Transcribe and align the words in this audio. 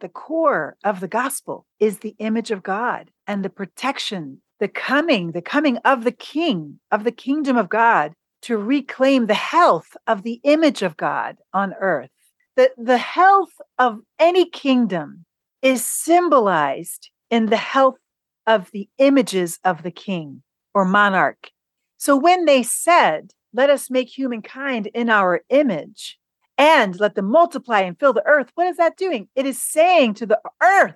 the 0.00 0.08
core 0.08 0.76
of 0.84 1.00
the 1.00 1.08
gospel 1.08 1.66
is 1.78 1.98
the 1.98 2.16
image 2.18 2.50
of 2.50 2.62
God 2.62 3.10
and 3.26 3.44
the 3.44 3.50
protection, 3.50 4.40
the 4.58 4.68
coming, 4.68 5.32
the 5.32 5.42
coming 5.42 5.76
of 5.78 6.04
the 6.04 6.12
king, 6.12 6.80
of 6.90 7.04
the 7.04 7.12
kingdom 7.12 7.56
of 7.56 7.68
God 7.68 8.14
to 8.42 8.56
reclaim 8.56 9.26
the 9.26 9.34
health 9.34 9.96
of 10.06 10.22
the 10.22 10.40
image 10.44 10.82
of 10.82 10.96
God 10.96 11.36
on 11.52 11.74
earth. 11.80 12.10
The, 12.56 12.70
the 12.76 12.98
health 12.98 13.52
of 13.78 14.00
any 14.18 14.48
kingdom 14.48 15.24
is 15.62 15.84
symbolized 15.84 17.10
in 17.30 17.46
the 17.46 17.56
health 17.56 17.98
of 18.46 18.70
the 18.72 18.88
images 18.98 19.58
of 19.64 19.82
the 19.82 19.90
king 19.90 20.42
or 20.74 20.84
monarch. 20.84 21.50
So 21.96 22.16
when 22.16 22.46
they 22.46 22.62
said, 22.62 23.32
Let 23.52 23.70
us 23.70 23.90
make 23.90 24.08
humankind 24.08 24.88
in 24.94 25.10
our 25.10 25.42
image 25.50 26.18
and 26.60 27.00
let 27.00 27.14
them 27.14 27.30
multiply 27.30 27.80
and 27.80 27.98
fill 27.98 28.12
the 28.12 28.26
earth, 28.26 28.50
what 28.54 28.66
is 28.66 28.76
that 28.76 28.98
doing? 28.98 29.28
It 29.34 29.46
is 29.46 29.58
saying 29.58 30.12
to 30.14 30.26
the 30.26 30.38
earth, 30.62 30.94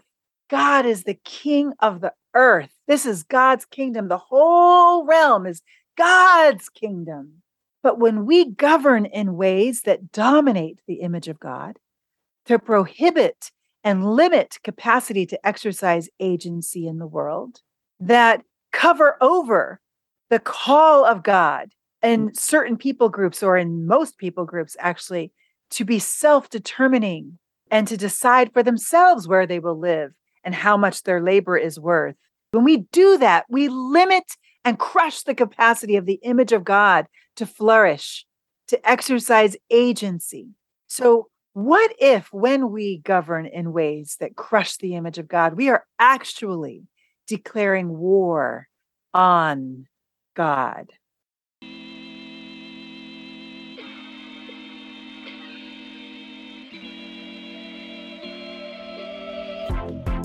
God 0.50 0.84
is 0.84 1.04
the 1.04 1.18
king 1.24 1.72
of 1.80 2.02
the 2.02 2.12
earth. 2.34 2.74
This 2.86 3.06
is 3.06 3.22
God's 3.22 3.64
kingdom. 3.64 4.08
The 4.08 4.18
whole 4.18 5.06
realm 5.06 5.46
is 5.46 5.62
God's 5.96 6.68
kingdom. 6.68 7.40
But 7.82 7.98
when 7.98 8.26
we 8.26 8.50
govern 8.50 9.06
in 9.06 9.36
ways 9.36 9.82
that 9.86 10.12
dominate 10.12 10.80
the 10.86 10.96
image 10.96 11.28
of 11.28 11.40
God, 11.40 11.78
to 12.44 12.58
prohibit 12.58 13.50
and 13.82 14.04
limit 14.04 14.58
capacity 14.64 15.24
to 15.24 15.46
exercise 15.46 16.10
agency 16.20 16.86
in 16.86 16.98
the 16.98 17.06
world, 17.06 17.62
that 18.00 18.42
cover 18.70 19.16
over 19.22 19.80
the 20.28 20.40
call 20.40 21.06
of 21.06 21.22
God 21.22 21.70
in 22.02 22.34
certain 22.34 22.76
people 22.76 23.08
groups 23.08 23.42
or 23.42 23.56
in 23.56 23.86
most 23.86 24.18
people 24.18 24.44
groups, 24.44 24.76
actually, 24.78 25.32
to 25.70 25.84
be 25.84 25.98
self 25.98 26.50
determining 26.50 27.38
and 27.70 27.88
to 27.88 27.96
decide 27.96 28.52
for 28.52 28.62
themselves 28.62 29.26
where 29.26 29.46
they 29.46 29.58
will 29.58 29.78
live 29.78 30.12
and 30.44 30.54
how 30.54 30.76
much 30.76 31.02
their 31.02 31.20
labor 31.20 31.56
is 31.56 31.80
worth. 31.80 32.16
When 32.52 32.64
we 32.64 32.78
do 32.92 33.18
that, 33.18 33.46
we 33.48 33.68
limit 33.68 34.24
and 34.64 34.78
crush 34.78 35.22
the 35.22 35.34
capacity 35.34 35.96
of 35.96 36.06
the 36.06 36.20
image 36.22 36.52
of 36.52 36.64
God 36.64 37.06
to 37.36 37.46
flourish, 37.46 38.24
to 38.68 38.88
exercise 38.88 39.56
agency. 39.70 40.48
So, 40.86 41.28
what 41.52 41.94
if, 42.00 42.32
when 42.32 42.72
we 42.72 42.98
govern 42.98 43.46
in 43.46 43.72
ways 43.72 44.16
that 44.18 44.34
crush 44.34 44.76
the 44.76 44.96
image 44.96 45.18
of 45.18 45.28
God, 45.28 45.54
we 45.54 45.68
are 45.68 45.84
actually 45.98 46.82
declaring 47.28 47.96
war 47.96 48.68
on 49.12 49.86
God? 50.34 50.90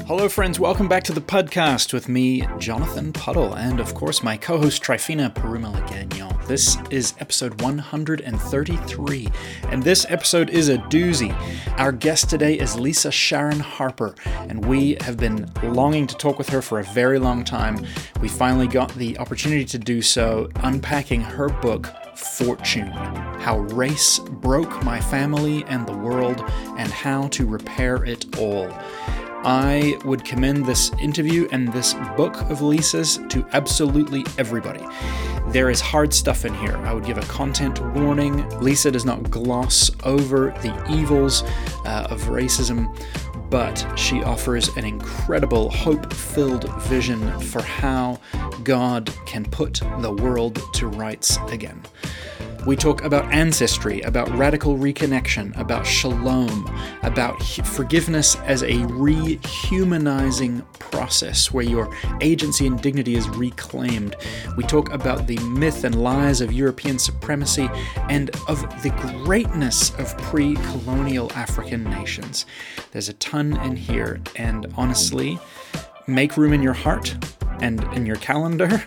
Hello, 0.10 0.28
friends. 0.28 0.60
Welcome 0.60 0.88
back 0.88 1.04
to 1.04 1.14
the 1.14 1.22
Puddcast 1.22 1.94
with 1.94 2.10
me, 2.10 2.44
Jonathan 2.58 3.14
Puddle, 3.14 3.54
and 3.54 3.80
of 3.80 3.94
course, 3.94 4.24
my 4.24 4.38
co 4.38 4.58
host, 4.58 4.82
Trifina 4.82 5.32
Perumala 5.32 5.88
Gagnon. 5.88 6.36
This 6.48 6.80
is 6.90 7.14
episode 7.20 7.62
133, 7.62 9.28
and 9.68 9.84
this 9.84 10.08
episode 10.10 10.50
is 10.50 10.68
a 10.68 10.80
doozy. 10.80 11.32
Our 11.78 11.92
guest 11.92 12.28
today 12.28 12.58
is 12.58 12.76
Lisa 12.76 13.12
Sharon 13.12 13.60
Harper, 13.60 14.16
and 14.26 14.66
we 14.66 14.98
have 15.02 15.16
been 15.16 15.48
longing 15.62 16.08
to 16.08 16.18
talk 16.18 16.40
with 16.40 16.50
her 16.50 16.64
for 16.64 16.80
a 16.80 16.84
very 16.86 17.20
long 17.20 17.44
time. 17.44 17.86
We 18.20 18.30
finally 18.30 18.68
got 18.68 18.92
the 18.96 19.16
opportunity 19.20 19.66
to 19.66 19.78
do 19.78 20.02
so, 20.02 20.50
unpacking 20.64 21.22
her 21.22 21.50
book, 21.50 21.88
Fortune 22.16 22.88
How 22.88 23.60
Race 23.60 24.18
Broke 24.18 24.84
My 24.84 25.00
Family 25.00 25.64
and 25.66 25.86
the 25.86 25.96
World, 25.96 26.44
and 26.80 26.92
How 26.92 27.28
to 27.28 27.46
Repair 27.46 28.04
It 28.06 28.40
All. 28.40 28.76
I 29.44 29.98
would 30.04 30.26
commend 30.26 30.66
this 30.66 30.92
interview 31.00 31.48
and 31.52 31.72
this 31.72 31.94
book 32.18 32.36
of 32.50 32.62
Lisa's 32.62 33.20
to 33.30 33.48
absolutely 33.54 34.26
everybody. 34.38 34.86
There 35.48 35.70
is 35.70 35.80
hard 35.80 36.14
stuff 36.14 36.44
in 36.44 36.54
here. 36.56 36.76
I 36.78 36.94
would 36.94 37.06
give 37.06 37.18
a 37.18 37.22
content 37.22 37.80
warning. 37.96 38.48
Lisa 38.60 38.92
does 38.92 39.06
not 39.06 39.32
gloss 39.32 39.90
over 40.04 40.52
the 40.62 40.86
evils 40.92 41.44
uh, 41.86 42.08
of 42.10 42.22
racism, 42.24 42.94
but 43.50 43.86
she 43.98 44.22
offers 44.24 44.68
an 44.76 44.86
incredible 44.86 45.70
hope 45.70 46.12
filled 46.14 46.70
vision 46.84 47.40
for 47.40 47.62
how 47.62 48.20
God 48.64 49.10
can 49.26 49.46
put 49.46 49.82
the 50.00 50.12
world 50.12 50.62
to 50.74 50.88
rights 50.88 51.38
again. 51.48 51.82
We 52.66 52.76
talk 52.76 53.04
about 53.04 53.32
ancestry, 53.32 54.02
about 54.02 54.30
radical 54.38 54.78
reconnection, 54.78 55.58
about 55.58 55.88
shalom, 55.88 56.70
about 57.04 57.42
forgiveness 57.42 58.36
as 58.42 58.64
a 58.64 58.74
rehumanizing 58.74 60.66
process 60.78 61.54
where 61.54 61.64
your 61.64 61.96
agency 62.20 62.68
and 62.68 62.80
dignity 62.82 63.16
is 63.16 63.30
reclaimed. 63.30 64.18
We 64.58 64.64
talk 64.64 64.92
about 64.92 65.26
the 65.26 65.38
myth 65.40 65.86
and 65.86 66.04
lies 66.04 66.42
of 66.42 66.52
European 66.52 67.00
supremacy 67.00 67.70
and 68.10 68.30
of 68.50 68.62
the 68.84 68.92
greatness 69.24 69.92
of 69.98 70.18
pre 70.18 70.56
colonial 70.56 71.32
African 71.34 71.86
nations. 71.86 72.46
There's 72.92 73.08
a 73.08 73.14
ton 73.14 73.58
in 73.62 73.78
here, 73.78 74.20
and 74.36 74.68
honestly, 74.76 75.40
make 76.08 76.36
room 76.36 76.52
in 76.52 76.62
your 76.62 76.74
heart 76.74 77.16
and 77.62 77.82
in 77.94 78.06
your 78.06 78.18
calendar 78.18 78.84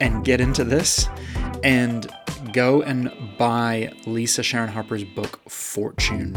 and 0.00 0.24
get 0.24 0.40
into 0.40 0.64
this 0.64 1.08
and 1.62 2.10
go 2.52 2.82
and 2.82 3.12
buy 3.38 3.92
Lisa 4.06 4.42
Sharon 4.42 4.68
Harper's 4.68 5.04
book, 5.04 5.40
Fortune. 5.48 6.36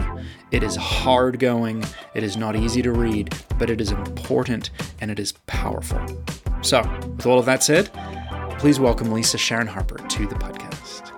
It 0.52 0.64
is 0.64 0.76
hard 0.76 1.40
going, 1.40 1.84
it 2.14 2.24
is 2.24 2.38
not 2.38 2.56
easy 2.56 2.82
to 2.82 2.92
read, 2.92 3.34
but 3.58 3.70
it 3.70 3.82
is 3.82 3.92
important 3.92 4.70
and 5.02 5.10
it 5.10 5.20
is 5.20 5.32
powerful. 5.48 6.02
So, 6.62 6.82
with 7.16 7.26
all 7.26 7.40
of 7.40 7.46
that 7.46 7.64
said, 7.64 7.90
please 8.60 8.80
welcome 8.80 9.12
Lisa 9.12 9.38
Sharon 9.38 9.68
Harper 9.68 9.98
to 9.98 10.28
the 10.28 10.36
podcast. 10.36 11.12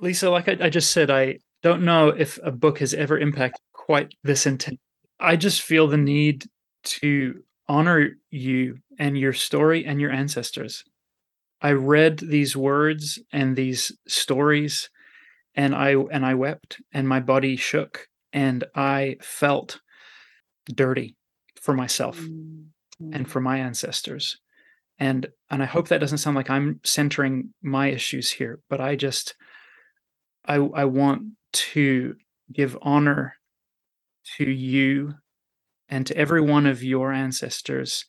Lisa, 0.00 0.30
like 0.30 0.48
I, 0.48 0.68
just 0.68 0.92
said, 0.92 1.10
I 1.10 1.38
don't 1.62 1.82
know 1.82 2.08
if 2.08 2.38
a 2.44 2.52
book 2.52 2.78
has 2.78 2.94
ever 2.94 3.18
impacted 3.18 3.60
quite 3.72 4.14
this 4.22 4.46
intent. 4.46 4.78
I 5.18 5.36
just 5.36 5.62
feel 5.62 5.88
the 5.88 5.96
need 5.96 6.46
to 6.86 7.42
honor 7.68 8.10
you 8.30 8.78
and 8.98 9.18
your 9.18 9.32
story 9.32 9.84
and 9.84 10.00
your 10.00 10.10
ancestors. 10.10 10.84
I 11.60 11.72
read 11.72 12.18
these 12.18 12.56
words 12.56 13.18
and 13.32 13.56
these 13.56 13.92
stories 14.06 14.88
and 15.54 15.74
I 15.74 15.92
and 15.92 16.24
I 16.24 16.34
wept 16.34 16.80
and 16.92 17.08
my 17.08 17.20
body 17.20 17.56
shook 17.56 18.08
and 18.32 18.64
I 18.74 19.16
felt 19.20 19.80
dirty 20.66 21.16
for 21.60 21.74
myself 21.74 22.18
mm-hmm. 22.18 23.12
and 23.12 23.28
for 23.28 23.40
my 23.40 23.58
ancestors. 23.58 24.38
And 24.98 25.26
and 25.50 25.62
I 25.62 25.66
hope 25.66 25.88
that 25.88 26.00
doesn't 26.00 26.18
sound 26.18 26.36
like 26.36 26.50
I'm 26.50 26.80
centering 26.84 27.54
my 27.62 27.88
issues 27.88 28.30
here, 28.30 28.60
but 28.68 28.80
I 28.80 28.96
just 28.96 29.34
I 30.44 30.56
I 30.56 30.84
want 30.84 31.22
to 31.52 32.14
give 32.52 32.78
honor 32.82 33.34
to 34.36 34.44
you 34.44 35.14
and 35.88 36.06
to 36.06 36.16
every 36.16 36.40
one 36.40 36.66
of 36.66 36.82
your 36.82 37.12
ancestors 37.12 38.06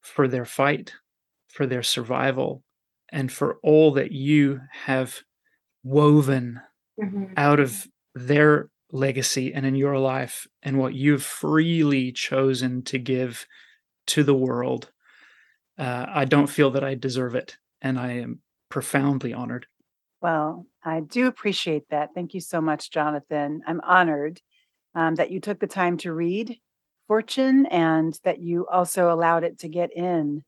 for 0.00 0.28
their 0.28 0.44
fight, 0.44 0.94
for 1.48 1.66
their 1.66 1.82
survival, 1.82 2.62
and 3.10 3.30
for 3.30 3.58
all 3.62 3.92
that 3.92 4.12
you 4.12 4.60
have 4.84 5.20
woven 5.82 6.60
mm-hmm. 7.00 7.24
out 7.36 7.60
of 7.60 7.86
their 8.14 8.68
legacy 8.92 9.52
and 9.54 9.66
in 9.66 9.74
your 9.74 9.98
life 9.98 10.46
and 10.62 10.78
what 10.78 10.94
you've 10.94 11.22
freely 11.22 12.12
chosen 12.12 12.82
to 12.82 12.98
give 12.98 13.46
to 14.06 14.24
the 14.24 14.34
world. 14.34 14.90
Uh, 15.78 16.06
I 16.08 16.24
don't 16.24 16.48
feel 16.48 16.70
that 16.72 16.84
I 16.84 16.94
deserve 16.94 17.34
it, 17.34 17.56
and 17.80 17.98
I 17.98 18.12
am 18.14 18.40
profoundly 18.68 19.32
honored. 19.32 19.66
Well, 20.20 20.66
I 20.84 21.00
do 21.00 21.26
appreciate 21.26 21.88
that. 21.90 22.10
Thank 22.14 22.34
you 22.34 22.40
so 22.40 22.60
much, 22.60 22.90
Jonathan. 22.90 23.62
I'm 23.66 23.80
honored 23.80 24.40
um, 24.94 25.14
that 25.14 25.30
you 25.30 25.40
took 25.40 25.58
the 25.60 25.66
time 25.66 25.96
to 25.98 26.12
read 26.12 26.58
fortune 27.10 27.66
and 27.66 28.20
that 28.22 28.38
you 28.38 28.68
also 28.68 29.12
allowed 29.12 29.42
it 29.42 29.58
to 29.58 29.68
get 29.68 29.92
in 29.96 30.44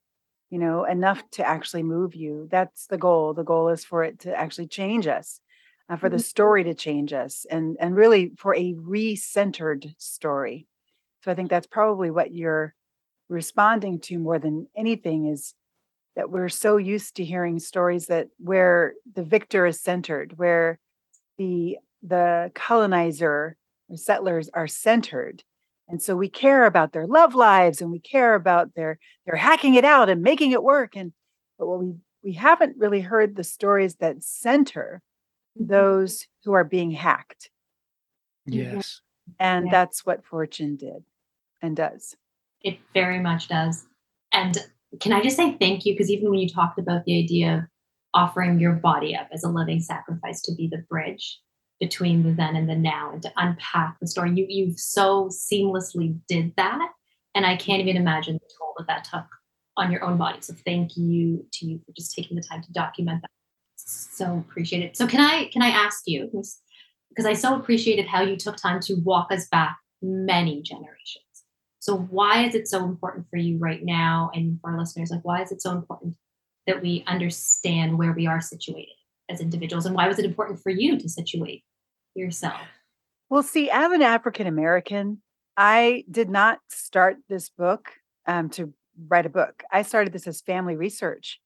you 0.48 0.60
know 0.60 0.84
enough 0.84 1.20
to 1.32 1.44
actually 1.44 1.82
move 1.82 2.14
you. 2.14 2.46
That's 2.52 2.86
the 2.86 2.98
goal. 2.98 3.34
The 3.34 3.42
goal 3.42 3.70
is 3.70 3.84
for 3.84 4.04
it 4.04 4.20
to 4.20 4.32
actually 4.32 4.68
change 4.68 5.08
us 5.08 5.40
uh, 5.88 5.96
for 5.96 6.08
the 6.08 6.18
mm-hmm. 6.18 6.22
story 6.22 6.62
to 6.62 6.74
change 6.74 7.12
us 7.12 7.44
and 7.50 7.76
and 7.80 7.96
really 7.96 8.30
for 8.38 8.54
a 8.54 8.76
re-centered 8.78 9.92
story. 9.98 10.68
So 11.24 11.32
i 11.32 11.34
think 11.34 11.50
that's 11.50 11.66
probably 11.66 12.10
what 12.12 12.32
you're 12.32 12.74
responding 13.28 13.98
to 14.06 14.18
more 14.20 14.38
than 14.38 14.68
anything 14.76 15.26
is 15.26 15.54
that 16.14 16.30
we're 16.30 16.48
so 16.48 16.76
used 16.76 17.16
to 17.16 17.24
hearing 17.24 17.58
stories 17.58 18.06
that 18.06 18.28
where 18.38 18.94
the 19.16 19.24
victor 19.24 19.66
is 19.66 19.80
centered 19.80 20.38
where 20.38 20.78
the 21.38 21.78
the 22.04 22.52
colonizer 22.54 23.56
or 23.88 23.96
settlers 23.96 24.48
are 24.54 24.68
centered 24.68 25.42
and 25.92 26.02
so 26.02 26.16
we 26.16 26.28
care 26.28 26.64
about 26.64 26.92
their 26.92 27.06
love 27.06 27.34
lives 27.34 27.82
and 27.82 27.92
we 27.92 28.00
care 28.00 28.34
about 28.34 28.74
their 28.74 28.98
their 29.26 29.36
hacking 29.36 29.74
it 29.74 29.84
out 29.84 30.08
and 30.08 30.22
making 30.22 30.50
it 30.50 30.62
work 30.62 30.96
and 30.96 31.12
but 31.58 31.68
what 31.68 31.78
we 31.78 31.92
we 32.24 32.32
haven't 32.32 32.76
really 32.78 33.02
heard 33.02 33.36
the 33.36 33.44
stories 33.44 33.96
that 33.96 34.24
center 34.24 35.02
mm-hmm. 35.58 35.70
those 35.70 36.26
who 36.44 36.52
are 36.52 36.64
being 36.64 36.90
hacked. 36.90 37.50
Yes. 38.46 39.00
And 39.38 39.66
yeah. 39.66 39.70
that's 39.70 40.04
what 40.04 40.24
Fortune 40.24 40.76
did 40.76 41.04
and 41.60 41.76
does. 41.76 42.16
It 42.62 42.78
very 42.94 43.20
much 43.20 43.48
does. 43.48 43.84
And 44.32 44.58
can 45.00 45.12
I 45.12 45.22
just 45.22 45.36
say 45.36 45.56
thank 45.60 45.84
you? 45.84 45.94
Because 45.94 46.10
even 46.10 46.30
when 46.30 46.38
you 46.38 46.48
talked 46.48 46.78
about 46.78 47.04
the 47.04 47.22
idea 47.22 47.54
of 47.54 47.60
offering 48.14 48.58
your 48.58 48.72
body 48.72 49.14
up 49.14 49.28
as 49.32 49.44
a 49.44 49.48
living 49.48 49.80
sacrifice 49.80 50.40
to 50.42 50.54
be 50.54 50.68
the 50.68 50.84
bridge 50.88 51.38
between 51.82 52.22
the 52.22 52.30
then 52.30 52.54
and 52.54 52.68
the 52.68 52.76
now 52.76 53.10
and 53.12 53.20
to 53.20 53.32
unpack 53.36 53.98
the 53.98 54.06
story, 54.06 54.30
you 54.30 54.46
you 54.48 54.72
so 54.76 55.26
seamlessly 55.26 56.16
did 56.28 56.54
that. 56.56 56.88
And 57.34 57.44
I 57.44 57.56
can't 57.56 57.80
even 57.80 57.96
imagine 57.96 58.34
the 58.34 58.54
toll 58.56 58.74
that 58.78 58.86
that 58.86 59.02
took 59.02 59.26
on 59.76 59.90
your 59.90 60.04
own 60.04 60.16
body. 60.16 60.38
So 60.42 60.54
thank 60.64 60.96
you 60.96 61.44
to 61.54 61.66
you 61.66 61.80
for 61.84 61.90
just 61.96 62.14
taking 62.14 62.36
the 62.36 62.42
time 62.42 62.62
to 62.62 62.72
document 62.72 63.22
that. 63.22 63.30
So 63.74 64.44
appreciate 64.48 64.84
it. 64.84 64.96
So 64.96 65.08
can 65.08 65.20
I 65.20 65.46
can 65.46 65.60
I 65.60 65.70
ask 65.70 66.04
you 66.06 66.30
because 67.08 67.26
I 67.26 67.32
so 67.32 67.56
appreciated 67.56 68.06
how 68.06 68.22
you 68.22 68.36
took 68.36 68.56
time 68.56 68.78
to 68.82 68.94
walk 69.02 69.32
us 69.32 69.48
back 69.48 69.76
many 70.00 70.62
generations. 70.62 71.24
So 71.80 71.96
why 71.96 72.44
is 72.44 72.54
it 72.54 72.68
so 72.68 72.84
important 72.84 73.26
for 73.28 73.38
you 73.38 73.58
right 73.58 73.82
now 73.82 74.30
and 74.34 74.60
for 74.60 74.70
our 74.70 74.78
listeners? 74.78 75.10
Like 75.10 75.24
why 75.24 75.42
is 75.42 75.50
it 75.50 75.60
so 75.60 75.72
important 75.72 76.14
that 76.68 76.80
we 76.80 77.02
understand 77.08 77.98
where 77.98 78.12
we 78.12 78.28
are 78.28 78.40
situated 78.40 78.94
as 79.28 79.40
individuals 79.40 79.84
and 79.84 79.96
why 79.96 80.06
was 80.06 80.20
it 80.20 80.24
important 80.24 80.60
for 80.62 80.70
you 80.70 80.96
to 80.96 81.08
situate 81.08 81.64
yourself? 82.14 82.60
Well, 83.28 83.42
see, 83.42 83.70
as 83.70 83.92
an 83.92 84.02
African 84.02 84.46
American, 84.46 85.22
I 85.56 86.04
did 86.10 86.28
not 86.28 86.58
start 86.68 87.18
this 87.28 87.48
book 87.48 87.90
um, 88.26 88.50
to 88.50 88.72
write 89.08 89.26
a 89.26 89.30
book. 89.30 89.62
I 89.70 89.82
started 89.82 90.12
this 90.12 90.26
as 90.26 90.40
family 90.40 90.76
research. 90.76 91.40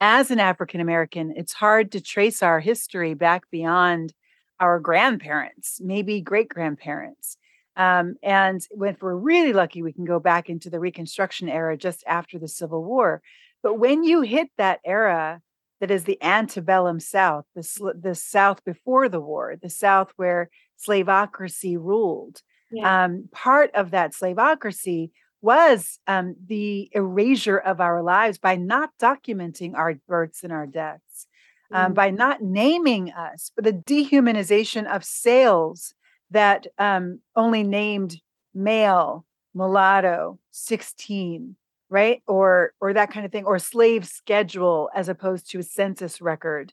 As 0.00 0.30
an 0.30 0.40
African 0.40 0.80
American, 0.80 1.32
it's 1.36 1.52
hard 1.52 1.92
to 1.92 2.00
trace 2.00 2.42
our 2.42 2.60
history 2.60 3.14
back 3.14 3.50
beyond 3.50 4.14
our 4.60 4.78
grandparents, 4.80 5.80
maybe 5.82 6.20
great 6.20 6.48
grandparents. 6.48 7.36
Um, 7.76 8.16
and 8.22 8.60
if 8.70 9.02
we're 9.02 9.14
really 9.14 9.52
lucky, 9.52 9.82
we 9.82 9.92
can 9.92 10.04
go 10.04 10.18
back 10.18 10.48
into 10.48 10.70
the 10.70 10.80
Reconstruction 10.80 11.48
era 11.48 11.76
just 11.76 12.02
after 12.06 12.38
the 12.38 12.48
Civil 12.48 12.82
War. 12.82 13.22
But 13.62 13.78
when 13.78 14.02
you 14.02 14.22
hit 14.22 14.48
that 14.56 14.80
era 14.84 15.40
that 15.80 15.90
is 15.90 16.04
the 16.04 16.22
antebellum 16.22 17.00
South, 17.00 17.44
the, 17.54 17.94
the 17.98 18.14
South 18.14 18.64
before 18.64 19.08
the 19.08 19.20
war, 19.20 19.56
the 19.60 19.70
South 19.70 20.12
where 20.16 20.50
slavocracy 20.78 21.76
ruled, 21.76 22.42
yeah. 22.70 23.04
um, 23.04 23.28
part 23.32 23.70
of 23.74 23.90
that 23.90 24.12
slavocracy 24.12 25.10
was 25.40 26.00
um, 26.06 26.34
the 26.46 26.88
erasure 26.92 27.58
of 27.58 27.80
our 27.80 28.02
lives 28.02 28.38
by 28.38 28.56
not 28.56 28.90
documenting 29.00 29.74
our 29.74 29.94
births 30.08 30.42
and 30.42 30.52
our 30.52 30.66
deaths, 30.66 31.26
um, 31.72 31.86
mm-hmm. 31.86 31.94
by 31.94 32.10
not 32.10 32.42
naming 32.42 33.12
us, 33.12 33.52
but 33.54 33.64
the 33.64 33.72
dehumanization 33.72 34.86
of 34.86 35.04
sales 35.04 35.94
that 36.30 36.66
um, 36.78 37.20
only 37.36 37.62
named 37.62 38.20
male, 38.52 39.24
mulatto, 39.54 40.38
16, 40.50 41.56
right? 41.90 42.22
Or 42.26 42.72
or 42.80 42.92
that 42.92 43.10
kind 43.10 43.24
of 43.26 43.32
thing, 43.32 43.44
or 43.44 43.58
slave 43.58 44.06
schedule 44.06 44.90
as 44.94 45.08
opposed 45.08 45.50
to 45.50 45.58
a 45.58 45.62
census 45.62 46.20
record. 46.20 46.72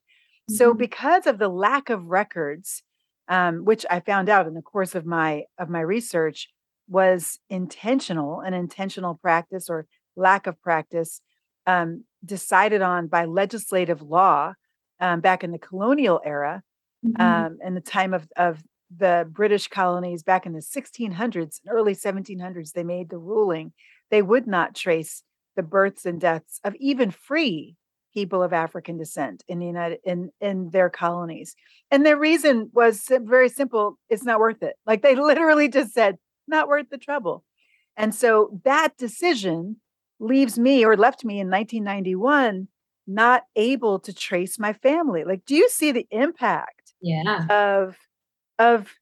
Mm-hmm. 0.50 0.56
So 0.56 0.74
because 0.74 1.28
of 1.28 1.38
the 1.38 1.50
lack 1.50 1.90
of 1.90 2.06
records, 2.06 2.84
um, 3.28 3.66
which 3.66 3.86
I 3.90 4.00
found 4.00 4.30
out 4.30 4.48
in 4.48 4.54
the 4.54 4.62
course 4.62 4.96
of 4.96 5.06
my 5.06 5.44
of 5.58 5.70
my 5.70 5.82
research, 5.82 6.50
was 6.88 7.40
intentional, 7.50 8.42
an 8.42 8.54
intentional 8.54 9.16
practice 9.16 9.70
or 9.70 9.88
lack 10.16 10.48
of 10.48 10.62
practice 10.62 11.22
um, 11.68 12.04
decided 12.24 12.82
on 12.82 13.08
by 13.08 13.26
legislative 13.26 14.02
law 14.02 14.54
um, 15.00 15.20
back 15.20 15.44
in 15.44 15.52
the 15.52 15.60
colonial 15.60 16.22
era 16.24 16.64
mm-hmm. 17.06 17.22
um, 17.22 17.58
in 17.64 17.74
the 17.74 17.82
time 17.82 18.14
of, 18.14 18.28
of 18.38 18.64
the 18.96 19.28
British 19.30 19.68
colonies 19.68 20.24
back 20.24 20.46
in 20.46 20.54
the 20.54 20.60
1600s, 20.60 21.34
and 21.36 21.52
early 21.70 21.96
1700s, 21.96 22.72
they 22.72 22.84
made 22.84 23.10
the 23.10 23.18
ruling 23.18 23.74
they 24.12 24.22
would 24.22 24.48
not 24.48 24.76
trace 24.76 25.24
the 25.56 25.64
births 25.64 26.06
and 26.06 26.20
deaths 26.20 26.60
of 26.64 26.76
even 26.76 27.12
free 27.12 27.76
people 28.14 28.42
of 28.42 28.54
African 28.54 28.98
descent 28.98 29.44
in 29.48 29.60
the 29.60 29.66
United 29.66 30.00
in 30.04 30.30
in 30.40 30.70
their 30.72 30.90
colonies. 30.90 31.56
And 31.92 32.06
their 32.06 32.18
reason 32.18 32.70
was 32.74 33.08
very 33.10 33.50
simple, 33.50 33.98
it's 34.10 34.24
not 34.24 34.40
worth 34.40 34.64
it. 34.64 34.76
Like 34.86 35.02
they 35.02 35.16
literally 35.32 35.70
just 35.70 35.94
said, 35.94 36.18
not 36.48 36.68
worth 36.68 36.90
the 36.90 36.98
trouble. 36.98 37.44
And 37.98 38.14
so 38.14 38.60
that 38.64 38.98
decision 38.98 39.78
leaves 40.20 40.58
me 40.58 40.86
or 40.86 40.98
left 40.98 41.24
me 41.26 41.40
in 41.40 41.50
1991 41.50 42.68
not 43.08 43.44
able 43.56 44.00
to 44.00 44.14
trace 44.14 44.58
my 44.58 44.74
family. 44.74 45.24
Like, 45.24 45.46
do 45.46 45.56
you 45.56 45.70
see 45.70 45.92
the 45.92 46.08
impact 46.12 46.94
yeah. 47.02 47.46
of 47.50 47.98
of 48.58 48.94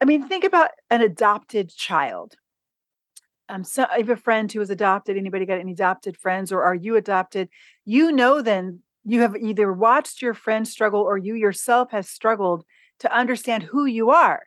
I 0.00 0.06
mean, 0.06 0.26
think 0.26 0.44
about 0.44 0.70
an 0.90 1.00
adopted 1.00 1.70
child. 1.70 2.34
Um, 3.48 3.64
so 3.64 3.86
I 3.90 3.98
have 3.98 4.10
a 4.10 4.16
friend 4.16 4.50
who 4.50 4.60
was 4.60 4.70
adopted. 4.70 5.16
Anybody 5.16 5.46
got 5.46 5.58
any 5.58 5.72
adopted 5.72 6.16
friends, 6.16 6.50
or 6.50 6.62
are 6.62 6.74
you 6.74 6.96
adopted? 6.96 7.48
You 7.84 8.10
know, 8.10 8.40
then 8.40 8.80
you 9.04 9.20
have 9.20 9.36
either 9.36 9.72
watched 9.72 10.22
your 10.22 10.34
friend 10.34 10.66
struggle 10.66 11.00
or 11.00 11.18
you 11.18 11.34
yourself 11.34 11.90
has 11.90 12.08
struggled 12.08 12.64
to 13.00 13.14
understand 13.14 13.64
who 13.64 13.84
you 13.84 14.10
are 14.10 14.44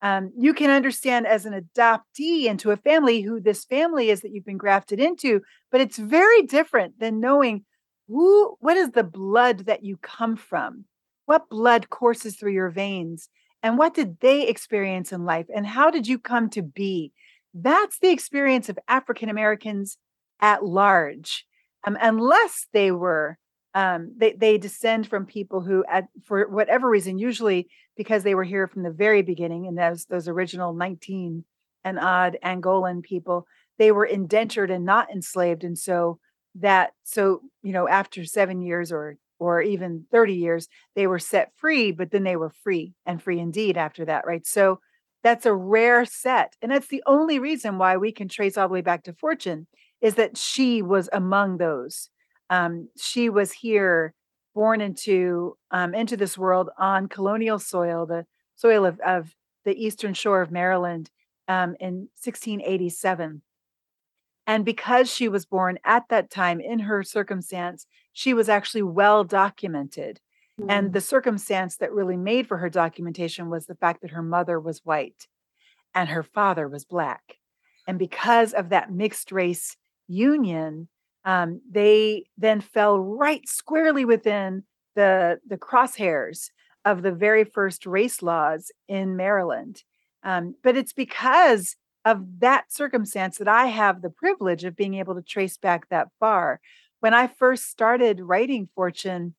um, 0.00 0.32
you 0.36 0.54
can 0.54 0.70
understand 0.70 1.26
as 1.26 1.44
an 1.44 1.54
adoptee 1.54 2.44
into 2.44 2.70
a 2.70 2.76
family 2.76 3.20
who 3.20 3.40
this 3.40 3.64
family 3.64 4.10
is 4.10 4.20
that 4.20 4.30
you've 4.30 4.44
been 4.44 4.56
grafted 4.56 5.00
into 5.00 5.42
but 5.70 5.80
it's 5.80 5.98
very 5.98 6.42
different 6.42 6.98
than 6.98 7.20
knowing 7.20 7.64
who 8.06 8.56
what 8.60 8.76
is 8.76 8.90
the 8.90 9.04
blood 9.04 9.66
that 9.66 9.84
you 9.84 9.96
come 9.98 10.36
from 10.36 10.84
what 11.26 11.50
blood 11.50 11.90
courses 11.90 12.36
through 12.36 12.52
your 12.52 12.70
veins 12.70 13.28
and 13.62 13.76
what 13.76 13.94
did 13.94 14.20
they 14.20 14.46
experience 14.46 15.12
in 15.12 15.24
life 15.24 15.46
and 15.54 15.66
how 15.66 15.90
did 15.90 16.06
you 16.06 16.18
come 16.18 16.48
to 16.48 16.62
be 16.62 17.12
that's 17.54 17.98
the 17.98 18.10
experience 18.10 18.68
of 18.68 18.78
african 18.88 19.28
americans 19.28 19.98
at 20.40 20.64
large 20.64 21.46
um, 21.86 21.96
unless 22.00 22.66
they 22.72 22.90
were 22.90 23.38
um, 23.74 24.12
they 24.16 24.32
they 24.32 24.58
descend 24.58 25.06
from 25.06 25.26
people 25.26 25.60
who, 25.60 25.84
at, 25.88 26.08
for 26.24 26.48
whatever 26.48 26.88
reason, 26.88 27.18
usually 27.18 27.68
because 27.96 28.22
they 28.22 28.34
were 28.34 28.44
here 28.44 28.66
from 28.66 28.82
the 28.82 28.90
very 28.90 29.22
beginning, 29.22 29.66
and 29.66 29.78
those 29.78 30.06
those 30.06 30.26
original 30.26 30.72
nineteen 30.72 31.44
and 31.84 31.98
odd 31.98 32.38
Angolan 32.44 33.02
people, 33.02 33.46
they 33.78 33.92
were 33.92 34.04
indentured 34.04 34.70
and 34.70 34.84
not 34.84 35.10
enslaved, 35.10 35.64
and 35.64 35.78
so 35.78 36.18
that 36.56 36.90
so 37.04 37.42
you 37.62 37.72
know 37.72 37.86
after 37.88 38.24
seven 38.24 38.62
years 38.62 38.90
or 38.90 39.16
or 39.38 39.62
even 39.62 40.04
30 40.10 40.34
years 40.34 40.66
they 40.96 41.06
were 41.06 41.20
set 41.20 41.52
free 41.54 41.92
but 41.92 42.10
then 42.10 42.24
they 42.24 42.34
were 42.34 42.50
free 42.64 42.92
and 43.06 43.22
free 43.22 43.38
indeed 43.38 43.76
after 43.76 44.04
that 44.04 44.26
right? 44.26 44.44
So 44.44 44.80
that's 45.22 45.46
a 45.46 45.54
rare 45.54 46.04
set 46.04 46.54
and 46.62 46.70
that's 46.70 46.88
the 46.88 47.02
only 47.06 47.38
reason 47.38 47.78
why 47.78 47.96
we 47.96 48.12
can 48.12 48.28
trace 48.28 48.56
all 48.56 48.68
the 48.68 48.74
way 48.74 48.80
back 48.80 49.02
to 49.04 49.12
fortune 49.12 49.66
is 50.00 50.14
that 50.14 50.36
she 50.36 50.80
was 50.80 51.08
among 51.12 51.58
those 51.58 52.10
um, 52.50 52.88
she 52.98 53.28
was 53.28 53.52
here, 53.52 54.14
born 54.54 54.80
into 54.80 55.56
um, 55.70 55.94
into 55.94 56.16
this 56.16 56.38
world 56.38 56.70
on 56.78 57.08
colonial 57.08 57.58
soil, 57.58 58.06
the 58.06 58.26
soil 58.56 58.84
of, 58.84 58.98
of 59.00 59.34
the 59.64 59.74
eastern 59.74 60.14
shore 60.14 60.42
of 60.42 60.50
Maryland 60.50 61.10
um, 61.46 61.76
in 61.80 62.08
1687. 62.22 63.42
And 64.46 64.64
because 64.64 65.12
she 65.12 65.28
was 65.28 65.44
born 65.44 65.78
at 65.84 66.04
that 66.08 66.30
time 66.30 66.58
in 66.58 66.80
her 66.80 67.02
circumstance, 67.02 67.86
she 68.14 68.32
was 68.32 68.48
actually 68.48 68.82
well 68.82 69.22
documented. 69.22 70.20
Mm-hmm. 70.58 70.70
And 70.70 70.92
the 70.92 71.00
circumstance 71.00 71.76
that 71.76 71.92
really 71.92 72.16
made 72.16 72.46
for 72.48 72.58
her 72.58 72.68
documentation 72.68 73.48
was 73.48 73.66
the 73.66 73.76
fact 73.76 74.02
that 74.02 74.10
her 74.10 74.22
mother 74.22 74.58
was 74.58 74.84
white 74.84 75.26
and 75.94 76.08
her 76.08 76.22
father 76.22 76.68
was 76.68 76.84
black. 76.84 77.36
And 77.86 77.98
because 77.98 78.52
of 78.52 78.70
that 78.70 78.92
mixed 78.92 79.32
race 79.32 79.76
union, 80.08 80.88
um, 81.24 81.60
they 81.70 82.24
then 82.36 82.60
fell 82.60 82.98
right 82.98 83.46
squarely 83.48 84.04
within 84.04 84.64
the 84.94 85.38
the 85.46 85.58
crosshairs 85.58 86.50
of 86.84 87.02
the 87.02 87.12
very 87.12 87.44
first 87.44 87.86
race 87.86 88.22
laws 88.22 88.72
in 88.88 89.16
Maryland. 89.16 89.82
Um, 90.22 90.54
but 90.62 90.76
it's 90.76 90.92
because 90.92 91.76
of 92.04 92.40
that 92.40 92.72
circumstance 92.72 93.38
that 93.38 93.48
I 93.48 93.66
have 93.66 94.00
the 94.00 94.10
privilege 94.10 94.64
of 94.64 94.76
being 94.76 94.94
able 94.94 95.14
to 95.14 95.22
trace 95.22 95.56
back 95.56 95.88
that 95.88 96.08
far. 96.18 96.60
When 97.00 97.14
I 97.14 97.26
first 97.26 97.70
started 97.70 98.20
writing 98.20 98.68
Fortune, 98.74 99.34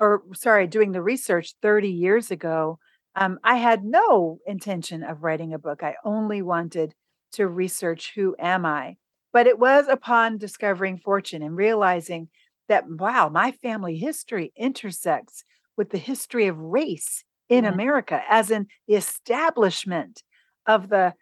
or 0.00 0.22
sorry, 0.34 0.66
doing 0.66 0.92
the 0.92 1.02
research 1.02 1.54
30 1.62 1.88
years 1.88 2.30
ago, 2.30 2.78
um, 3.14 3.38
I 3.44 3.56
had 3.56 3.84
no 3.84 4.38
intention 4.46 5.02
of 5.02 5.22
writing 5.22 5.52
a 5.52 5.58
book. 5.58 5.82
I 5.82 5.96
only 6.04 6.42
wanted 6.42 6.94
to 7.32 7.46
research 7.46 8.12
who 8.14 8.34
am 8.38 8.66
I 8.66 8.96
but 9.32 9.46
it 9.46 9.58
was 9.58 9.88
upon 9.88 10.38
discovering 10.38 10.98
fortune 10.98 11.42
and 11.42 11.56
realizing 11.56 12.28
that, 12.68 12.84
wow, 12.88 13.28
my 13.28 13.50
family 13.50 13.96
history 13.96 14.52
intersects 14.56 15.44
with 15.76 15.90
the 15.90 15.98
history 15.98 16.46
of 16.46 16.58
race 16.58 17.24
in 17.48 17.64
mm-hmm. 17.64 17.74
America, 17.74 18.22
as 18.28 18.50
in 18.50 18.66
the 18.86 18.94
establishment 18.94 20.22
of 20.66 20.90
the 20.90 21.14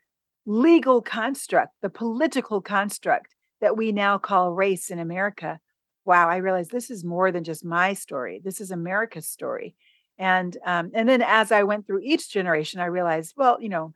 legal 0.44 1.00
construct, 1.00 1.72
the 1.82 1.90
political 1.90 2.60
construct 2.60 3.34
that 3.60 3.76
we 3.76 3.92
now 3.92 4.18
call 4.18 4.52
race 4.52 4.90
in 4.90 4.98
America. 4.98 5.60
Wow, 6.04 6.28
I 6.28 6.36
realized 6.36 6.70
this 6.70 6.90
is 6.90 7.04
more 7.04 7.30
than 7.30 7.44
just 7.44 7.64
my 7.64 7.94
story. 7.94 8.40
This 8.42 8.60
is 8.60 8.70
America's 8.70 9.28
story. 9.28 9.74
And 10.18 10.56
um, 10.66 10.90
and 10.94 11.08
then 11.08 11.22
as 11.22 11.52
I 11.52 11.62
went 11.62 11.86
through 11.86 12.00
each 12.02 12.30
generation, 12.30 12.80
I 12.80 12.86
realized, 12.86 13.34
well, 13.36 13.58
you 13.60 13.68
know, 13.68 13.94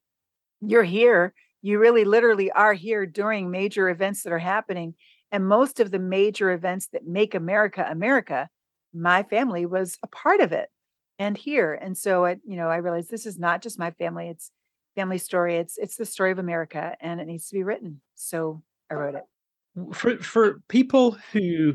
you're 0.60 0.84
here. 0.84 1.34
You 1.62 1.78
really 1.78 2.04
literally 2.04 2.50
are 2.50 2.74
here 2.74 3.06
during 3.06 3.50
major 3.50 3.88
events 3.88 4.22
that 4.22 4.32
are 4.32 4.38
happening. 4.38 4.94
And 5.32 5.48
most 5.48 5.80
of 5.80 5.90
the 5.90 5.98
major 5.98 6.50
events 6.52 6.88
that 6.92 7.06
make 7.06 7.34
America 7.34 7.86
America, 7.90 8.48
my 8.92 9.22
family 9.22 9.66
was 9.66 9.98
a 10.02 10.06
part 10.06 10.40
of 10.40 10.52
it 10.52 10.68
and 11.18 11.36
here. 11.36 11.74
And 11.74 11.96
so 11.96 12.24
I, 12.24 12.36
you 12.44 12.56
know, 12.56 12.68
I 12.68 12.76
realized 12.76 13.10
this 13.10 13.26
is 13.26 13.38
not 13.38 13.62
just 13.62 13.78
my 13.78 13.90
family, 13.92 14.28
it's 14.28 14.50
family 14.94 15.18
story. 15.18 15.56
It's 15.56 15.76
it's 15.78 15.96
the 15.96 16.06
story 16.06 16.32
of 16.32 16.38
America 16.38 16.96
and 17.00 17.20
it 17.20 17.26
needs 17.26 17.48
to 17.48 17.54
be 17.54 17.64
written. 17.64 18.00
So 18.14 18.62
I 18.90 18.94
wrote 18.94 19.14
it. 19.14 19.24
For 19.94 20.16
for 20.18 20.60
people 20.68 21.16
who 21.32 21.74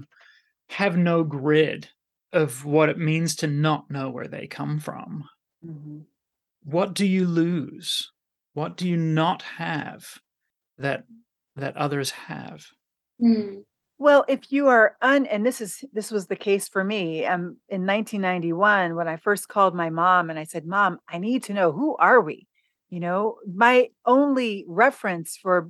have 0.70 0.98
no 0.98 1.24
grid 1.24 1.90
of 2.32 2.64
what 2.64 2.90
it 2.90 2.98
means 2.98 3.36
to 3.38 3.48
not 3.48 3.90
know 3.90 4.10
where 4.10 4.28
they 4.28 4.48
come 4.48 4.80
from, 4.80 5.26
mm-hmm. 5.66 6.00
what 6.64 6.94
do 6.94 7.06
you 7.06 7.26
lose? 7.26 8.12
What 8.54 8.78
do 8.78 8.88
you 8.88 8.98
not 8.98 9.42
have 9.42 10.20
that 10.78 11.06
that 11.56 11.76
others 11.76 12.12
have? 12.12 12.66
Mm. 13.22 13.64
Well, 13.98 14.24
if 14.28 14.52
you 14.52 14.68
are 14.68 14.96
un 15.02 15.26
and 15.26 15.46
this 15.46 15.60
is 15.60 15.84
this 15.92 16.12
was 16.12 16.28
the 16.28 16.36
case 16.36 16.70
for 16.70 16.84
me 16.84 17.26
um 17.26 17.58
in 17.68 17.86
1991 17.86 18.96
when 18.96 19.08
I 19.08 19.18
first 19.18 19.50
called 19.50 19.76
my 19.76 19.90
mom 19.90 20.30
and 20.30 20.40
I 20.40 20.44
said, 20.46 20.66
"Mom, 20.66 21.00
I 21.08 21.18
need 21.18 21.44
to 21.44 21.54
know 21.54 21.72
who 21.72 21.96
are 21.98 22.22
we?" 22.22 22.48
You 22.90 23.00
know, 23.00 23.38
my 23.46 23.90
only 24.06 24.66
reference 24.68 25.38
for 25.38 25.70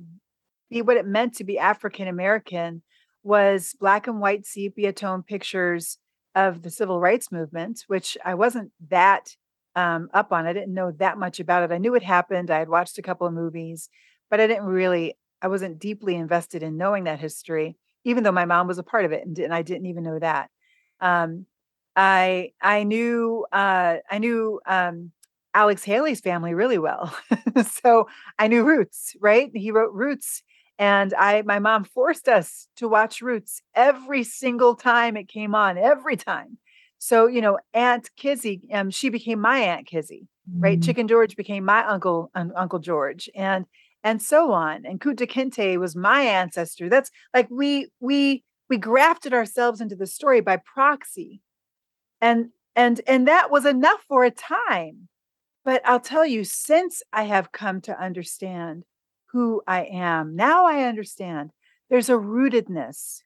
be 0.70 0.82
what 0.82 0.96
it 0.96 1.06
meant 1.06 1.34
to 1.36 1.44
be 1.44 1.58
African 1.58 2.06
American 2.06 2.82
was 3.22 3.74
black 3.78 4.06
and 4.06 4.20
white 4.20 4.46
sepia 4.46 4.92
tone 4.92 5.22
pictures 5.22 5.98
of 6.34 6.62
the 6.62 6.70
civil 6.70 7.00
rights 7.00 7.32
movement, 7.32 7.84
which 7.86 8.16
I 8.24 8.34
wasn't 8.34 8.72
that 8.88 9.36
um, 9.76 10.08
up 10.14 10.32
on. 10.32 10.46
I 10.46 10.52
didn't 10.52 10.74
know 10.74 10.92
that 10.92 11.18
much 11.18 11.40
about 11.40 11.62
it. 11.62 11.72
I 11.72 11.78
knew 11.78 11.94
it 11.94 12.02
happened. 12.02 12.50
I 12.50 12.58
had 12.58 12.68
watched 12.68 12.98
a 12.98 13.02
couple 13.02 13.26
of 13.26 13.32
movies, 13.32 13.88
but 14.30 14.40
I 14.40 14.46
didn't 14.46 14.64
really, 14.64 15.14
I 15.42 15.48
wasn't 15.48 15.78
deeply 15.78 16.14
invested 16.14 16.62
in 16.62 16.76
knowing 16.76 17.04
that 17.04 17.20
history, 17.20 17.76
even 18.04 18.22
though 18.22 18.32
my 18.32 18.44
mom 18.44 18.66
was 18.66 18.78
a 18.78 18.82
part 18.82 19.04
of 19.04 19.12
it, 19.12 19.26
and, 19.26 19.38
and 19.38 19.52
I 19.52 19.62
didn't 19.62 19.86
even 19.86 20.04
know 20.04 20.18
that. 20.18 20.50
Um, 21.00 21.46
I 21.96 22.52
I 22.62 22.84
knew 22.84 23.46
uh, 23.52 23.96
I 24.10 24.18
knew 24.18 24.60
um, 24.66 25.10
Alex 25.54 25.82
Haley's 25.84 26.20
family 26.20 26.54
really 26.54 26.78
well, 26.78 27.14
so 27.82 28.06
I 28.38 28.48
knew 28.48 28.64
Roots. 28.64 29.16
Right, 29.20 29.50
he 29.54 29.70
wrote 29.72 29.92
Roots 29.92 30.42
and 30.80 31.12
I, 31.12 31.42
my 31.42 31.58
mom 31.58 31.84
forced 31.84 32.26
us 32.26 32.66
to 32.76 32.88
watch 32.88 33.20
Roots 33.20 33.60
every 33.74 34.24
single 34.24 34.74
time 34.74 35.14
it 35.14 35.28
came 35.28 35.54
on, 35.54 35.76
every 35.76 36.16
time. 36.16 36.56
So, 36.98 37.26
you 37.26 37.42
know, 37.42 37.58
Aunt 37.74 38.08
Kizzy, 38.16 38.62
um, 38.72 38.90
she 38.90 39.10
became 39.10 39.40
my 39.40 39.58
Aunt 39.58 39.86
Kizzy, 39.86 40.26
mm-hmm. 40.50 40.62
right? 40.62 40.82
Chicken 40.82 41.06
George 41.06 41.36
became 41.36 41.66
my 41.66 41.84
uncle, 41.84 42.30
um, 42.34 42.52
Uncle 42.56 42.78
George, 42.78 43.28
and 43.34 43.66
and 44.02 44.22
so 44.22 44.52
on. 44.52 44.86
And 44.86 44.98
Kunta 44.98 45.30
Kinte 45.30 45.78
was 45.78 45.94
my 45.94 46.22
ancestor. 46.22 46.88
That's 46.88 47.10
like 47.34 47.48
we 47.50 47.88
we 48.00 48.42
we 48.70 48.78
grafted 48.78 49.34
ourselves 49.34 49.82
into 49.82 49.96
the 49.96 50.06
story 50.06 50.40
by 50.40 50.56
proxy, 50.56 51.42
and 52.22 52.48
and 52.74 53.02
and 53.06 53.28
that 53.28 53.50
was 53.50 53.66
enough 53.66 54.02
for 54.08 54.24
a 54.24 54.30
time. 54.30 55.08
But 55.62 55.82
I'll 55.84 56.00
tell 56.00 56.24
you, 56.24 56.44
since 56.44 57.02
I 57.12 57.24
have 57.24 57.52
come 57.52 57.82
to 57.82 58.02
understand 58.02 58.84
who 59.32 59.62
I 59.66 59.84
am. 59.84 60.36
Now 60.36 60.66
I 60.66 60.84
understand 60.84 61.50
there's 61.88 62.08
a 62.08 62.14
rootedness 62.14 63.22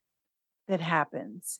that 0.67 0.81
happens 0.81 1.59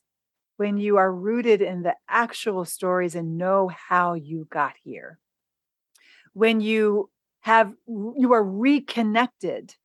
when 0.57 0.77
you 0.77 0.97
are 0.97 1.13
rooted 1.13 1.61
in 1.61 1.83
the 1.83 1.95
actual 2.09 2.65
stories 2.65 3.15
and 3.15 3.37
know 3.37 3.67
how 3.67 4.13
you 4.13 4.47
got 4.49 4.73
here. 4.83 5.19
When 6.33 6.61
you 6.61 7.09
have, 7.41 7.73
you 7.87 8.33
are 8.33 8.43
reconnected 8.43 9.75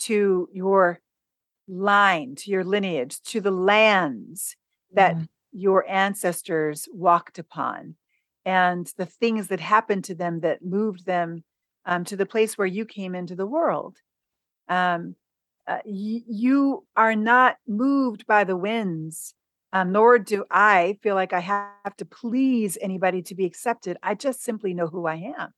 to 0.00 0.48
your 0.52 1.00
line, 1.68 2.34
to 2.36 2.50
your 2.50 2.64
lineage, 2.64 3.20
to 3.22 3.40
the 3.40 3.50
lands 3.50 4.56
that 4.92 5.16
mm. 5.16 5.28
your 5.52 5.88
ancestors 5.88 6.88
walked 6.92 7.38
upon 7.38 7.94
and 8.44 8.92
the 8.96 9.06
things 9.06 9.48
that 9.48 9.60
happened 9.60 10.04
to 10.04 10.14
them 10.14 10.40
that 10.40 10.64
moved 10.64 11.06
them 11.06 11.44
um, 11.86 12.04
to 12.04 12.16
the 12.16 12.26
place 12.26 12.56
where 12.56 12.66
you 12.66 12.84
came 12.84 13.14
into 13.14 13.34
the 13.34 13.46
world. 13.46 13.96
Um, 14.68 15.16
uh, 15.66 15.78
y- 15.84 16.22
you 16.26 16.84
are 16.96 17.14
not 17.14 17.56
moved 17.66 18.26
by 18.26 18.44
the 18.44 18.56
winds, 18.56 19.34
um, 19.72 19.92
nor 19.92 20.18
do 20.18 20.44
I 20.50 20.98
feel 21.02 21.14
like 21.14 21.32
I 21.32 21.40
have 21.40 21.96
to 21.98 22.04
please 22.04 22.76
anybody 22.80 23.22
to 23.22 23.34
be 23.34 23.44
accepted. 23.44 23.96
I 24.02 24.14
just 24.14 24.42
simply 24.42 24.74
know 24.74 24.86
who 24.86 25.06
I 25.06 25.32
am. 25.38 25.52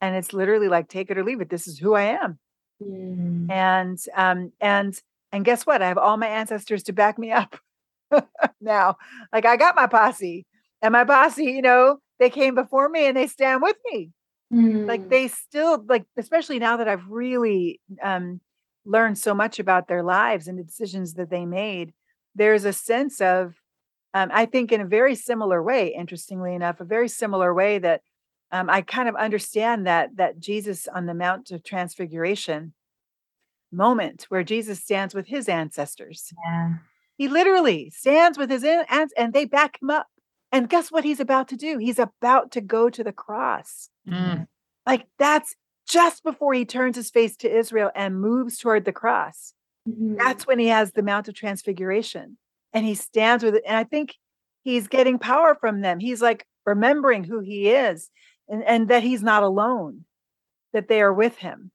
And 0.00 0.16
it's 0.16 0.32
literally 0.32 0.68
like 0.68 0.88
take 0.88 1.10
it 1.10 1.18
or 1.18 1.24
leave 1.24 1.40
it. 1.40 1.48
This 1.48 1.68
is 1.68 1.78
who 1.78 1.94
I 1.94 2.02
am. 2.02 2.38
Mm. 2.82 3.50
And 3.50 3.98
um, 4.16 4.52
and 4.60 5.00
and 5.30 5.44
guess 5.44 5.64
what? 5.64 5.80
I 5.80 5.88
have 5.88 5.98
all 5.98 6.16
my 6.16 6.26
ancestors 6.26 6.82
to 6.84 6.92
back 6.92 7.18
me 7.18 7.30
up 7.30 7.56
now. 8.60 8.96
Like 9.32 9.46
I 9.46 9.56
got 9.56 9.76
my 9.76 9.86
posse, 9.86 10.44
and 10.82 10.92
my 10.92 11.04
posse, 11.04 11.44
you 11.44 11.62
know, 11.62 11.98
they 12.18 12.30
came 12.30 12.54
before 12.54 12.88
me 12.88 13.06
and 13.06 13.16
they 13.16 13.28
stand 13.28 13.62
with 13.62 13.76
me. 13.90 14.10
Like 14.52 15.02
mm. 15.02 15.08
they 15.08 15.28
still 15.28 15.82
like, 15.88 16.04
especially 16.16 16.58
now 16.58 16.76
that 16.76 16.88
I've 16.88 17.06
really 17.08 17.80
um, 18.02 18.40
learned 18.84 19.18
so 19.18 19.34
much 19.34 19.58
about 19.58 19.88
their 19.88 20.02
lives 20.02 20.46
and 20.46 20.58
the 20.58 20.64
decisions 20.64 21.14
that 21.14 21.30
they 21.30 21.46
made. 21.46 21.94
There's 22.34 22.64
a 22.64 22.72
sense 22.72 23.20
of, 23.20 23.54
um, 24.14 24.30
I 24.32 24.46
think, 24.46 24.72
in 24.72 24.80
a 24.80 24.86
very 24.86 25.14
similar 25.14 25.62
way. 25.62 25.94
Interestingly 25.94 26.54
enough, 26.54 26.80
a 26.80 26.84
very 26.84 27.08
similar 27.08 27.54
way 27.54 27.78
that 27.78 28.02
um, 28.50 28.68
I 28.68 28.82
kind 28.82 29.08
of 29.08 29.16
understand 29.16 29.86
that 29.86 30.16
that 30.16 30.38
Jesus 30.38 30.86
on 30.86 31.06
the 31.06 31.14
Mount 31.14 31.50
of 31.50 31.64
Transfiguration 31.64 32.74
moment 33.72 34.26
where 34.28 34.44
Jesus 34.44 34.80
stands 34.80 35.14
with 35.14 35.26
his 35.26 35.48
ancestors. 35.48 36.32
Yeah. 36.44 36.74
He 37.16 37.28
literally 37.28 37.90
stands 37.90 38.36
with 38.36 38.50
his 38.50 38.64
ancestors 38.64 39.12
and 39.16 39.32
they 39.32 39.46
back 39.46 39.80
him 39.80 39.90
up. 39.90 40.08
And 40.52 40.68
guess 40.68 40.92
what 40.92 41.04
he's 41.04 41.20
about 41.20 41.48
to 41.48 41.56
do? 41.56 41.78
He's 41.78 41.98
about 41.98 42.52
to 42.52 42.60
go 42.60 42.90
to 42.90 43.02
the 43.02 43.12
cross. 43.12 43.88
Mm. 44.06 44.46
Like 44.86 45.06
that's 45.18 45.56
just 45.88 46.22
before 46.22 46.52
he 46.52 46.64
turns 46.64 46.96
his 46.96 47.10
face 47.10 47.36
to 47.38 47.50
Israel 47.50 47.90
and 47.94 48.20
moves 48.20 48.58
toward 48.58 48.84
the 48.84 48.92
cross. 48.92 49.54
Mm-hmm. 49.88 50.16
That's 50.16 50.46
when 50.46 50.58
he 50.58 50.68
has 50.68 50.92
the 50.92 51.02
Mount 51.02 51.28
of 51.28 51.34
Transfiguration 51.34 52.36
and 52.72 52.84
he 52.84 52.94
stands 52.94 53.42
with 53.42 53.56
it. 53.56 53.64
And 53.66 53.76
I 53.76 53.84
think 53.84 54.14
he's 54.62 54.88
getting 54.88 55.18
power 55.18 55.56
from 55.58 55.80
them. 55.80 55.98
He's 55.98 56.22
like 56.22 56.46
remembering 56.64 57.24
who 57.24 57.40
he 57.40 57.70
is 57.70 58.10
and, 58.48 58.62
and 58.64 58.88
that 58.88 59.02
he's 59.02 59.22
not 59.22 59.42
alone, 59.42 60.04
that 60.72 60.88
they 60.88 61.00
are 61.00 61.12
with 61.12 61.38
him. 61.38 61.70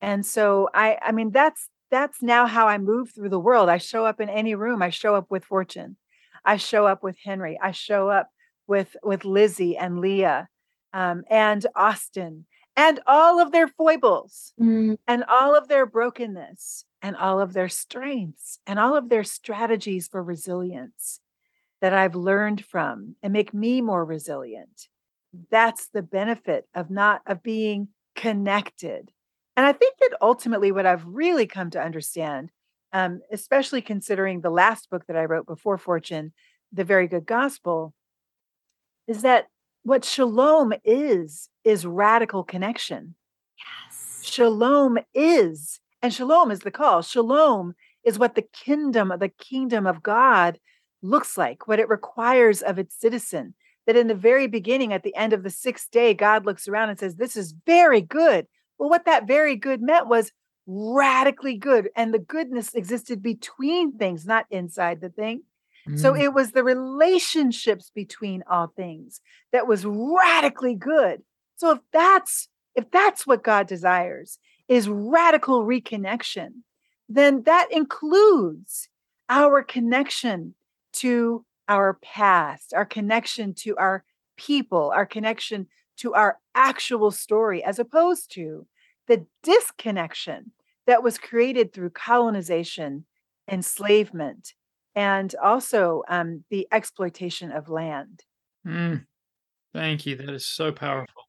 And 0.00 0.24
so 0.24 0.68
I 0.74 0.98
I 1.02 1.12
mean 1.12 1.30
that's 1.30 1.68
that's 1.90 2.22
now 2.22 2.46
how 2.46 2.68
I 2.68 2.78
move 2.78 3.10
through 3.10 3.30
the 3.30 3.40
world. 3.40 3.68
I 3.68 3.78
show 3.78 4.06
up 4.06 4.20
in 4.20 4.28
any 4.28 4.54
room. 4.54 4.80
I 4.82 4.90
show 4.90 5.14
up 5.14 5.26
with 5.30 5.44
fortune. 5.44 5.96
I 6.44 6.56
show 6.56 6.86
up 6.86 7.02
with 7.02 7.16
Henry. 7.22 7.58
I 7.62 7.72
show 7.72 8.08
up 8.08 8.28
with 8.66 8.96
with 9.02 9.24
Lizzie 9.24 9.76
and 9.76 10.00
Leah 10.00 10.48
um, 10.92 11.24
and 11.28 11.66
Austin 11.74 12.46
and 12.76 13.00
all 13.06 13.40
of 13.40 13.52
their 13.52 13.68
foibles 13.68 14.52
mm. 14.60 14.96
and 15.06 15.24
all 15.24 15.54
of 15.54 15.68
their 15.68 15.86
brokenness 15.86 16.84
and 17.02 17.16
all 17.16 17.40
of 17.40 17.52
their 17.52 17.68
strengths 17.68 18.58
and 18.66 18.78
all 18.78 18.96
of 18.96 19.08
their 19.08 19.24
strategies 19.24 20.08
for 20.08 20.22
resilience 20.22 21.20
that 21.80 21.92
I've 21.94 22.14
learned 22.14 22.64
from 22.64 23.16
and 23.22 23.32
make 23.32 23.54
me 23.54 23.80
more 23.80 24.04
resilient. 24.04 24.88
That's 25.50 25.88
the 25.88 26.02
benefit 26.02 26.66
of 26.74 26.90
not 26.90 27.22
of 27.26 27.42
being 27.42 27.88
connected. 28.16 29.10
And 29.56 29.66
I 29.66 29.72
think 29.72 29.96
that 30.00 30.16
ultimately 30.20 30.72
what 30.72 30.86
I've 30.86 31.04
really 31.04 31.46
come 31.46 31.70
to 31.70 31.82
understand 31.82 32.50
um, 32.92 33.20
especially 33.32 33.82
considering 33.82 34.40
the 34.40 34.50
last 34.50 34.90
book 34.90 35.06
that 35.06 35.16
I 35.16 35.24
wrote 35.24 35.46
before 35.46 35.78
Fortune, 35.78 36.32
The 36.72 36.84
Very 36.84 37.08
Good 37.08 37.26
Gospel, 37.26 37.94
is 39.06 39.22
that 39.22 39.46
what 39.82 40.04
shalom 40.04 40.72
is, 40.84 41.48
is 41.64 41.86
radical 41.86 42.44
connection. 42.44 43.14
Yes. 43.56 44.20
Shalom 44.22 44.98
is, 45.14 45.80
and 46.02 46.12
shalom 46.12 46.50
is 46.50 46.60
the 46.60 46.70
call. 46.70 47.02
Shalom 47.02 47.74
is 48.04 48.18
what 48.18 48.34
the 48.34 48.46
kingdom 48.52 49.10
of 49.10 49.20
the 49.20 49.28
kingdom 49.28 49.86
of 49.86 50.02
God 50.02 50.58
looks 51.02 51.38
like, 51.38 51.66
what 51.66 51.78
it 51.78 51.88
requires 51.88 52.62
of 52.62 52.78
its 52.78 52.98
citizen. 52.98 53.54
That 53.86 53.96
in 53.96 54.08
the 54.08 54.14
very 54.14 54.46
beginning, 54.46 54.92
at 54.92 55.02
the 55.02 55.16
end 55.16 55.32
of 55.32 55.42
the 55.42 55.50
sixth 55.50 55.90
day, 55.90 56.14
God 56.14 56.44
looks 56.44 56.68
around 56.68 56.90
and 56.90 56.98
says, 56.98 57.16
This 57.16 57.34
is 57.34 57.54
very 57.66 58.02
good. 58.02 58.46
Well, 58.78 58.90
what 58.90 59.06
that 59.06 59.26
very 59.26 59.56
good 59.56 59.80
meant 59.80 60.06
was 60.06 60.32
radically 60.70 61.56
good. 61.56 61.90
And 61.96 62.14
the 62.14 62.18
goodness 62.18 62.74
existed 62.74 63.22
between 63.22 63.92
things, 63.92 64.24
not 64.24 64.46
inside 64.50 65.00
the 65.00 65.08
thing. 65.08 65.42
Mm. 65.88 65.98
So 65.98 66.14
it 66.14 66.32
was 66.32 66.52
the 66.52 66.64
relationships 66.64 67.90
between 67.94 68.44
all 68.48 68.68
things 68.68 69.20
that 69.52 69.66
was 69.66 69.84
radically 69.84 70.74
good. 70.74 71.22
So 71.56 71.72
if 71.72 71.80
that's 71.92 72.48
if 72.76 72.90
that's 72.90 73.26
what 73.26 73.42
God 73.42 73.66
desires 73.66 74.38
is 74.68 74.88
radical 74.88 75.64
reconnection, 75.64 76.62
then 77.08 77.42
that 77.42 77.66
includes 77.72 78.88
our 79.28 79.62
connection 79.62 80.54
to 80.92 81.44
our 81.68 81.94
past, 82.02 82.72
our 82.72 82.84
connection 82.84 83.54
to 83.54 83.76
our 83.76 84.04
people, 84.36 84.92
our 84.94 85.06
connection 85.06 85.66
to 85.96 86.14
our 86.14 86.38
actual 86.54 87.10
story, 87.10 87.62
as 87.62 87.78
opposed 87.78 88.32
to 88.32 88.66
the 89.08 89.26
disconnection 89.42 90.52
that 90.90 91.04
was 91.04 91.18
created 91.18 91.72
through 91.72 91.90
colonization, 91.90 93.04
enslavement, 93.48 94.54
and 94.96 95.32
also 95.40 96.02
um, 96.08 96.42
the 96.50 96.66
exploitation 96.72 97.52
of 97.52 97.68
land. 97.68 98.24
Mm, 98.66 99.06
thank 99.72 100.04
you. 100.04 100.16
That 100.16 100.30
is 100.30 100.44
so 100.44 100.72
powerful. 100.72 101.22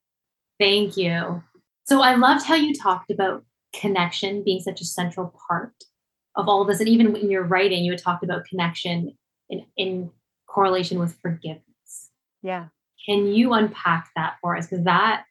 Thank 0.58 0.96
you. 0.96 1.44
So 1.84 2.02
I 2.02 2.16
loved 2.16 2.44
how 2.44 2.56
you 2.56 2.74
talked 2.74 3.12
about 3.12 3.44
connection 3.72 4.42
being 4.42 4.60
such 4.60 4.80
a 4.80 4.84
central 4.84 5.32
part 5.48 5.74
of 6.34 6.48
all 6.48 6.62
of 6.62 6.66
this. 6.66 6.80
And 6.80 6.88
even 6.88 7.14
in 7.14 7.30
your 7.30 7.44
writing, 7.44 7.84
you 7.84 7.92
had 7.92 8.02
talked 8.02 8.24
about 8.24 8.44
connection 8.46 9.16
in, 9.48 9.64
in 9.76 10.10
correlation 10.48 10.98
with 10.98 11.16
forgiveness. 11.22 12.10
Yeah. 12.42 12.66
Can 13.06 13.28
you 13.28 13.52
unpack 13.52 14.10
that 14.16 14.38
for 14.40 14.56
us? 14.56 14.66
Because 14.66 14.86
that 14.86 15.22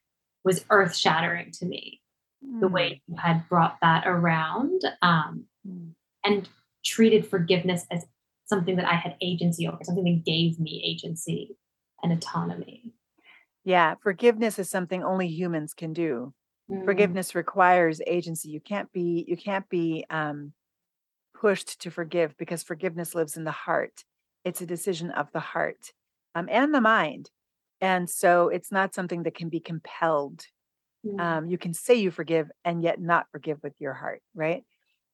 was 0.45 0.63
earth 0.69 0.95
shattering 0.95 1.51
to 1.59 1.65
me. 1.65 2.00
The 2.41 2.67
way 2.67 3.01
you 3.07 3.15
had 3.17 3.47
brought 3.47 3.77
that 3.81 4.07
around 4.07 4.81
um, 5.01 5.45
mm. 5.67 5.91
and 6.25 6.49
treated 6.83 7.27
forgiveness 7.27 7.85
as 7.91 8.05
something 8.45 8.75
that 8.75 8.85
I 8.85 8.95
had 8.95 9.15
agency 9.21 9.67
over, 9.67 9.77
something 9.83 10.03
that 10.03 10.25
gave 10.25 10.59
me 10.59 10.81
agency 10.85 11.55
and 12.03 12.11
autonomy. 12.11 12.91
Yeah, 13.63 13.95
forgiveness 14.01 14.57
is 14.57 14.69
something 14.69 15.03
only 15.03 15.27
humans 15.27 15.73
can 15.73 15.93
do. 15.93 16.33
Mm. 16.69 16.85
Forgiveness 16.85 17.35
requires 17.35 18.01
agency. 18.07 18.49
You 18.49 18.59
can't 18.59 18.91
be 18.91 19.23
you 19.27 19.37
can't 19.37 19.69
be 19.69 20.05
um, 20.09 20.53
pushed 21.39 21.81
to 21.81 21.91
forgive 21.91 22.35
because 22.37 22.63
forgiveness 22.63 23.13
lives 23.15 23.37
in 23.37 23.43
the 23.43 23.51
heart. 23.51 24.03
It's 24.43 24.61
a 24.61 24.65
decision 24.65 25.11
of 25.11 25.31
the 25.31 25.39
heart 25.39 25.93
um, 26.33 26.47
and 26.49 26.73
the 26.73 26.81
mind. 26.81 27.29
And 27.79 28.09
so 28.09 28.49
it's 28.49 28.71
not 28.71 28.93
something 28.93 29.23
that 29.23 29.35
can 29.35 29.49
be 29.49 29.59
compelled. 29.59 30.45
Mm. 31.05 31.19
Um, 31.19 31.49
you 31.49 31.57
can 31.57 31.73
say 31.73 31.95
you 31.95 32.11
forgive 32.11 32.51
and 32.63 32.83
yet 32.83 33.01
not 33.01 33.27
forgive 33.31 33.59
with 33.63 33.73
your 33.79 33.93
heart, 33.93 34.21
right? 34.35 34.63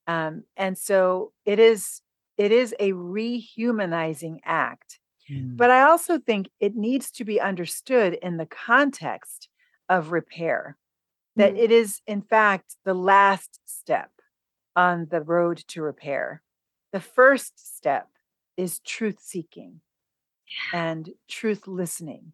Um, 0.05 0.43
and 0.55 0.77
so 0.77 1.31
it 1.45 1.59
is 1.59 2.01
it 2.37 2.51
is 2.51 2.75
a 2.79 2.91
rehumanizing 2.91 4.39
act. 4.45 4.99
Mm. 5.29 5.57
But 5.57 5.71
I 5.71 5.83
also 5.83 6.19
think 6.19 6.49
it 6.59 6.75
needs 6.75 7.11
to 7.11 7.25
be 7.25 7.41
understood 7.41 8.13
in 8.21 8.37
the 8.37 8.45
context 8.45 9.49
of 9.89 10.11
repair, 10.11 10.77
that 11.35 11.53
mm. 11.53 11.57
it 11.57 11.71
is, 11.71 12.01
in 12.05 12.21
fact, 12.21 12.75
the 12.85 12.93
last 12.93 13.59
step 13.65 14.11
on 14.75 15.07
the 15.09 15.21
road 15.21 15.63
to 15.69 15.81
repair. 15.81 16.41
The 16.93 16.99
first 16.99 17.77
step 17.77 18.07
is 18.55 18.79
truth 18.79 19.19
seeking 19.19 19.81
and 20.73 21.09
truth 21.27 21.67
listening, 21.67 22.33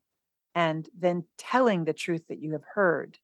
and 0.53 0.87
then 0.97 1.23
telling 1.37 1.85
the 1.85 1.93
truth 1.93 2.23
that 2.29 2.39
you 2.39 2.51
have 2.51 2.65
heard. 2.75 3.17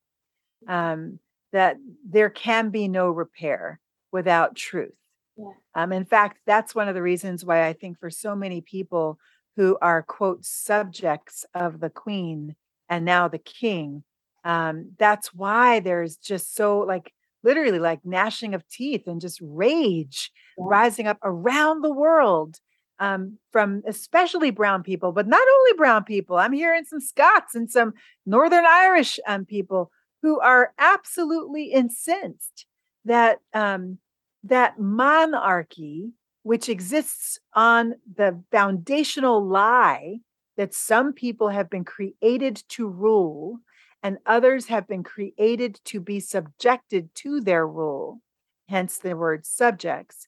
Um, 0.68 1.20
that 1.52 1.78
there 2.08 2.30
can 2.30 2.70
be 2.70 2.88
no 2.88 3.10
repair 3.10 3.80
without 4.12 4.56
truth. 4.56 4.94
Yeah. 5.38 5.52
Um, 5.76 5.92
in 5.92 6.06
fact, 6.06 6.40
that's 6.46 6.76
one 6.76 6.88
of 6.88 6.96
the 6.96 7.02
reasons 7.02 7.46
why 7.46 7.66
I 7.66 7.74
think 7.74 8.00
for 8.00 8.10
so 8.10 8.36
many 8.36 8.62
people 8.62 9.20
who 9.56 9.78
are, 9.82 10.04
quote, 10.04 10.46
subjects 10.46 11.46
of 11.54 11.80
the 11.80 11.90
queen 11.90 12.56
and 12.88 13.06
now 13.06 13.28
the 13.28 13.40
king, 13.40 14.04
um, 14.44 14.92
that's 14.98 15.34
why 15.34 15.80
there's 15.80 16.18
just 16.18 16.56
so 16.56 16.80
like 16.80 17.14
literally 17.44 17.80
like 17.80 18.00
gnashing 18.04 18.54
of 18.54 18.68
teeth 18.68 19.08
and 19.08 19.22
just 19.22 19.40
rage 19.42 20.32
yeah. 20.58 20.66
rising 20.68 21.08
up 21.08 21.18
around 21.24 21.82
the 21.82 21.94
world 21.94 22.60
um, 23.00 23.38
from 23.52 23.82
especially 23.88 24.52
brown 24.52 24.84
people, 24.84 25.14
but 25.14 25.28
not 25.28 25.48
only 25.56 25.74
brown 25.78 26.04
people. 26.04 26.36
I'm 26.36 26.52
hearing 26.52 26.84
some 26.84 27.00
Scots 27.00 27.56
and 27.56 27.72
some 27.72 27.94
Northern 28.26 28.66
Irish 28.66 29.20
um, 29.26 29.46
people 29.46 29.90
who 30.22 30.40
are 30.40 30.74
absolutely 30.78 31.66
incensed 31.72 32.66
that 33.06 33.40
um, 33.54 34.00
that 34.44 34.80
monarchy, 34.80 36.12
which 36.44 36.70
exists 36.70 37.40
on 37.54 37.96
the 38.16 38.42
foundational 38.52 39.46
lie 39.46 40.20
that 40.58 40.74
some 40.74 41.14
people 41.14 41.50
have 41.50 41.70
been 41.70 41.86
created 41.86 42.62
to 42.70 42.88
rule 42.88 43.60
and 44.04 44.18
others 44.26 44.68
have 44.68 44.88
been 44.88 45.04
created 45.04 45.80
to 45.86 46.00
be 46.00 46.20
subjected 46.20 47.14
to 47.16 47.42
their 47.42 47.68
rule, 47.68 48.22
hence 48.68 48.98
the 48.98 49.16
word 49.16 49.46
subjects, 49.46 50.28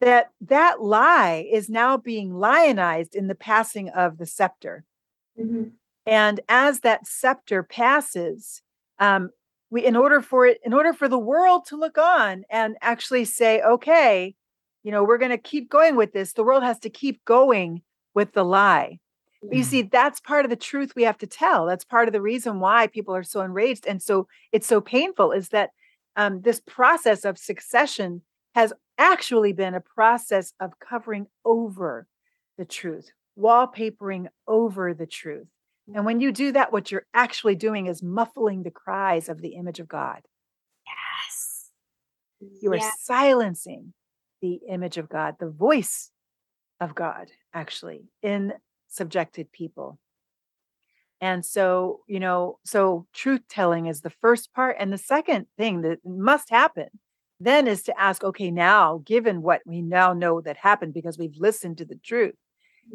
that 0.00 0.30
that 0.40 0.80
lie 0.80 1.46
is 1.50 1.68
now 1.68 1.96
being 1.96 2.34
lionized 2.34 3.14
in 3.14 3.26
the 3.26 3.34
passing 3.34 3.88
of 3.88 4.18
the 4.18 4.26
scepter. 4.26 4.84
Mm-hmm. 5.38 5.70
And 6.06 6.40
as 6.48 6.80
that 6.80 7.06
scepter 7.06 7.62
passes, 7.62 8.62
um, 8.98 9.30
we 9.70 9.84
in 9.84 9.96
order 9.96 10.20
for 10.20 10.46
it, 10.46 10.58
in 10.64 10.72
order 10.72 10.92
for 10.92 11.08
the 11.08 11.18
world 11.18 11.66
to 11.66 11.76
look 11.76 11.98
on 11.98 12.44
and 12.50 12.76
actually 12.80 13.24
say, 13.24 13.60
okay, 13.62 14.34
you 14.82 14.90
know, 14.90 15.04
we're 15.04 15.18
going 15.18 15.30
to 15.30 15.38
keep 15.38 15.68
going 15.68 15.96
with 15.96 16.12
this, 16.12 16.32
the 16.32 16.44
world 16.44 16.62
has 16.62 16.78
to 16.80 16.90
keep 16.90 17.24
going 17.24 17.82
with 18.14 18.32
the 18.32 18.44
lie. 18.44 18.98
You 19.52 19.62
see, 19.62 19.82
that's 19.82 20.18
part 20.18 20.44
of 20.44 20.50
the 20.50 20.56
truth 20.56 20.96
we 20.96 21.04
have 21.04 21.18
to 21.18 21.26
tell. 21.26 21.64
That's 21.64 21.84
part 21.84 22.08
of 22.08 22.12
the 22.12 22.20
reason 22.20 22.58
why 22.58 22.88
people 22.88 23.14
are 23.14 23.22
so 23.22 23.40
enraged 23.40 23.86
and 23.86 24.02
so 24.02 24.26
it's 24.50 24.66
so 24.66 24.80
painful 24.80 25.30
is 25.30 25.50
that 25.50 25.70
um, 26.16 26.42
this 26.42 26.60
process 26.60 27.24
of 27.24 27.38
succession 27.38 28.22
has 28.56 28.72
actually 28.98 29.52
been 29.52 29.74
a 29.74 29.80
process 29.80 30.52
of 30.58 30.80
covering 30.80 31.28
over 31.44 32.08
the 32.56 32.64
truth, 32.64 33.12
wallpapering 33.38 34.26
over 34.48 34.92
the 34.92 35.06
truth. 35.06 35.46
And 35.94 36.04
when 36.04 36.20
you 36.20 36.32
do 36.32 36.52
that, 36.52 36.72
what 36.72 36.90
you're 36.90 37.06
actually 37.14 37.54
doing 37.54 37.86
is 37.86 38.02
muffling 38.02 38.62
the 38.62 38.70
cries 38.70 39.28
of 39.28 39.40
the 39.40 39.54
image 39.54 39.80
of 39.80 39.88
God. 39.88 40.20
Yes. 40.86 41.70
You 42.60 42.72
are 42.72 42.76
yes. 42.76 42.94
silencing 43.00 43.94
the 44.42 44.60
image 44.68 44.98
of 44.98 45.08
God, 45.08 45.36
the 45.40 45.50
voice 45.50 46.10
of 46.80 46.94
God, 46.94 47.30
actually, 47.54 48.04
in 48.22 48.52
subjected 48.88 49.50
people. 49.50 49.98
And 51.20 51.44
so, 51.44 52.00
you 52.06 52.20
know, 52.20 52.58
so 52.64 53.06
truth 53.12 53.42
telling 53.48 53.86
is 53.86 54.02
the 54.02 54.10
first 54.10 54.52
part. 54.52 54.76
And 54.78 54.92
the 54.92 54.98
second 54.98 55.46
thing 55.56 55.80
that 55.82 55.98
must 56.04 56.50
happen 56.50 56.88
then 57.40 57.66
is 57.66 57.82
to 57.84 58.00
ask, 58.00 58.22
okay, 58.22 58.50
now, 58.50 59.02
given 59.04 59.42
what 59.42 59.62
we 59.66 59.82
now 59.82 60.12
know 60.12 60.40
that 60.40 60.58
happened 60.58 60.94
because 60.94 61.18
we've 61.18 61.36
listened 61.36 61.78
to 61.78 61.84
the 61.84 61.98
truth, 62.04 62.34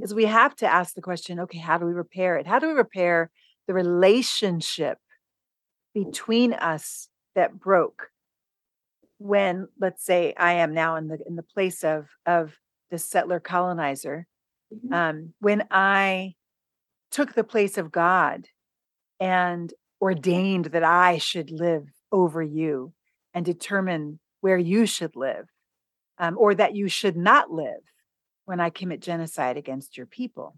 is 0.01 0.13
we 0.13 0.25
have 0.25 0.55
to 0.57 0.65
ask 0.65 0.95
the 0.95 1.01
question, 1.01 1.39
okay, 1.41 1.59
how 1.59 1.77
do 1.77 1.85
we 1.85 1.93
repair 1.93 2.37
it? 2.37 2.47
How 2.47 2.59
do 2.59 2.67
we 2.67 2.73
repair 2.73 3.29
the 3.67 3.73
relationship 3.73 4.97
between 5.93 6.53
us 6.53 7.09
that 7.35 7.59
broke 7.59 8.09
when, 9.19 9.67
let's 9.79 10.03
say, 10.03 10.33
I 10.37 10.53
am 10.53 10.73
now 10.73 10.95
in 10.95 11.07
the 11.07 11.17
in 11.25 11.35
the 11.35 11.43
place 11.43 11.83
of 11.83 12.07
of 12.25 12.57
the 12.91 12.97
settler 12.97 13.39
colonizer, 13.39 14.27
mm-hmm. 14.73 14.93
um, 14.93 15.33
when 15.39 15.63
I 15.71 16.33
took 17.11 17.33
the 17.33 17.43
place 17.43 17.77
of 17.77 17.91
God 17.91 18.47
and 19.19 19.73
ordained 20.01 20.65
that 20.65 20.83
I 20.83 21.19
should 21.19 21.51
live 21.51 21.87
over 22.11 22.41
you 22.41 22.93
and 23.33 23.45
determine 23.45 24.19
where 24.41 24.57
you 24.57 24.85
should 24.85 25.15
live 25.15 25.47
um, 26.17 26.35
or 26.37 26.53
that 26.53 26.75
you 26.75 26.89
should 26.89 27.15
not 27.15 27.49
live 27.49 27.79
when 28.45 28.59
I 28.59 28.69
commit 28.69 28.99
genocide 28.99 29.57
against 29.57 29.97
your 29.97 30.05
people. 30.05 30.57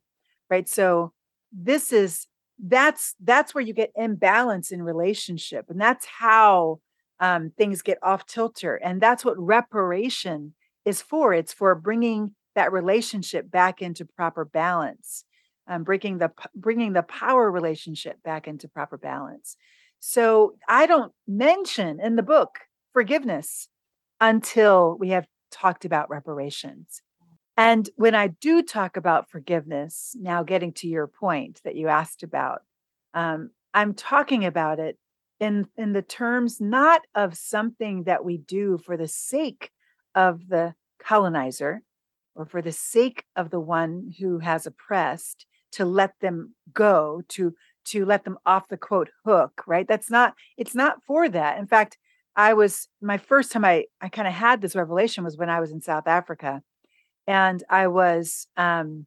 Right. 0.49 0.67
So 0.67 1.13
this 1.51 1.91
is 1.91 2.27
that's 2.63 3.15
that's 3.23 3.53
where 3.53 3.63
you 3.63 3.73
get 3.73 3.91
imbalance 3.95 4.71
in 4.71 4.81
relationship 4.81 5.65
and 5.69 5.79
that's 5.79 6.05
how 6.05 6.79
um, 7.19 7.51
things 7.57 7.81
get 7.81 7.97
off 8.01 8.25
tilter 8.25 8.75
and 8.75 9.01
that's 9.01 9.25
what 9.25 9.37
reparation 9.37 10.53
is 10.85 11.01
for 11.01 11.33
it's 11.33 11.51
for 11.51 11.75
bringing 11.75 12.33
that 12.55 12.71
relationship 12.71 13.51
back 13.51 13.81
into 13.81 14.05
proper 14.05 14.45
balance 14.45 15.25
um, 15.67 15.83
bringing 15.83 16.17
the 16.17 16.31
bringing 16.55 16.93
the 16.93 17.03
power 17.03 17.51
relationship 17.51 18.23
back 18.23 18.47
into 18.47 18.69
proper 18.69 18.97
balance 18.97 19.57
so 19.99 20.55
i 20.69 20.85
don't 20.85 21.11
mention 21.27 21.99
in 21.99 22.15
the 22.15 22.23
book 22.23 22.59
forgiveness 22.93 23.67
until 24.21 24.97
we 24.97 25.09
have 25.09 25.27
talked 25.51 25.85
about 25.85 26.09
reparations. 26.09 27.01
And 27.57 27.89
when 27.95 28.15
I 28.15 28.27
do 28.27 28.61
talk 28.61 28.97
about 28.97 29.29
forgiveness, 29.29 30.15
now 30.19 30.43
getting 30.43 30.73
to 30.73 30.87
your 30.87 31.07
point 31.07 31.61
that 31.63 31.75
you 31.75 31.87
asked 31.87 32.21
about, 32.21 32.63
um, 33.13 33.51
I'm 33.73 33.93
talking 33.93 34.45
about 34.45 34.79
it 34.79 34.97
in, 35.39 35.67
in 35.77 35.93
the 35.93 36.01
terms 36.01 36.59
not 36.59 37.01
of 37.13 37.37
something 37.37 38.03
that 38.03 38.25
we 38.25 38.37
do 38.37 38.77
for 38.77 38.97
the 38.97 39.07
sake 39.07 39.71
of 40.13 40.47
the 40.49 40.75
colonizer 40.99 41.81
or 42.35 42.45
for 42.45 42.61
the 42.61 42.71
sake 42.71 43.23
of 43.35 43.49
the 43.49 43.59
one 43.59 44.13
who 44.19 44.39
has 44.39 44.65
oppressed 44.65 45.45
to 45.71 45.85
let 45.85 46.13
them 46.21 46.53
go 46.73 47.21
to 47.29 47.53
to 47.85 48.03
let 48.03 48.23
them 48.23 48.37
off 48.45 48.67
the 48.69 48.77
quote 48.77 49.09
hook 49.25 49.63
right? 49.67 49.87
That's 49.87 50.09
not 50.09 50.33
it's 50.57 50.75
not 50.75 51.03
for 51.05 51.29
that. 51.29 51.57
In 51.57 51.67
fact 51.67 51.97
I 52.35 52.53
was 52.53 52.87
my 53.01 53.17
first 53.17 53.51
time 53.51 53.65
I 53.65 53.85
I 54.01 54.09
kind 54.09 54.27
of 54.27 54.33
had 54.33 54.61
this 54.61 54.75
revelation 54.75 55.23
was 55.23 55.37
when 55.37 55.49
I 55.49 55.59
was 55.59 55.71
in 55.71 55.81
South 55.81 56.07
Africa, 56.07 56.61
and 57.27 57.63
I 57.69 57.87
was 57.87 58.47
um, 58.57 59.05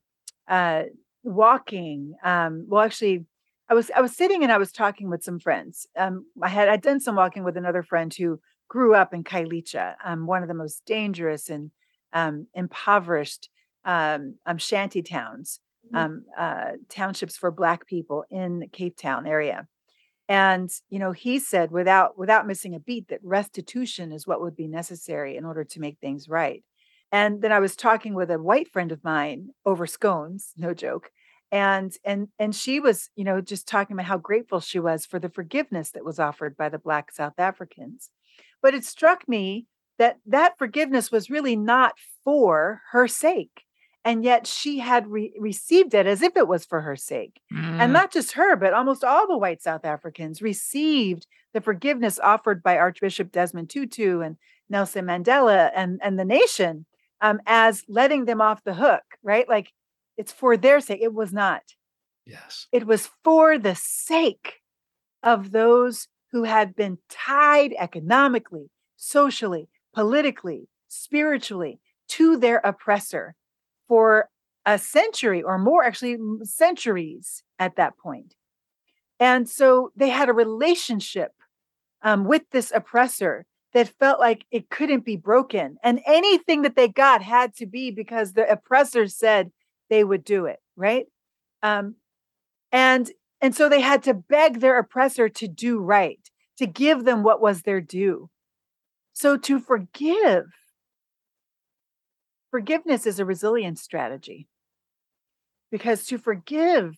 uh, 0.49 0.85
walking. 1.23 2.15
Um, 2.23 2.67
well, 2.69 2.83
actually, 2.83 3.27
I 3.69 3.75
was 3.75 3.91
I 3.95 4.01
was 4.01 4.17
sitting 4.17 4.43
and 4.43 4.53
I 4.53 4.59
was 4.59 4.73
talking 4.73 5.11
with 5.11 5.23
some 5.23 5.39
friends. 5.39 5.87
Um, 5.97 6.27
I 6.43 6.49
had 6.49 6.69
I'd 6.69 6.83
done 6.83 7.01
some 7.01 7.17
walking 7.17 7.45
with 7.45 7.57
another 7.57 7.83
friend 7.83 8.13
who 8.15 8.41
grew 8.69 8.95
up 8.95 9.15
in 9.15 9.25
Khayelitsha, 9.25 9.97
um, 10.05 10.27
one 10.27 10.43
of 10.43 10.49
the 10.49 10.55
most 10.55 10.85
dangerous 10.85 11.49
and 11.49 11.71
um, 12.13 12.47
impoverished 12.55 13.49
um, 13.85 14.35
um, 14.47 14.59
shanty 14.59 15.03
towns, 15.03 15.61
Mhm. 15.93 15.99
um, 15.99 16.25
uh, 16.37 16.73
townships 16.89 17.37
for 17.37 17.51
Black 17.51 17.87
people 17.87 18.25
in 18.31 18.59
the 18.59 18.69
Cape 18.69 18.97
Town 18.97 19.27
area. 19.27 19.67
And 20.29 20.71
you 20.91 20.99
know, 20.99 21.13
he 21.13 21.39
said 21.39 21.71
without 21.71 22.19
without 22.19 22.47
missing 22.47 22.75
a 22.75 22.81
beat 22.81 23.09
that 23.09 23.21
restitution 23.25 24.13
is 24.13 24.27
what 24.27 24.41
would 24.43 24.57
be 24.57 24.69
necessary 24.69 25.37
in 25.37 25.45
order 25.45 25.65
to 25.65 25.81
make 25.81 25.99
things 26.01 26.29
right. 26.29 26.63
And 27.11 27.41
then 27.43 27.53
I 27.53 27.61
was 27.61 27.77
talking 27.77 28.15
with 28.15 28.31
a 28.31 28.39
white 28.39 28.71
friend 28.71 28.93
of 28.93 29.03
mine 29.03 29.51
over 29.65 29.87
scones, 29.87 30.53
no 30.57 30.75
joke. 30.75 31.11
And 31.51 31.95
and 32.05 32.29
and 32.39 32.55
she 32.55 32.79
was, 32.81 33.09
you 33.17 33.25
know, 33.25 33.41
just 33.41 33.67
talking 33.67 33.95
about 33.95 34.07
how 34.07 34.19
grateful 34.19 34.61
she 34.61 34.79
was 34.79 35.07
for 35.07 35.19
the 35.19 35.31
forgiveness 35.31 35.91
that 35.93 36.05
was 36.05 36.19
offered 36.19 36.57
by 36.57 36.69
the 36.69 36.79
black 36.79 37.11
South 37.13 37.39
Africans. 37.39 38.11
But 38.63 38.75
it 38.75 38.85
struck 38.85 39.27
me 39.29 39.67
that 39.99 40.19
that 40.27 40.59
forgiveness 40.59 41.11
was 41.11 41.31
really 41.31 41.57
not 41.57 41.95
for 42.25 42.83
her 42.93 43.09
sake. 43.09 43.65
And 44.05 44.25
yet 44.25 44.47
she 44.47 44.79
had 44.79 45.07
re- 45.09 45.35
received 45.39 45.95
it 45.95 46.07
as 46.07 46.23
if 46.23 46.37
it 46.37 46.49
was 46.49 46.65
for 46.65 46.83
her 46.83 46.97
sake. 46.97 47.41
And 47.79 47.93
Mm, 47.93 47.93
not 47.93 48.13
just 48.13 48.33
her, 48.33 48.57
but 48.57 48.73
almost 48.75 49.05
all 49.05 49.27
the 49.27 49.39
white 49.39 49.63
South 49.63 49.85
Africans 49.85 50.43
received 50.43 51.27
the 51.55 51.61
forgiveness 51.61 52.19
offered 52.19 52.63
by 52.63 52.77
Archbishop 52.79 53.33
Desmond 53.33 53.71
Tutu 53.71 54.21
and 54.21 54.37
Nelson 54.69 55.07
Mandela 55.07 55.71
and, 55.75 56.01
and 56.03 56.19
the 56.19 56.25
nation 56.25 56.87
um, 57.21 57.41
as 57.47 57.85
letting 57.89 58.25
them 58.25 58.41
off 58.41 58.65
the 58.65 58.75
hook, 58.75 59.03
right? 59.23 59.49
Like 59.49 59.73
it's 60.17 60.33
for 60.33 60.57
their 60.57 60.81
sake. 60.81 61.01
It 61.03 61.15
was 61.15 61.33
not. 61.33 61.63
yes. 62.27 62.67
It 62.73 62.87
was 62.87 63.11
for 63.25 63.59
the 63.59 63.75
sake 63.75 64.61
of 65.23 65.51
those 65.51 66.09
who 66.33 66.45
had 66.45 66.77
been 66.77 66.99
tied 67.09 67.75
economically, 67.79 68.71
socially, 68.97 69.69
politically, 69.95 70.69
spiritually 70.89 71.81
to 72.09 72.37
their 72.37 72.59
oppressor 72.59 73.35
for 73.87 74.29
a 74.67 74.79
century 74.79 75.43
or 75.43 75.59
more, 75.59 75.85
actually, 75.85 76.19
centuries 76.43 77.43
at 77.59 77.77
that 77.77 77.97
point. 77.97 78.35
And 79.19 79.49
so 79.49 79.91
they 79.97 80.11
had 80.11 80.29
a 80.29 80.35
relationship 80.35 81.33
um, 82.03 82.25
with 82.25 82.43
this 82.53 82.71
oppressor 82.75 83.47
that 83.75 83.93
felt 83.99 84.19
like 84.19 84.45
it 84.51 84.71
couldn't 84.71 85.05
be 85.05 85.17
broken. 85.17 85.77
And 85.83 86.01
anything 86.07 86.63
that 86.63 86.77
they 86.77 86.89
got 86.89 87.23
had 87.23 87.55
to 87.57 87.67
be 87.67 87.91
because 87.91 88.33
the 88.33 88.51
oppressor 88.51 89.07
said 89.07 89.51
they 89.91 90.05
would 90.05 90.25
do 90.25 90.47
it, 90.47 90.59
right? 90.77 91.07
Um, 91.63 91.97
and 92.73 93.11
and 93.41 93.55
so 93.55 93.69
they 93.69 93.81
had 93.81 94.03
to 94.05 94.15
beg 94.15 94.61
their 94.61 94.79
oppressor 94.79 95.29
to 95.29 95.47
do 95.47 95.79
right, 95.79 96.19
to 96.57 96.67
give 96.67 97.05
them 97.05 97.23
what 97.23 97.41
was 97.41 97.63
their 97.63 97.81
due. 97.81 98.31
So 99.13 99.37
to 99.37 99.61
forgive, 99.61 100.47
forgiveness 102.51 103.07
is 103.07 103.21
a 103.21 103.25
resilience 103.25 103.81
strategy. 103.81 104.49
Because 105.71 106.07
to 106.07 106.19
forgive 106.19 106.97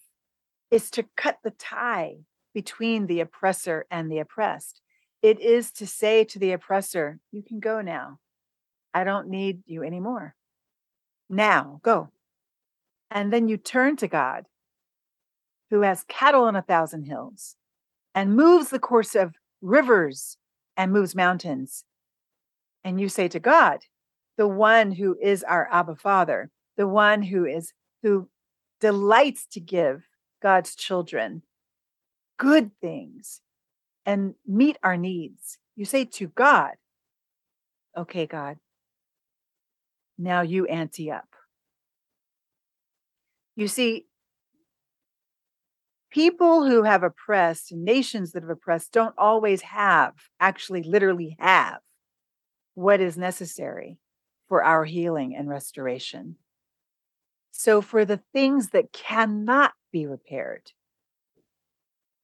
is 0.71 0.91
to 0.93 1.05
cut 1.17 1.39
the 1.43 1.51
tie 1.51 2.15
between 2.55 3.07
the 3.07 3.21
oppressor 3.21 3.87
and 3.91 4.11
the 4.11 4.19
oppressed. 4.19 4.81
It 5.23 5.41
is 5.41 5.71
to 5.73 5.87
say 5.87 6.25
to 6.25 6.39
the 6.39 6.53
oppressor, 6.53 7.19
You 7.31 7.43
can 7.43 7.61
go 7.61 7.81
now. 7.81 8.19
I 8.95 9.05
don't 9.05 9.29
need 9.29 9.63
you 9.67 9.83
anymore. 9.83 10.35
Now, 11.29 11.81
go. 11.83 12.09
And 13.11 13.33
then 13.33 13.49
you 13.49 13.57
turn 13.57 13.97
to 13.97 14.09
God, 14.09 14.47
who 15.71 15.83
has 15.83 16.05
cattle 16.09 16.45
on 16.45 16.57
a 16.57 16.63
thousand 16.63 17.05
hills 17.05 17.57
and 18.15 18.35
moves 18.35 18.71
the 18.71 18.79
course 18.79 19.15
of 19.15 19.35
rivers 19.61 20.37
and 20.77 20.93
moves 20.93 21.15
mountains. 21.15 21.85
And 22.83 23.01
you 23.01 23.09
say 23.09 23.29
to 23.29 23.39
God, 23.39 23.81
the 24.37 24.49
one 24.49 24.93
who 24.93 25.17
is 25.21 25.45
our 25.45 25.69
Abba 25.71 25.97
Father, 25.97 26.51
the 26.77 26.89
one 26.89 27.23
who 27.23 27.45
is 27.45 27.73
who 28.03 28.29
delights 28.81 29.47
to 29.47 29.61
give 29.61 30.05
God's 30.43 30.75
children 30.75 31.43
good 32.39 32.71
things 32.81 33.43
and 34.07 34.35
meet 34.47 34.79
our 34.83 34.97
needs. 34.97 35.59
You 35.77 35.85
say 35.85 36.05
to 36.05 36.29
God, 36.29 36.73
okay, 37.97 38.27
God, 38.27 38.57
now 40.19 40.43
you 40.43 40.67
ante 40.67 41.11
up. 41.11 41.29
You 43.57 43.69
see, 43.69 44.07
people 46.11 46.67
who 46.67 46.83
have 46.83 47.03
oppressed, 47.03 47.73
nations 47.73 48.33
that 48.33 48.43
have 48.43 48.51
oppressed, 48.51 48.93
don't 48.93 49.15
always 49.17 49.63
have, 49.63 50.15
actually, 50.39 50.83
literally 50.83 51.37
have 51.39 51.79
what 52.75 53.01
is 53.01 53.17
necessary 53.17 53.99
for 54.49 54.63
our 54.65 54.85
healing 54.85 55.35
and 55.37 55.49
restoration. 55.49 56.37
So, 57.53 57.81
for 57.81 58.05
the 58.05 58.21
things 58.33 58.71
that 58.71 58.93
cannot 58.93 59.73
be 59.93 60.07
repaired, 60.07 60.73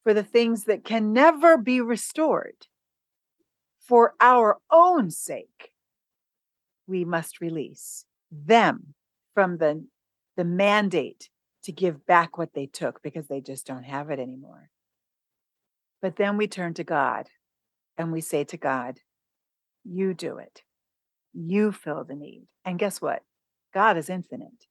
for 0.06 0.14
the 0.14 0.22
things 0.22 0.66
that 0.66 0.84
can 0.84 1.12
never 1.12 1.58
be 1.58 1.80
restored, 1.80 2.68
for 3.80 4.14
our 4.20 4.58
own 4.70 5.10
sake, 5.10 5.72
we 6.86 7.04
must 7.04 7.40
release 7.40 8.04
them 8.30 8.94
from 9.34 9.58
the, 9.58 9.84
the 10.36 10.44
mandate 10.44 11.28
to 11.64 11.72
give 11.72 12.06
back 12.06 12.38
what 12.38 12.54
they 12.54 12.66
took 12.66 13.02
because 13.02 13.26
they 13.26 13.40
just 13.40 13.66
don't 13.66 13.82
have 13.82 14.08
it 14.10 14.20
anymore. 14.20 14.70
But 16.00 16.14
then 16.14 16.36
we 16.36 16.46
turn 16.46 16.74
to 16.74 16.84
God 16.84 17.26
and 17.98 18.12
we 18.12 18.20
say 18.20 18.44
to 18.44 18.56
God, 18.56 19.00
You 19.82 20.14
do 20.14 20.38
it. 20.38 20.62
You 21.32 21.72
fill 21.72 22.04
the 22.04 22.14
need. 22.14 22.46
And 22.64 22.78
guess 22.78 23.02
what? 23.02 23.24
God 23.74 23.96
is 23.96 24.08
infinite. 24.08 24.66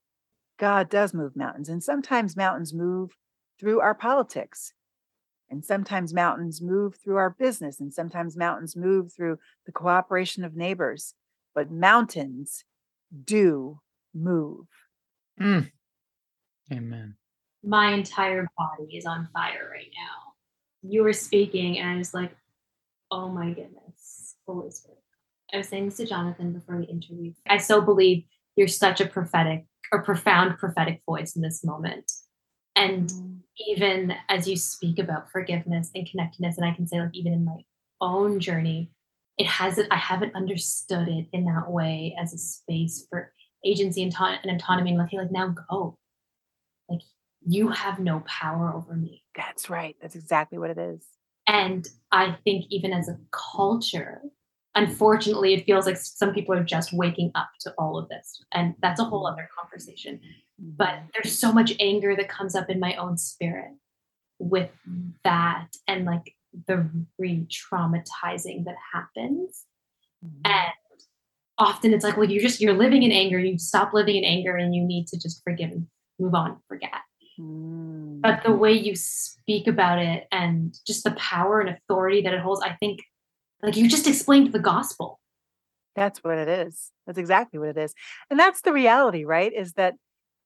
God 0.58 0.90
does 0.90 1.14
move 1.14 1.36
mountains. 1.36 1.68
And 1.68 1.84
sometimes 1.84 2.38
mountains 2.38 2.74
move 2.74 3.18
through 3.60 3.82
our 3.82 3.94
politics. 3.94 4.72
And 5.50 5.64
sometimes 5.64 6.14
mountains 6.14 6.62
move 6.62 6.96
through 6.96 7.18
our 7.18 7.30
business. 7.30 7.80
And 7.80 7.94
sometimes 7.94 8.36
mountains 8.36 8.76
move 8.76 9.14
through 9.14 9.38
the 9.66 9.72
cooperation 9.72 10.44
of 10.44 10.56
neighbors. 10.56 11.14
But 11.54 11.72
mountains 11.72 12.64
do 13.24 13.80
move. 14.14 14.66
Mm. 15.40 15.72
Amen. 16.72 17.16
My 17.64 17.94
entire 17.94 18.48
body 18.58 18.98
is 18.98 19.06
on 19.06 19.28
fire 19.34 19.70
right 19.72 19.92
now. 19.98 20.34
You 20.90 21.04
were 21.04 21.14
speaking, 21.14 21.80
and 21.80 21.90
I 21.90 21.98
was 21.98 22.14
like, 22.14 22.36
oh 23.12 23.30
my 23.30 23.52
goodness, 23.52 24.36
Holy 24.48 24.70
Spirit. 24.72 25.00
I 25.54 25.58
was 25.58 25.68
saying 25.68 25.86
this 25.86 25.98
to 25.98 26.06
Jonathan 26.06 26.54
before 26.54 26.78
we 26.78 26.86
interviewed. 26.86 27.36
I 27.48 27.58
so 27.58 27.82
believe 27.82 28.26
you're 28.56 28.68
such 28.68 29.02
a 29.02 29.06
prophetic 29.08 29.66
or 29.92 30.04
profound 30.04 30.58
prophetic 30.58 31.02
voice 31.06 31.36
in 31.36 31.42
this 31.42 31.64
moment. 31.64 32.12
And 32.76 33.35
even 33.58 34.14
as 34.30 34.48
you 34.48 34.58
speak 34.58 35.00
about 35.00 35.32
forgiveness 35.32 35.92
and 35.96 36.10
connectedness, 36.10 36.58
and 36.58 36.66
I 36.66 36.74
can 36.74 36.88
say, 36.88 37.00
like, 37.00 37.14
even 37.14 37.34
in 37.34 37.46
my 37.46 37.58
own 38.02 38.40
journey, 38.40 38.92
it 39.38 39.48
hasn't, 39.48 39.92
I 39.92 39.98
haven't 39.98 40.36
understood 40.36 41.08
it 41.08 41.28
in 41.34 41.46
that 41.46 41.70
way 41.70 42.16
as 42.20 42.34
a 42.34 42.38
space 42.38 43.06
for 43.10 43.32
agency 43.66 44.04
and, 44.04 44.14
auto- 44.14 44.40
and 44.44 44.56
autonomy. 44.56 44.92
And 44.92 45.00
like, 45.00 45.10
hey, 45.12 45.18
like, 45.18 45.32
now 45.32 45.56
go. 45.70 45.98
Like, 46.90 47.02
you 47.46 47.70
have 47.70 48.00
no 48.00 48.24
power 48.28 48.74
over 48.74 48.96
me. 48.96 49.24
That's 49.36 49.70
right. 49.70 49.96
That's 50.02 50.16
exactly 50.16 50.58
what 50.58 50.70
it 50.70 50.78
is. 50.78 51.06
And 51.48 51.88
I 52.12 52.38
think 52.44 52.66
even 52.70 52.92
as 52.94 53.08
a 53.08 53.20
culture, 53.32 54.22
unfortunately, 54.74 55.54
it 55.54 55.66
feels 55.66 55.86
like 55.86 55.98
some 55.98 56.34
people 56.34 56.56
are 56.56 56.64
just 56.64 56.92
waking 56.92 57.32
up 57.36 57.50
to 57.62 57.74
all 57.78 57.98
of 57.98 58.10
this. 58.10 58.44
And 58.52 58.76
that's 58.82 59.00
a 59.00 59.04
whole 59.04 59.26
mm-hmm. 59.26 59.34
other 59.34 59.50
conversation. 59.60 60.20
But 60.58 61.00
there's 61.14 61.38
so 61.38 61.52
much 61.52 61.74
anger 61.80 62.16
that 62.16 62.30
comes 62.30 62.56
up 62.56 62.70
in 62.70 62.80
my 62.80 62.96
own 62.96 63.18
spirit 63.18 63.72
with 64.40 64.72
that 65.24 65.68
and 65.88 66.06
like 66.06 66.36
the 66.68 66.90
re 67.18 67.46
traumatizing 67.50 68.66
that 68.66 68.76
happens. 68.94 69.66
And 70.46 70.72
often 71.58 71.94
it's 71.94 72.04
like, 72.04 72.18
well, 72.18 72.30
you're 72.30 72.42
just, 72.42 72.62
you're 72.62 72.74
living 72.74 73.04
in 73.04 73.12
anger. 73.12 73.38
You 73.38 73.58
stop 73.60 73.94
living 73.94 74.16
in 74.16 74.24
anger 74.24 74.56
and 74.56 74.74
you 74.74 74.84
need 74.84 75.08
to 75.08 75.20
just 75.20 75.44
forgive 75.44 75.72
and 75.72 75.88
move 76.20 76.34
on, 76.34 76.58
forget 76.68 76.92
Mm. 77.38 78.22
but 78.22 78.44
the 78.44 78.54
way 78.54 78.72
you 78.72 78.96
speak 78.96 79.68
about 79.68 80.00
it 80.00 80.26
and 80.32 80.74
just 80.88 81.04
the 81.04 81.12
power 81.12 81.60
and 81.60 81.70
authority 81.70 82.22
that 82.22 82.34
it 82.34 82.40
holds 82.40 82.62
i 82.62 82.72
think 82.80 83.02
like 83.62 83.76
you 83.76 83.90
just 83.90 84.08
explained 84.08 84.54
the 84.54 84.60
gospel 84.60 85.20
That's 85.98 86.24
what 86.24 86.38
it 86.38 86.48
is. 86.48 86.92
That's 87.06 87.18
exactly 87.18 87.60
what 87.60 87.70
it 87.70 87.78
is. 87.78 87.94
And 88.30 88.40
that's 88.40 88.62
the 88.62 88.72
reality, 88.72 89.26
right? 89.26 89.52
Is 89.54 89.74
that 89.74 89.96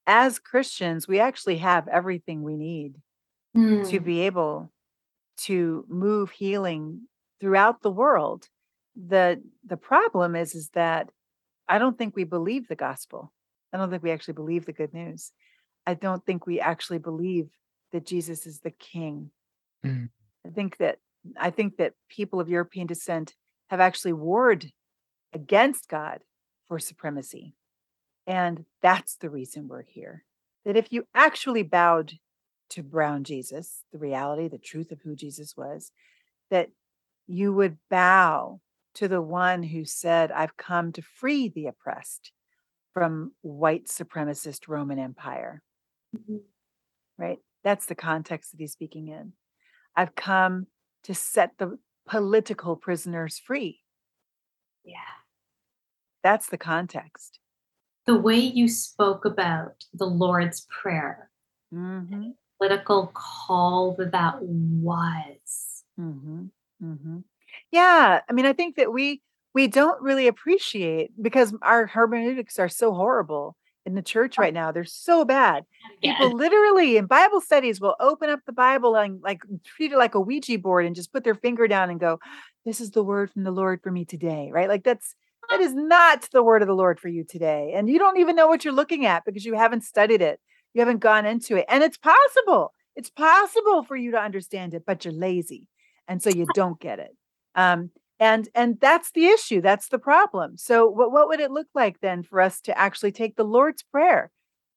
as 0.10 0.40
Christians, 0.40 1.08
we 1.08 1.20
actually 1.20 1.58
have 1.58 1.88
everything 1.88 2.42
we 2.42 2.56
need 2.56 2.96
to 3.90 4.00
be 4.00 4.22
able 4.22 4.72
to 5.38 5.86
move 5.88 6.32
healing 6.32 7.02
throughout 7.40 7.84
the 7.84 7.92
world. 7.92 8.50
The 8.96 9.40
the 9.64 9.78
problem 9.78 10.36
is 10.36 10.56
is 10.56 10.70
that 10.70 11.12
I 11.68 11.78
don't 11.78 11.96
think 11.96 12.16
we 12.16 12.24
believe 12.24 12.68
the 12.68 12.76
gospel. 12.76 13.32
I 13.72 13.78
don't 13.78 13.92
think 13.92 14.02
we 14.02 14.10
actually 14.10 14.34
believe 14.34 14.66
the 14.66 14.74
good 14.74 14.96
news. 14.96 15.32
I 15.86 15.94
don't 15.94 16.26
think 16.26 16.48
we 16.48 16.60
actually 16.60 16.98
believe 16.98 17.52
that 17.92 18.08
Jesus 18.08 18.48
is 18.48 18.62
the 18.62 18.72
king. 18.72 19.30
Mm. 19.86 20.10
I 20.46 20.50
think 20.50 20.78
that 20.78 20.98
I 21.38 21.52
think 21.52 21.78
that 21.78 21.94
people 22.10 22.40
of 22.40 22.50
European 22.50 22.88
descent 22.88 23.36
have 23.70 23.80
actually 23.80 24.14
warred 24.14 24.72
against 25.34 25.88
God 25.88 26.22
for 26.68 26.80
supremacy. 26.80 27.54
And 28.30 28.66
that's 28.84 29.16
the 29.16 29.30
reason 29.30 29.68
we're 29.68 29.82
here. 29.82 30.24
That 30.64 30.78
if 30.78 30.94
you 30.94 31.08
actually 31.16 31.64
bowed 31.64 32.20
to 32.70 32.84
brown 32.84 33.24
Jesus, 33.24 33.84
the 33.92 33.98
reality, 33.98 34.48
the 34.48 34.60
truth 34.60 34.92
of 34.92 35.02
who 35.02 35.16
Jesus 35.16 35.58
was, 35.58 35.92
that 36.52 36.70
you 37.26 37.52
would 37.52 37.78
bow 37.90 38.62
to 38.94 39.08
the 39.08 39.22
one 39.22 39.64
who 39.64 39.84
said, 39.84 40.32
I've 40.32 40.58
come 40.58 40.92
to 40.92 41.02
free 41.02 41.50
the 41.50 41.66
oppressed 41.66 42.32
from 42.94 43.32
white 43.42 43.88
supremacist 43.88 44.68
Roman 44.68 45.00
Empire. 45.00 45.64
Mm-hmm. 46.16 46.38
Right? 47.18 47.40
That's 47.64 47.88
the 47.88 47.96
context 47.96 48.52
that 48.52 48.60
he's 48.60 48.74
speaking 48.74 49.08
in. 49.08 49.34
I've 49.96 50.14
come 50.14 50.68
to 51.04 51.16
set 51.16 51.54
the 51.58 51.80
political 52.08 52.76
prisoners 52.76 53.40
free. 53.40 53.80
Yeah. 54.84 55.00
That's 56.24 56.48
the 56.48 56.58
context. 56.58 57.40
The 58.10 58.16
way 58.16 58.40
you 58.40 58.68
spoke 58.68 59.24
about 59.24 59.86
the 59.94 60.08
Lord's 60.08 60.66
Prayer, 60.82 61.30
Mm-hmm. 61.72 62.32
political 62.58 63.12
call 63.14 63.94
that 64.00 64.14
that 64.14 64.42
was. 64.42 65.84
Mm-hmm. 66.00 66.46
Mm-hmm. 66.84 67.18
Yeah, 67.72 68.22
I 68.28 68.34
mean, 68.34 68.48
I 68.48 68.54
think 68.54 68.78
that 68.78 68.92
we 68.92 69.22
we 69.54 69.68
don't 69.68 70.02
really 70.02 70.26
appreciate 70.26 71.12
because 71.22 71.54
our 71.62 71.86
hermeneutics 71.86 72.58
are 72.58 72.68
so 72.68 72.96
horrible 72.96 73.56
in 73.86 73.94
the 73.94 74.02
church 74.02 74.40
right 74.40 74.56
now. 74.56 74.72
They're 74.72 74.86
so 74.86 75.24
bad. 75.24 75.66
People 76.02 76.32
literally 76.32 76.98
in 76.98 77.06
Bible 77.06 77.42
studies 77.42 77.80
will 77.80 77.96
open 78.00 78.32
up 78.32 78.40
the 78.48 78.54
Bible 78.54 78.96
and 78.96 79.22
like 79.22 79.42
treat 79.64 79.92
it 79.92 80.00
like 80.00 80.16
a 80.16 80.20
Ouija 80.20 80.58
board 80.58 80.88
and 80.88 80.96
just 80.96 81.14
put 81.14 81.24
their 81.24 81.36
finger 81.36 81.68
down 81.68 81.92
and 81.92 82.00
go, 82.00 82.20
"This 82.66 82.82
is 82.82 82.90
the 82.90 83.04
word 83.04 83.32
from 83.32 83.44
the 83.44 83.52
Lord 83.52 83.84
for 83.84 83.92
me 83.92 84.04
today." 84.04 84.50
Right? 84.52 84.68
Like 84.68 84.84
that's 84.84 85.14
that 85.50 85.62
is 85.62 85.74
not 85.74 86.28
the 86.32 86.44
word 86.44 86.62
of 86.62 86.68
the 86.68 86.74
Lord 86.74 87.00
for 87.00 87.08
you 87.08 87.24
today, 87.24 87.74
and 87.76 87.90
you 87.90 88.00
don't 88.00 88.18
even 88.18 88.36
know 88.36 88.48
what 88.48 88.64
you're 88.64 88.74
looking 88.74 89.06
at 89.06 89.26
because 89.26 89.46
you 89.46 89.56
haven't 89.56 89.84
studied 89.84 90.22
it. 90.22 90.40
You 90.74 90.82
haven't 90.82 91.00
gone 91.00 91.26
into 91.26 91.56
it, 91.56 91.66
and 91.70 91.84
it's 91.84 91.98
possible. 91.98 92.74
It's 92.96 93.10
possible 93.10 93.84
for 93.84 93.96
you 93.96 94.12
to 94.12 94.20
understand 94.20 94.74
it, 94.74 94.84
but 94.86 95.06
you're 95.06 95.14
lazy, 95.14 95.68
and 96.08 96.22
so 96.22 96.30
you 96.30 96.46
don't 96.54 96.80
get 96.80 97.00
it. 97.00 97.16
Um, 97.56 97.92
and 98.20 98.50
and 98.54 98.80
that's 98.80 99.12
the 99.12 99.28
issue. 99.28 99.62
That's 99.62 99.88
the 99.88 100.00
problem. 100.00 100.58
So 100.58 100.88
what 100.88 101.12
what 101.12 101.28
would 101.30 101.40
it 101.40 101.52
look 101.52 101.68
like 101.74 102.02
then 102.02 102.24
for 102.24 102.42
us 102.42 102.60
to 102.62 102.78
actually 102.78 103.12
take 103.12 103.36
the 103.36 103.46
Lord's 103.46 103.84
prayer? 103.84 104.32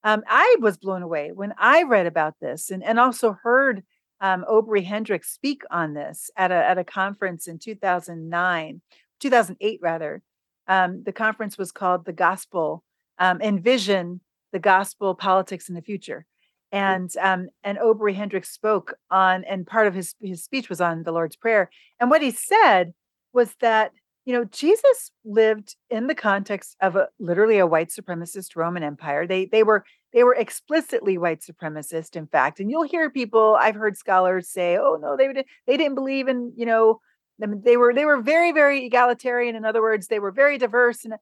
Um, 0.04 0.22
I 0.28 0.56
was 0.60 0.76
blown 0.76 1.02
away 1.02 1.32
when 1.32 1.54
I 1.58 1.82
read 1.82 2.06
about 2.06 2.34
this, 2.40 2.70
and 2.70 2.84
and 2.84 2.98
also 2.98 3.36
heard 3.42 3.82
um, 4.20 4.44
Obery 4.48 4.82
Hendricks 4.82 5.32
speak 5.32 5.62
on 5.70 5.94
this 5.94 6.30
at 6.36 6.52
a 6.52 6.54
at 6.54 6.78
a 6.78 6.84
conference 6.84 7.48
in 7.48 7.58
2009, 7.58 8.80
2008 9.20 9.80
rather. 9.82 10.22
Um, 10.68 11.02
the 11.04 11.12
conference 11.12 11.58
was 11.58 11.72
called 11.72 12.04
the 12.04 12.12
Gospel 12.12 12.84
um, 13.18 13.40
Envision 13.40 14.20
the 14.52 14.58
Gospel 14.58 15.14
Politics 15.14 15.68
in 15.68 15.74
the 15.74 15.82
Future, 15.82 16.26
and 16.70 17.10
um, 17.20 17.48
and 17.64 17.78
Obery 17.78 18.14
Hendricks 18.14 18.50
spoke 18.50 18.94
on, 19.10 19.44
and 19.44 19.66
part 19.66 19.86
of 19.86 19.94
his 19.94 20.14
his 20.20 20.42
speech 20.44 20.68
was 20.68 20.80
on 20.80 21.02
the 21.02 21.12
Lord's 21.12 21.36
Prayer, 21.36 21.70
and 22.00 22.10
what 22.10 22.22
he 22.22 22.30
said 22.30 22.92
was 23.32 23.54
that 23.60 23.92
you 24.24 24.32
know 24.32 24.44
Jesus 24.44 25.10
lived 25.24 25.74
in 25.90 26.06
the 26.06 26.14
context 26.14 26.76
of 26.80 26.96
a 26.96 27.08
literally 27.18 27.58
a 27.58 27.66
white 27.66 27.88
supremacist 27.90 28.56
Roman 28.56 28.82
Empire. 28.82 29.26
They 29.26 29.46
they 29.46 29.62
were 29.62 29.84
they 30.12 30.24
were 30.24 30.34
explicitly 30.34 31.16
white 31.18 31.40
supremacist, 31.40 32.14
in 32.16 32.26
fact. 32.26 32.60
And 32.60 32.70
you'll 32.70 32.82
hear 32.82 33.10
people 33.10 33.56
I've 33.58 33.74
heard 33.74 33.96
scholars 33.96 34.48
say, 34.48 34.76
"Oh 34.76 34.98
no, 35.00 35.16
they 35.16 35.28
would- 35.28 35.44
they 35.66 35.76
didn't 35.76 35.94
believe 35.94 36.28
in 36.28 36.52
you 36.56 36.66
know." 36.66 37.00
I 37.42 37.46
mean, 37.46 37.62
they 37.64 37.76
were 37.76 37.94
they 37.94 38.04
were 38.04 38.20
very 38.20 38.52
very 38.52 38.84
egalitarian. 38.84 39.56
In 39.56 39.64
other 39.64 39.82
words, 39.82 40.08
they 40.08 40.18
were 40.18 40.30
very 40.30 40.58
diverse, 40.58 41.04
and 41.04 41.14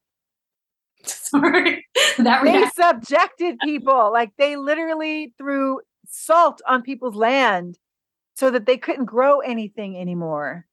Sorry. 1.04 1.86
that 2.18 2.44
they 2.44 2.66
subjected 2.74 3.58
people 3.60 4.12
like 4.12 4.32
they 4.36 4.56
literally 4.56 5.32
threw 5.38 5.80
salt 6.06 6.60
on 6.66 6.82
people's 6.82 7.14
land 7.14 7.78
so 8.34 8.50
that 8.50 8.66
they 8.66 8.76
couldn't 8.76 9.04
grow 9.06 9.40
anything 9.40 9.96
anymore 9.96 10.66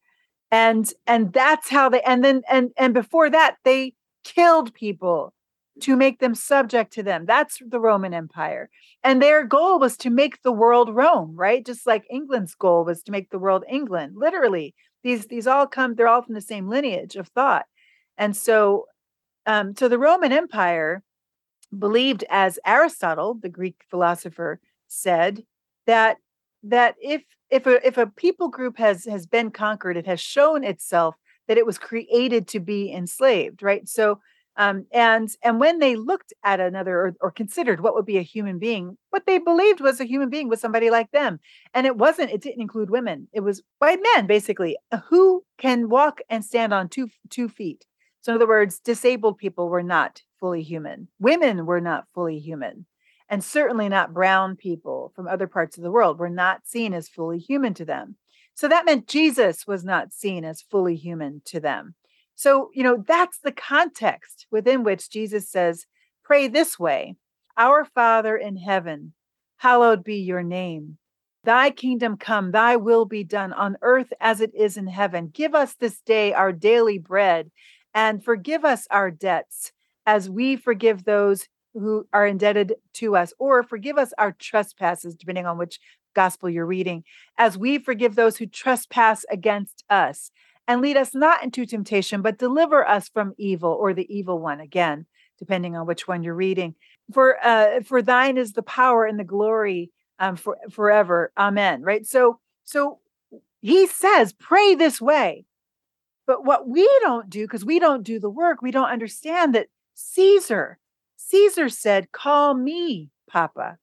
and 0.52 0.94
and 1.06 1.34
that's 1.34 1.70
how 1.70 1.90
they 1.90 2.02
and 2.02 2.24
then 2.24 2.42
and 2.50 2.72
and 2.78 2.94
before 2.94 3.30
that 3.30 3.58
they 3.64 3.94
killed 4.24 4.74
people 4.74 5.34
to 5.82 5.96
make 5.96 6.20
them 6.20 6.34
subject 6.34 6.92
to 6.94 7.04
them 7.04 7.26
that's 7.26 7.60
the 7.68 7.80
roman 7.80 8.14
empire 8.14 8.70
and 9.04 9.22
their 9.22 9.46
goal 9.46 9.80
was 9.80 9.96
to 9.98 10.10
make 10.10 10.42
the 10.42 10.52
world 10.52 10.94
rome 10.94 11.36
right 11.36 11.66
just 11.66 11.86
like 11.86 12.06
england's 12.10 12.56
goal 12.56 12.84
was 12.86 13.04
to 13.04 13.12
make 13.12 13.30
the 13.30 13.40
world 13.40 13.64
england 13.70 14.14
literally 14.16 14.74
these 15.04 15.28
these 15.28 15.48
all 15.48 15.68
come 15.68 15.96
they're 15.96 16.08
all 16.08 16.22
from 16.22 16.36
the 16.36 16.42
same 16.42 16.68
lineage 16.68 17.16
of 17.16 17.28
thought. 17.30 17.66
And 18.18 18.36
so 18.36 18.86
um 19.46 19.76
so 19.76 19.88
the 19.88 20.00
roman 20.00 20.32
empire 20.32 21.04
believed 21.78 22.24
as 22.30 22.60
aristotle 22.66 23.34
the 23.34 23.50
greek 23.50 23.84
philosopher 23.90 24.60
said 24.88 25.44
that 25.86 26.18
that 26.64 26.96
if 27.02 27.24
if 27.50 27.66
a 27.68 27.86
if 27.86 27.98
a 27.98 28.08
people 28.08 28.48
group 28.50 28.78
has 28.78 29.06
has 29.06 29.26
been 29.26 29.52
conquered 29.52 29.98
it 29.98 30.06
has 30.06 30.20
shown 30.20 30.64
itself 30.64 31.16
that 31.48 31.58
it 31.58 31.66
was 31.66 31.78
created 31.78 32.48
to 32.48 32.60
be 32.60 32.92
enslaved 32.92 33.64
right? 33.64 33.88
So 33.88 34.20
um 34.58 34.86
and 34.92 35.30
and 35.44 35.60
when 35.60 35.80
they 35.80 35.96
looked 35.96 36.34
at 36.44 36.60
another 36.60 36.98
or, 36.98 37.16
or 37.22 37.32
considered 37.32 37.82
what 37.82 37.94
would 37.94 38.06
be 38.06 38.18
a 38.18 38.24
human 38.24 38.60
being 38.60 38.98
what 39.18 39.26
they 39.26 39.40
believed 39.40 39.82
was 39.82 40.00
a 40.00 40.06
human 40.06 40.30
being 40.30 40.48
was 40.48 40.62
somebody 40.62 40.92
like 40.92 41.10
them. 41.12 41.40
And 41.74 41.88
it 41.88 41.98
wasn't 41.98 42.32
it 42.32 42.42
didn't 42.42 42.62
include 42.62 42.92
women. 42.92 43.28
It 43.34 43.40
was 43.40 43.64
white 43.80 44.00
men 44.14 44.28
basically. 44.28 44.78
Uh, 44.92 45.00
who 45.10 45.44
can 45.58 45.90
walk 45.90 46.20
and 46.30 46.46
stand 46.46 46.74
on 46.74 46.90
two 46.90 47.08
two 47.30 47.50
feet? 47.50 47.86
So 48.22 48.32
in 48.32 48.36
other 48.36 48.48
words 48.48 48.80
disabled 48.80 49.40
people 49.40 49.70
were 49.70 49.82
not 49.82 50.22
fully 50.40 50.62
human. 50.62 51.08
Women 51.20 51.66
were 51.66 51.82
not 51.82 52.06
fully 52.14 52.40
human. 52.40 52.86
And 53.30 53.44
certainly 53.44 53.90
not 53.90 54.14
brown 54.14 54.56
people 54.56 55.12
from 55.16 55.28
other 55.28 55.48
parts 55.48 55.78
of 55.78 55.84
the 55.84 55.92
world 55.92 56.20
were 56.20 56.30
not 56.30 56.68
seen 56.68 56.94
as 56.94 57.10
fully 57.10 57.40
human 57.40 57.74
to 57.74 57.86
them. 57.86 58.16
So 58.54 58.68
that 58.68 58.86
meant 58.86 59.08
Jesus 59.08 59.68
was 59.68 59.84
not 59.84 60.14
seen 60.14 60.46
as 60.46 60.62
fully 60.62 60.96
human 60.96 61.42
to 61.46 61.60
them. 61.60 61.96
So, 62.38 62.70
you 62.76 62.84
know, 62.84 63.04
that's 63.06 63.40
the 63.40 63.52
context 63.52 64.46
within 64.52 64.84
which 64.84 65.10
Jesus 65.10 65.50
says, 65.50 65.88
Pray 66.24 66.48
this 66.48 66.78
way 66.78 67.16
Our 67.58 67.84
Father 67.84 68.38
in 68.38 68.58
heaven, 68.58 69.14
hallowed 69.58 70.04
be 70.04 70.18
your 70.18 70.44
name. 70.44 71.00
Thy 71.44 71.72
kingdom 71.72 72.16
come, 72.16 72.52
thy 72.52 72.76
will 72.76 73.06
be 73.06 73.24
done 73.24 73.54
on 73.54 73.78
earth 73.82 74.14
as 74.22 74.40
it 74.40 74.54
is 74.54 74.78
in 74.78 74.86
heaven. 74.86 75.32
Give 75.34 75.56
us 75.56 75.74
this 75.74 76.00
day 76.02 76.32
our 76.32 76.52
daily 76.54 77.00
bread 77.00 77.50
and 77.96 78.24
forgive 78.24 78.64
us 78.64 78.88
our 78.92 79.10
debts 79.10 79.72
as 80.06 80.30
we 80.30 80.58
forgive 80.58 81.06
those 81.06 81.48
who 81.74 82.08
are 82.14 82.28
indebted 82.28 82.76
to 82.94 83.16
us, 83.16 83.34
or 83.40 83.64
forgive 83.64 83.98
us 83.98 84.14
our 84.18 84.32
trespasses, 84.34 85.16
depending 85.16 85.48
on 85.48 85.58
which 85.58 85.80
gospel 86.14 86.50
you're 86.50 86.66
reading, 86.66 87.04
as 87.38 87.58
we 87.58 87.80
forgive 87.80 88.16
those 88.16 88.38
who 88.38 88.46
trespass 88.46 89.26
against 89.32 89.84
us. 89.90 90.32
And 90.68 90.82
lead 90.82 90.98
us 90.98 91.16
not 91.16 91.44
into 91.44 91.66
temptation, 91.66 92.22
but 92.22 92.38
deliver 92.38 92.88
us 92.88 93.10
from 93.10 93.34
evil 93.38 93.72
or 93.72 93.94
the 93.94 94.14
evil 94.14 94.40
one, 94.40 94.60
again, 94.60 95.06
depending 95.40 95.78
on 95.78 95.88
which 95.88 96.08
one 96.08 96.24
you're 96.24 96.36
reading. 96.36 96.76
For 97.14 97.38
uh, 97.44 97.82
for 97.84 98.02
thine 98.02 98.38
is 98.38 98.54
the 98.54 98.64
power 98.64 99.06
and 99.06 99.18
the 99.18 99.24
glory 99.24 99.92
um, 100.20 100.36
for 100.36 100.58
forever. 100.70 101.32
Amen. 101.38 101.84
Right. 101.84 102.06
So 102.06 102.40
so 102.66 103.00
he 103.62 103.88
says, 103.88 104.34
pray 104.34 104.76
this 104.76 105.02
way. 105.02 105.46
But 106.26 106.44
what 106.44 106.68
we 106.68 106.88
don't 107.02 107.30
do, 107.30 107.46
because 107.46 107.66
we 107.66 107.80
don't 107.80 108.04
do 108.04 108.20
the 108.20 108.30
work, 108.30 108.62
we 108.62 108.72
don't 108.72 108.90
understand 108.90 109.56
that 109.56 109.68
Caesar, 109.96 110.78
Caesar 111.16 111.70
said, 111.70 112.12
Call 112.12 112.54
me, 112.54 113.10
Papa. 113.30 113.78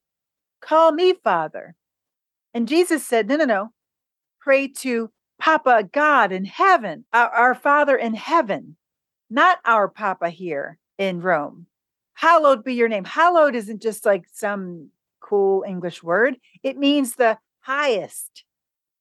Call 0.60 0.92
me, 0.92 1.14
Father. 1.14 1.74
And 2.52 2.68
Jesus 2.68 3.06
said, 3.06 3.28
No, 3.28 3.36
no, 3.36 3.46
no. 3.46 3.72
Pray 4.40 4.68
to 4.68 5.10
Papa 5.44 5.86
God 5.92 6.32
in 6.32 6.46
heaven, 6.46 7.04
our, 7.12 7.28
our 7.28 7.54
Father 7.54 7.96
in 7.96 8.14
heaven, 8.14 8.76
not 9.28 9.58
our 9.66 9.88
Papa 9.88 10.30
here 10.30 10.78
in 10.96 11.20
Rome. 11.20 11.66
Hallowed 12.14 12.64
be 12.64 12.72
your 12.72 12.88
name. 12.88 13.04
Hallowed 13.04 13.54
isn't 13.54 13.82
just 13.82 14.06
like 14.06 14.24
some 14.32 14.88
cool 15.20 15.62
English 15.68 16.02
word, 16.02 16.36
it 16.62 16.78
means 16.78 17.16
the 17.16 17.36
highest. 17.60 18.44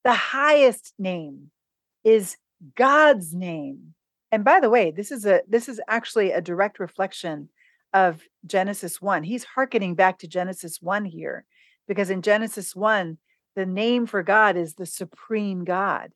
The 0.04 0.12
highest 0.12 0.94
name 1.00 1.50
is 2.04 2.36
God's 2.76 3.34
name. 3.34 3.94
And 4.30 4.44
by 4.44 4.60
the 4.60 4.70
way, 4.70 4.92
this 4.92 5.14
is 5.14 5.26
a 5.26 5.44
this 5.48 5.70
is 5.70 5.80
actually 5.88 6.32
a 6.32 6.42
direct 6.42 6.78
reflection 6.78 7.48
of 7.94 8.22
Genesis 8.46 9.02
1. 9.02 9.24
He's 9.24 9.46
hearkening 9.46 9.96
back 9.96 10.20
to 10.20 10.28
Genesis 10.28 10.82
1 10.82 11.06
here, 11.06 11.46
because 11.88 12.10
in 12.10 12.22
Genesis 12.22 12.76
1, 12.76 13.18
the 13.56 13.66
name 13.66 14.06
for 14.06 14.24
God 14.24 14.58
is 14.58 14.74
the 14.74 14.86
supreme 14.86 15.64
God 15.64 16.12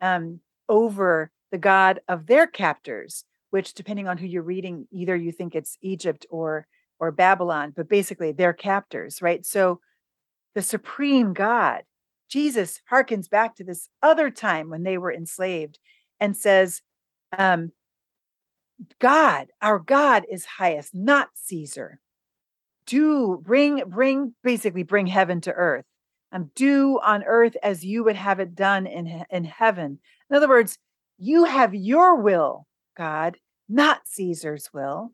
um, 0.00 0.40
over 0.68 1.30
the 1.52 1.58
God 1.58 2.00
of 2.08 2.26
their 2.26 2.46
captors, 2.46 3.24
which, 3.50 3.74
depending 3.74 4.08
on 4.08 4.18
who 4.18 4.26
you're 4.26 4.42
reading, 4.42 4.86
either 4.92 5.16
you 5.16 5.32
think 5.32 5.54
it's 5.54 5.76
Egypt 5.82 6.26
or 6.30 6.66
or 7.00 7.10
Babylon, 7.10 7.72
but 7.74 7.88
basically 7.88 8.32
they're 8.32 8.52
captors, 8.52 9.22
right? 9.22 9.44
So 9.44 9.80
the 10.54 10.62
supreme 10.62 11.32
God. 11.32 11.82
Jesus 12.28 12.80
harkens 12.92 13.28
back 13.28 13.56
to 13.56 13.64
this 13.64 13.88
other 14.02 14.30
time 14.30 14.70
when 14.70 14.84
they 14.84 14.98
were 14.98 15.12
enslaved 15.12 15.78
and 16.20 16.36
says, 16.36 16.82
um, 17.36 17.72
God, 18.98 19.48
our 19.60 19.78
God 19.78 20.26
is 20.30 20.44
highest, 20.44 20.94
not 20.94 21.30
Caesar. 21.34 21.98
Do 22.86 23.40
bring, 23.42 23.82
bring, 23.86 24.34
basically 24.44 24.82
bring 24.82 25.06
heaven 25.06 25.40
to 25.42 25.52
earth. 25.52 25.84
Um, 26.32 26.50
do 26.54 27.00
on 27.02 27.24
earth 27.24 27.56
as 27.62 27.84
you 27.84 28.04
would 28.04 28.16
have 28.16 28.38
it 28.38 28.54
done 28.54 28.86
in, 28.86 29.24
in 29.30 29.44
heaven. 29.44 29.98
In 30.28 30.36
other 30.36 30.48
words, 30.48 30.78
you 31.18 31.44
have 31.44 31.74
your 31.74 32.16
will, 32.16 32.66
God, 32.96 33.36
not 33.68 34.02
Caesar's 34.06 34.70
will. 34.72 35.12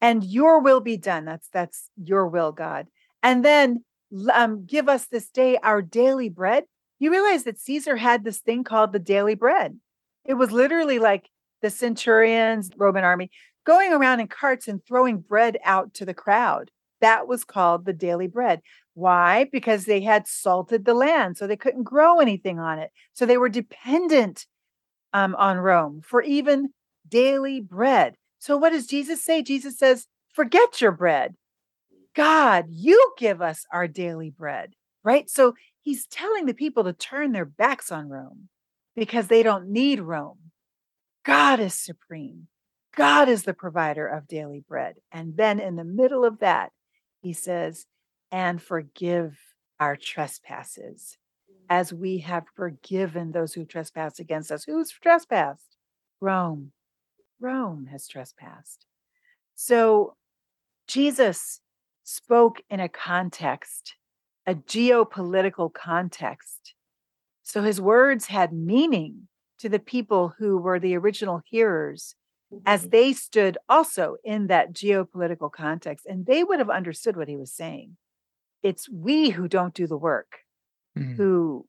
And 0.00 0.24
your 0.24 0.60
will 0.60 0.80
be 0.80 0.96
done. 0.96 1.24
That's 1.24 1.48
that's 1.52 1.88
your 1.96 2.26
will, 2.26 2.52
God. 2.52 2.88
And 3.22 3.44
then 3.44 3.84
um, 4.32 4.66
give 4.66 4.88
us 4.88 5.06
this 5.06 5.30
day 5.30 5.56
our 5.62 5.80
daily 5.80 6.28
bread. 6.28 6.64
You 6.98 7.10
realize 7.10 7.44
that 7.44 7.58
Caesar 7.58 7.96
had 7.96 8.24
this 8.24 8.38
thing 8.38 8.64
called 8.64 8.92
the 8.92 8.98
daily 8.98 9.34
bread. 9.34 9.78
It 10.24 10.34
was 10.34 10.52
literally 10.52 10.98
like 10.98 11.30
the 11.62 11.70
centurions, 11.70 12.70
Roman 12.76 13.04
army, 13.04 13.30
going 13.64 13.92
around 13.92 14.20
in 14.20 14.28
carts 14.28 14.68
and 14.68 14.84
throwing 14.84 15.18
bread 15.18 15.58
out 15.64 15.94
to 15.94 16.04
the 16.04 16.14
crowd. 16.14 16.70
That 17.04 17.28
was 17.28 17.44
called 17.44 17.84
the 17.84 17.92
daily 17.92 18.28
bread. 18.28 18.62
Why? 18.94 19.44
Because 19.52 19.84
they 19.84 20.00
had 20.00 20.26
salted 20.26 20.86
the 20.86 20.94
land, 20.94 21.36
so 21.36 21.46
they 21.46 21.54
couldn't 21.54 21.82
grow 21.82 22.18
anything 22.18 22.58
on 22.58 22.78
it. 22.78 22.90
So 23.12 23.26
they 23.26 23.36
were 23.36 23.50
dependent 23.50 24.46
um, 25.12 25.34
on 25.34 25.58
Rome 25.58 26.00
for 26.02 26.22
even 26.22 26.70
daily 27.06 27.60
bread. 27.60 28.14
So 28.38 28.56
what 28.56 28.70
does 28.70 28.86
Jesus 28.86 29.22
say? 29.22 29.42
Jesus 29.42 29.78
says, 29.78 30.06
forget 30.32 30.80
your 30.80 30.92
bread. 30.92 31.34
God, 32.14 32.64
you 32.70 33.12
give 33.18 33.42
us 33.42 33.66
our 33.70 33.86
daily 33.86 34.30
bread, 34.30 34.72
right? 35.02 35.28
So 35.28 35.52
he's 35.82 36.06
telling 36.06 36.46
the 36.46 36.54
people 36.54 36.84
to 36.84 36.94
turn 36.94 37.32
their 37.32 37.44
backs 37.44 37.92
on 37.92 38.08
Rome 38.08 38.48
because 38.96 39.26
they 39.28 39.42
don't 39.42 39.68
need 39.68 40.00
Rome. 40.00 40.38
God 41.22 41.60
is 41.60 41.74
supreme. 41.74 42.48
God 42.96 43.28
is 43.28 43.42
the 43.42 43.54
provider 43.54 44.06
of 44.06 44.28
daily 44.28 44.62
bread. 44.66 44.94
And 45.12 45.36
then 45.36 45.60
in 45.60 45.76
the 45.76 45.84
middle 45.84 46.24
of 46.24 46.38
that, 46.38 46.70
he 47.24 47.32
says, 47.32 47.86
and 48.30 48.62
forgive 48.62 49.38
our 49.80 49.96
trespasses 49.96 51.16
mm. 51.50 51.54
as 51.70 51.92
we 51.92 52.18
have 52.18 52.44
forgiven 52.54 53.32
those 53.32 53.54
who 53.54 53.64
trespass 53.64 54.20
against 54.20 54.52
us. 54.52 54.64
Who's 54.64 54.90
trespassed? 54.90 55.76
Rome. 56.20 56.72
Rome 57.40 57.88
has 57.90 58.06
trespassed. 58.06 58.84
So 59.54 60.16
Jesus 60.86 61.60
spoke 62.02 62.60
in 62.68 62.80
a 62.80 62.88
context, 62.88 63.94
a 64.46 64.54
geopolitical 64.54 65.72
context. 65.72 66.74
So 67.42 67.62
his 67.62 67.80
words 67.80 68.26
had 68.26 68.52
meaning 68.52 69.28
to 69.60 69.70
the 69.70 69.78
people 69.78 70.34
who 70.38 70.58
were 70.58 70.78
the 70.78 70.94
original 70.94 71.40
hearers 71.46 72.16
as 72.66 72.82
mm-hmm. 72.82 72.90
they 72.90 73.12
stood 73.12 73.58
also 73.68 74.16
in 74.24 74.48
that 74.48 74.72
geopolitical 74.72 75.50
context 75.50 76.06
and 76.06 76.26
they 76.26 76.44
would 76.44 76.58
have 76.58 76.70
understood 76.70 77.16
what 77.16 77.28
he 77.28 77.36
was 77.36 77.52
saying 77.52 77.96
it's 78.62 78.88
we 78.88 79.30
who 79.30 79.48
don't 79.48 79.74
do 79.74 79.86
the 79.86 79.96
work 79.96 80.38
mm-hmm. 80.96 81.14
who 81.14 81.66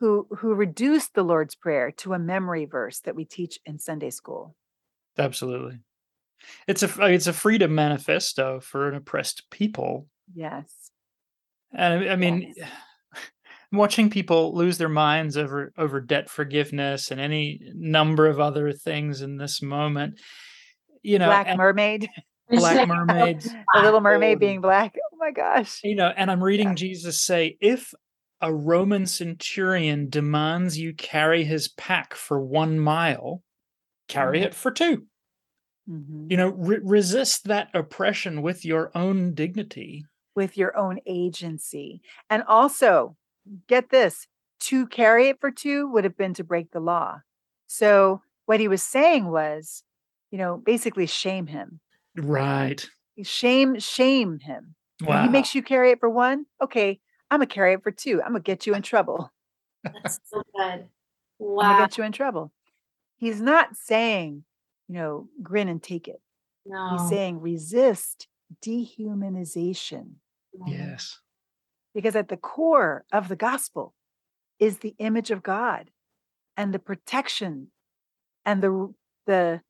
who 0.00 0.26
who 0.38 0.54
reduce 0.54 1.08
the 1.08 1.22
lord's 1.22 1.54
prayer 1.54 1.90
to 1.90 2.14
a 2.14 2.18
memory 2.18 2.64
verse 2.64 3.00
that 3.00 3.14
we 3.14 3.24
teach 3.24 3.58
in 3.64 3.78
sunday 3.78 4.10
school 4.10 4.54
absolutely 5.18 5.80
it's 6.66 6.82
a 6.82 7.04
it's 7.06 7.26
a 7.26 7.32
freedom 7.32 7.74
manifesto 7.74 8.60
for 8.60 8.88
an 8.88 8.94
oppressed 8.94 9.50
people. 9.50 10.06
Yes. 10.34 10.70
And 11.72 12.08
I 12.08 12.16
mean 12.16 12.54
yes. 12.56 12.68
Watching 13.76 14.10
people 14.10 14.54
lose 14.54 14.78
their 14.78 14.88
minds 14.88 15.36
over 15.36 15.72
over 15.76 16.00
debt 16.00 16.30
forgiveness 16.30 17.10
and 17.10 17.20
any 17.20 17.60
number 17.74 18.26
of 18.26 18.40
other 18.40 18.72
things 18.72 19.20
in 19.20 19.36
this 19.36 19.62
moment. 19.62 20.20
You 21.02 21.18
know, 21.18 21.26
Black 21.26 21.56
Mermaid. 21.56 22.08
Black 22.50 22.88
Mermaid. 22.88 23.40
the 23.40 23.82
little 23.82 24.00
mermaid 24.00 24.38
being 24.38 24.60
black. 24.60 24.94
Oh 25.12 25.16
my 25.18 25.30
gosh. 25.30 25.80
You 25.82 25.94
know, 25.94 26.12
and 26.14 26.30
I'm 26.30 26.44
reading 26.44 26.68
yeah. 26.68 26.74
Jesus 26.74 27.20
say, 27.20 27.56
if 27.60 27.94
a 28.40 28.52
Roman 28.52 29.06
centurion 29.06 30.10
demands 30.10 30.78
you 30.78 30.92
carry 30.92 31.44
his 31.44 31.68
pack 31.68 32.14
for 32.14 32.38
one 32.40 32.78
mile, 32.78 33.42
carry 34.08 34.38
mm-hmm. 34.38 34.48
it 34.48 34.54
for 34.54 34.70
two. 34.70 35.06
Mm-hmm. 35.88 36.26
You 36.30 36.36
know, 36.36 36.48
re- 36.48 36.80
resist 36.82 37.44
that 37.44 37.68
oppression 37.74 38.42
with 38.42 38.64
your 38.64 38.90
own 38.94 39.34
dignity, 39.34 40.04
with 40.34 40.56
your 40.56 40.76
own 40.76 40.98
agency. 41.06 42.00
And 42.30 42.42
also, 42.42 43.16
get 43.68 43.90
this 43.90 44.26
to 44.60 44.86
carry 44.86 45.28
it 45.28 45.40
for 45.40 45.50
two 45.50 45.88
would 45.88 46.04
have 46.04 46.16
been 46.16 46.34
to 46.34 46.44
break 46.44 46.70
the 46.70 46.80
law. 46.80 47.20
So, 47.66 48.22
what 48.46 48.60
he 48.60 48.68
was 48.68 48.82
saying 48.82 49.30
was, 49.30 49.84
you 50.30 50.38
know, 50.38 50.56
basically 50.56 51.06
shame 51.06 51.46
him. 51.46 51.80
Right. 52.16 52.86
Shame, 53.22 53.78
shame 53.78 54.40
him. 54.40 54.74
Wow. 55.02 55.22
he 55.22 55.28
makes 55.28 55.54
you 55.54 55.62
carry 55.62 55.90
it 55.90 56.00
for 56.00 56.08
one. 56.08 56.46
Okay, 56.62 57.00
I'm 57.30 57.38
gonna 57.38 57.46
carry 57.46 57.72
it 57.74 57.82
for 57.82 57.90
two. 57.90 58.22
I'm 58.22 58.32
gonna 58.32 58.40
get 58.40 58.66
you 58.66 58.74
in 58.74 58.82
trouble. 58.82 59.32
That's 59.82 60.20
so 60.24 60.42
good. 60.56 60.86
Wow. 61.38 61.64
I'm 61.64 61.72
gonna 61.72 61.82
get 61.84 61.98
you 61.98 62.04
in 62.04 62.12
trouble. 62.12 62.52
He's 63.16 63.40
not 63.40 63.76
saying 63.76 64.44
you 64.88 64.94
know, 64.94 65.28
grin 65.42 65.68
and 65.68 65.82
take 65.82 66.08
it. 66.08 66.20
No. 66.66 66.90
He's 66.92 67.08
saying 67.08 67.40
resist 67.40 68.28
dehumanization. 68.64 70.12
Yes. 70.66 71.18
Because 71.94 72.16
at 72.16 72.28
the 72.28 72.36
core 72.36 73.04
of 73.12 73.28
the 73.28 73.36
gospel 73.36 73.94
is 74.58 74.78
the 74.78 74.94
image 74.98 75.30
of 75.30 75.42
God 75.42 75.90
and 76.56 76.72
the 76.72 76.78
protection 76.78 77.68
and 78.44 78.62
the 78.62 78.94
the 79.26 79.60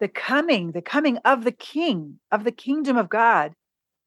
the 0.00 0.08
coming, 0.08 0.72
the 0.72 0.82
coming 0.82 1.18
of 1.18 1.44
the 1.44 1.52
king, 1.52 2.18
of 2.30 2.44
the 2.44 2.52
kingdom 2.52 2.96
of 2.96 3.08
God 3.08 3.54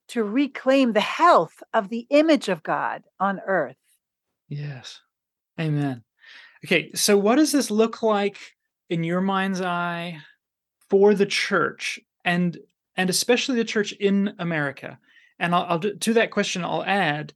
to 0.10 0.24
reclaim 0.24 0.94
the 0.94 1.00
health 1.02 1.64
of 1.74 1.90
the 1.90 2.08
image 2.10 2.50
of 2.50 2.64
God 2.64 3.04
on 3.20 3.42
earth. 3.46 3.78
Yes. 4.48 5.02
Amen. 5.60 6.04
Okay, 6.66 6.92
so 6.94 7.18
what 7.18 7.36
does 7.36 7.52
this 7.52 7.72
look 7.72 8.02
like 8.02 8.38
in 8.90 9.04
your 9.04 9.22
mind's 9.22 9.62
eye 9.62 10.20
for 10.90 11.14
the 11.14 11.26
church 11.26 12.00
and 12.24 12.58
and 12.96 13.10
especially 13.10 13.56
the 13.56 13.64
church 13.64 13.92
in 13.94 14.34
America. 14.40 14.98
And 15.40 15.54
I'll, 15.54 15.66
I'll 15.70 15.80
to 15.80 16.14
that 16.14 16.32
question 16.32 16.64
I'll 16.64 16.84
add 16.84 17.34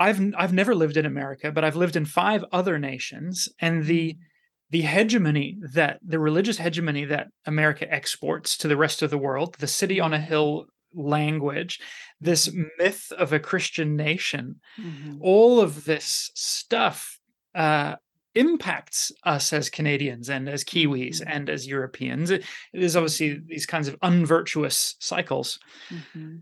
I've 0.00 0.20
I've 0.36 0.54
never 0.54 0.74
lived 0.74 0.96
in 0.96 1.04
America, 1.04 1.52
but 1.52 1.62
I've 1.62 1.76
lived 1.76 1.94
in 1.94 2.06
five 2.06 2.42
other 2.50 2.78
nations, 2.78 3.48
and 3.60 3.84
the 3.84 4.14
mm-hmm. 4.14 4.22
the 4.70 4.80
hegemony 4.82 5.58
that 5.74 6.00
the 6.02 6.18
religious 6.18 6.56
hegemony 6.56 7.04
that 7.04 7.28
America 7.44 7.86
exports 7.92 8.56
to 8.58 8.68
the 8.68 8.78
rest 8.78 9.02
of 9.02 9.10
the 9.10 9.18
world, 9.18 9.56
the 9.58 9.66
city 9.66 10.00
on 10.00 10.14
a 10.14 10.20
hill 10.20 10.66
language, 10.94 11.78
this 12.20 12.48
mm-hmm. 12.48 12.62
myth 12.78 13.12
of 13.12 13.32
a 13.32 13.38
Christian 13.38 13.94
nation, 13.94 14.60
mm-hmm. 14.80 15.18
all 15.20 15.60
of 15.60 15.84
this 15.84 16.30
stuff 16.34 17.18
uh, 17.54 17.96
impacts 18.34 19.12
us 19.24 19.52
as 19.52 19.68
Canadians 19.68 20.30
and 20.30 20.48
as 20.48 20.64
Kiwis 20.64 21.20
mm-hmm. 21.20 21.30
and 21.30 21.50
as 21.50 21.66
Europeans. 21.66 22.30
It, 22.30 22.44
it 22.72 22.82
is 22.82 22.96
obviously 22.96 23.30
mm-hmm. 23.30 23.46
these 23.48 23.66
kinds 23.66 23.86
of 23.86 23.96
unvirtuous 24.02 24.96
cycles. 24.98 25.58
Mm-hmm. 25.90 26.36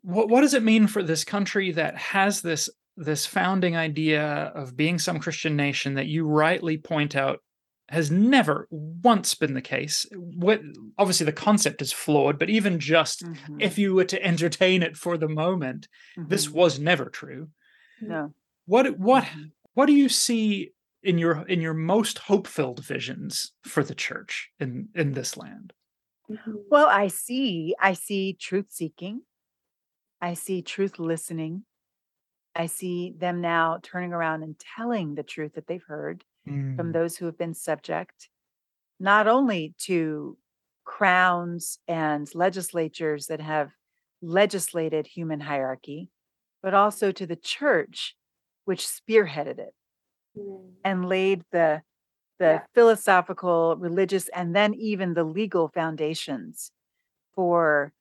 What 0.00 0.30
what 0.30 0.40
does 0.40 0.54
it 0.54 0.62
mean 0.62 0.86
for 0.86 1.02
this 1.02 1.24
country 1.24 1.72
that 1.72 1.96
has 1.96 2.40
this 2.40 2.70
this 2.96 3.26
founding 3.26 3.76
idea 3.76 4.52
of 4.54 4.76
being 4.76 4.98
some 4.98 5.18
Christian 5.18 5.56
nation 5.56 5.94
that 5.94 6.06
you 6.06 6.26
rightly 6.26 6.78
point 6.78 7.16
out 7.16 7.40
has 7.88 8.10
never 8.10 8.68
once 8.70 9.34
been 9.34 9.54
the 9.54 9.62
case. 9.62 10.06
What 10.14 10.60
obviously 10.98 11.26
the 11.26 11.32
concept 11.32 11.82
is 11.82 11.92
flawed, 11.92 12.38
but 12.38 12.50
even 12.50 12.78
just 12.78 13.22
mm-hmm. 13.22 13.60
if 13.60 13.78
you 13.78 13.94
were 13.94 14.04
to 14.04 14.22
entertain 14.22 14.82
it 14.82 14.96
for 14.96 15.18
the 15.18 15.28
moment, 15.28 15.88
this 16.16 16.46
mm-hmm. 16.46 16.58
was 16.58 16.78
never 16.78 17.06
true. 17.06 17.48
No. 18.00 18.32
What 18.66 18.98
what 18.98 19.24
mm-hmm. 19.24 19.44
what 19.74 19.86
do 19.86 19.92
you 19.92 20.08
see 20.08 20.72
in 21.02 21.18
your 21.18 21.46
in 21.48 21.60
your 21.60 21.74
most 21.74 22.18
hope-filled 22.18 22.84
visions 22.84 23.52
for 23.64 23.82
the 23.82 23.94
church 23.94 24.50
in 24.60 24.88
in 24.94 25.12
this 25.12 25.36
land 25.36 25.72
well 26.70 26.86
i 26.86 27.08
see 27.08 27.74
i 27.80 27.92
see 27.92 28.32
truth 28.32 28.66
seeking 28.68 29.22
i 30.20 30.34
see 30.34 30.62
truth 30.62 30.98
listening 30.98 31.64
i 32.54 32.66
see 32.66 33.14
them 33.18 33.40
now 33.40 33.78
turning 33.82 34.12
around 34.12 34.42
and 34.42 34.60
telling 34.76 35.14
the 35.14 35.22
truth 35.22 35.52
that 35.54 35.66
they've 35.66 35.84
heard 35.86 36.24
mm. 36.48 36.76
from 36.76 36.92
those 36.92 37.16
who 37.16 37.26
have 37.26 37.38
been 37.38 37.54
subject 37.54 38.28
not 39.00 39.26
only 39.26 39.74
to 39.78 40.36
crowns 40.84 41.78
and 41.88 42.28
legislatures 42.34 43.26
that 43.26 43.40
have 43.40 43.70
legislated 44.20 45.06
human 45.06 45.40
hierarchy 45.40 46.10
but 46.62 46.74
also 46.74 47.10
to 47.10 47.26
the 47.26 47.36
church 47.36 48.16
which 48.64 48.86
spearheaded 48.86 49.58
it 49.58 49.74
mm. 50.36 50.70
and 50.84 51.08
laid 51.08 51.42
the 51.52 51.82
the 52.42 52.44
yeah. 52.44 52.60
philosophical, 52.74 53.76
religious, 53.76 54.28
and 54.30 54.54
then 54.54 54.74
even 54.74 55.14
the 55.14 55.22
legal 55.22 55.68
foundations 55.68 56.72
for 57.36 57.92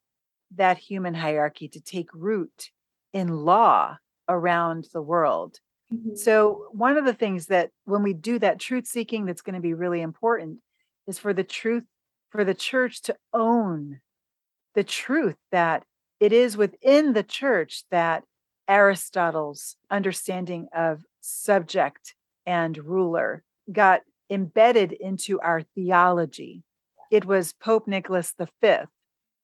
that 0.55 0.79
human 0.79 1.13
hierarchy 1.13 1.67
to 1.67 1.79
take 1.79 2.09
root 2.11 2.71
in 3.13 3.27
law 3.27 3.97
around 4.31 4.87
the 4.93 5.01
world. 5.01 5.59
Mhm. 5.93 6.17
So, 6.17 6.69
one 6.71 6.97
of 6.97 7.05
the 7.05 7.13
things 7.13 7.47
that 7.47 7.71
when 7.85 8.01
we 8.03 8.13
do 8.13 8.39
that 8.39 8.59
truth 8.59 8.87
seeking, 8.87 9.25
that's 9.25 9.41
going 9.41 9.55
to 9.55 9.61
be 9.61 9.73
really 9.73 10.01
important 10.01 10.59
is 11.07 11.19
for 11.19 11.33
the 11.33 11.43
truth, 11.43 11.83
for 12.29 12.43
the 12.43 12.53
church 12.53 13.01
to 13.03 13.17
own 13.33 13.99
the 14.73 14.83
truth 14.83 15.35
that 15.51 15.83
it 16.19 16.31
is 16.31 16.55
within 16.55 17.13
the 17.13 17.23
church 17.23 17.83
that 17.91 18.23
Aristotle's 18.69 19.75
understanding 19.89 20.69
of 20.73 21.03
subject 21.19 22.15
and 22.45 22.77
ruler 22.77 23.43
got 23.71 24.01
embedded 24.29 24.93
into 24.93 25.41
our 25.41 25.61
theology. 25.75 26.63
It 27.11 27.25
was 27.25 27.51
Pope 27.53 27.87
Nicholas 27.87 28.33
V 28.61 28.75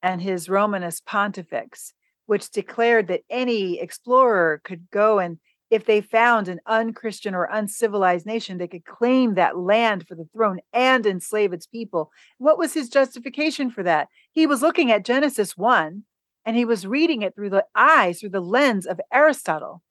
and 0.02 0.22
his 0.22 0.48
Romanus 0.48 1.02
Pontifex, 1.02 1.94
which 2.28 2.52
declared 2.52 3.08
that 3.08 3.24
any 3.30 3.80
explorer 3.80 4.62
could 4.64 4.90
go 4.92 5.18
and 5.20 5.40
if 5.70 5.86
they 5.86 6.00
found 6.00 6.48
an 6.48 6.62
unchristian 6.66 7.36
or 7.36 7.50
uncivilized 7.52 8.26
nation, 8.26 8.58
they 8.58 8.68
could 8.68 8.86
claim 8.86 9.34
that 9.34 9.58
land 9.58 10.08
for 10.08 10.16
the 10.16 10.28
throne 10.34 10.60
and 10.72 11.06
enslave 11.06 11.52
its 11.52 11.68
people. 11.68 12.12
What 12.38 12.58
was 12.58 12.74
his 12.74 12.90
justification 12.90 13.70
for 13.70 13.84
that? 13.84 14.08
He 14.32 14.48
was 14.48 14.62
looking 14.62 14.92
at 14.92 15.04
Genesis 15.04 15.58
1 15.58 16.04
and 16.46 16.56
he 16.56 16.64
was 16.64 16.88
reading 16.88 17.22
it 17.22 17.36
through 17.36 17.50
the 17.50 17.66
eyes, 17.76 18.20
through 18.20 18.30
the 18.30 18.40
lens 18.40 18.86
of 18.86 19.02
Aristotle, 19.12 19.82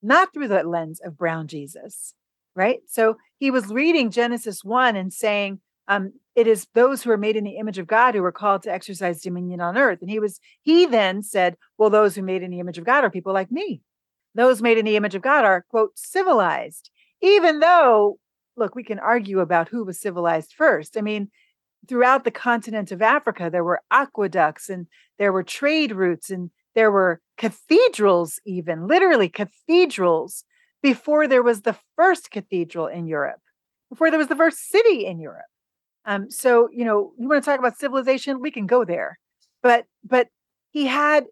not 0.00 0.32
through 0.32 0.48
the 0.48 0.62
lens 0.62 1.00
of 1.04 1.18
Brown 1.18 1.48
Jesus, 1.48 2.14
right? 2.54 2.80
So 2.86 3.16
he 3.38 3.50
was 3.50 3.66
reading 3.66 4.12
Genesis 4.12 4.62
1 4.62 4.94
and 4.94 5.12
saying, 5.12 5.60
um, 5.88 6.12
it 6.34 6.46
is 6.46 6.66
those 6.74 7.02
who 7.02 7.10
are 7.10 7.16
made 7.16 7.36
in 7.36 7.44
the 7.44 7.58
image 7.58 7.78
of 7.78 7.86
God 7.86 8.14
who 8.14 8.24
are 8.24 8.32
called 8.32 8.62
to 8.62 8.72
exercise 8.72 9.20
dominion 9.20 9.60
on 9.60 9.76
earth. 9.76 9.98
And 10.00 10.10
he 10.10 10.18
was, 10.18 10.40
he 10.62 10.86
then 10.86 11.22
said, 11.22 11.56
well, 11.78 11.90
those 11.90 12.14
who 12.14 12.22
made 12.22 12.42
in 12.42 12.50
the 12.50 12.60
image 12.60 12.78
of 12.78 12.84
God 12.84 13.04
are 13.04 13.10
people 13.10 13.32
like 13.32 13.52
me 13.52 13.82
those 14.34 14.62
made 14.62 14.78
in 14.78 14.84
the 14.84 14.96
image 14.96 15.14
of 15.14 15.22
God 15.22 15.44
are, 15.44 15.64
quote, 15.68 15.92
civilized, 15.96 16.90
even 17.22 17.60
though, 17.60 18.18
look, 18.56 18.74
we 18.74 18.82
can 18.82 18.98
argue 18.98 19.40
about 19.40 19.68
who 19.68 19.84
was 19.84 20.00
civilized 20.00 20.52
first. 20.52 20.96
I 20.96 21.00
mean, 21.00 21.30
throughout 21.88 22.24
the 22.24 22.30
continent 22.30 22.90
of 22.90 23.02
Africa, 23.02 23.48
there 23.50 23.64
were 23.64 23.82
aqueducts 23.90 24.68
and 24.68 24.86
there 25.18 25.32
were 25.32 25.42
trade 25.42 25.92
routes 25.92 26.30
and 26.30 26.50
there 26.74 26.90
were 26.90 27.20
cathedrals, 27.38 28.40
even 28.44 28.88
literally 28.88 29.28
cathedrals, 29.28 30.44
before 30.82 31.28
there 31.28 31.42
was 31.42 31.62
the 31.62 31.76
first 31.96 32.30
cathedral 32.30 32.86
in 32.86 33.06
Europe, 33.06 33.40
before 33.88 34.10
there 34.10 34.18
was 34.18 34.28
the 34.28 34.36
first 34.36 34.68
city 34.68 35.06
in 35.06 35.20
Europe. 35.20 35.46
Um, 36.06 36.30
so, 36.30 36.68
you 36.72 36.84
know, 36.84 37.12
you 37.18 37.28
want 37.28 37.42
to 37.42 37.50
talk 37.50 37.58
about 37.58 37.78
civilization, 37.78 38.40
we 38.40 38.50
can 38.50 38.66
go 38.66 38.84
there. 38.84 39.18
But, 39.62 39.86
but 40.02 40.28
he 40.70 40.86
had, 40.86 41.24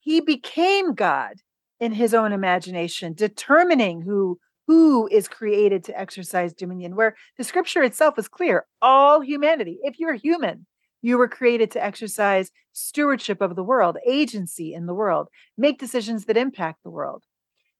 he 0.00 0.20
became 0.20 0.94
God 0.94 1.34
in 1.80 1.92
his 1.92 2.14
own 2.14 2.32
imagination, 2.32 3.14
determining 3.14 4.02
who 4.02 4.38
who 4.66 5.08
is 5.08 5.28
created 5.28 5.82
to 5.84 6.00
exercise 6.00 6.54
dominion, 6.54 6.94
where 6.94 7.16
the 7.36 7.44
scripture 7.44 7.82
itself 7.82 8.18
is 8.18 8.28
clear. 8.28 8.64
All 8.80 9.20
humanity, 9.20 9.80
if 9.82 9.98
you're 9.98 10.14
human, 10.14 10.66
you 11.02 11.18
were 11.18 11.28
created 11.28 11.70
to 11.72 11.84
exercise 11.84 12.50
stewardship 12.72 13.40
of 13.40 13.56
the 13.56 13.64
world, 13.64 13.98
agency 14.06 14.72
in 14.72 14.86
the 14.86 14.94
world, 14.94 15.28
make 15.58 15.80
decisions 15.80 16.26
that 16.26 16.36
impact 16.36 16.78
the 16.84 16.90
world. 16.90 17.24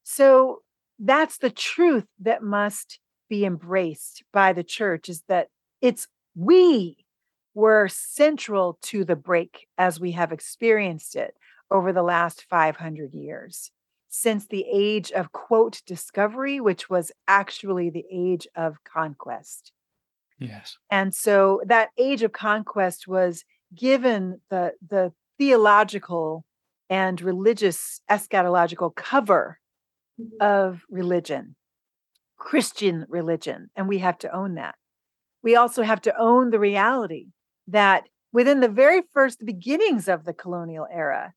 So 0.02 0.62
that's 0.98 1.38
the 1.38 1.50
truth 1.50 2.06
that 2.20 2.42
must 2.42 2.98
be 3.28 3.44
embraced 3.44 4.24
by 4.32 4.52
the 4.52 4.64
church 4.64 5.08
is 5.08 5.22
that 5.28 5.48
it's 5.80 6.08
we 6.34 6.96
were 7.54 7.88
central 7.88 8.78
to 8.82 9.04
the 9.04 9.16
break 9.16 9.66
as 9.78 10.00
we 10.00 10.12
have 10.12 10.32
experienced 10.32 11.16
it 11.16 11.36
over 11.70 11.92
the 11.92 12.02
last 12.02 12.44
500 12.48 13.12
years 13.14 13.70
since 14.08 14.46
the 14.46 14.66
age 14.70 15.10
of 15.12 15.32
quote 15.32 15.82
discovery, 15.86 16.60
which 16.60 16.90
was 16.90 17.12
actually 17.28 17.90
the 17.90 18.04
age 18.10 18.46
of 18.54 18.82
conquest. 18.84 19.72
Yes. 20.38 20.78
And 20.90 21.14
so 21.14 21.62
that 21.66 21.90
age 21.96 22.22
of 22.22 22.32
conquest 22.32 23.06
was 23.08 23.44
given 23.74 24.40
the 24.50 24.74
the 24.86 25.12
theological 25.38 26.44
and 26.90 27.20
religious 27.20 28.00
eschatological 28.10 28.94
cover 28.94 29.58
Mhm. 30.20 30.40
of 30.40 30.84
religion, 30.90 31.56
Christian 32.36 33.06
religion, 33.08 33.70
and 33.76 33.88
we 33.88 33.98
have 33.98 34.18
to 34.18 34.32
own 34.34 34.54
that. 34.56 34.76
We 35.42 35.56
also 35.56 35.82
have 35.82 36.00
to 36.02 36.18
own 36.18 36.50
the 36.50 36.58
reality 36.58 37.28
that 37.68 38.04
within 38.32 38.60
the 38.60 38.68
very 38.68 39.02
first 39.12 39.44
beginnings 39.44 40.08
of 40.08 40.24
the 40.24 40.32
colonial 40.32 40.86
era, 40.90 41.34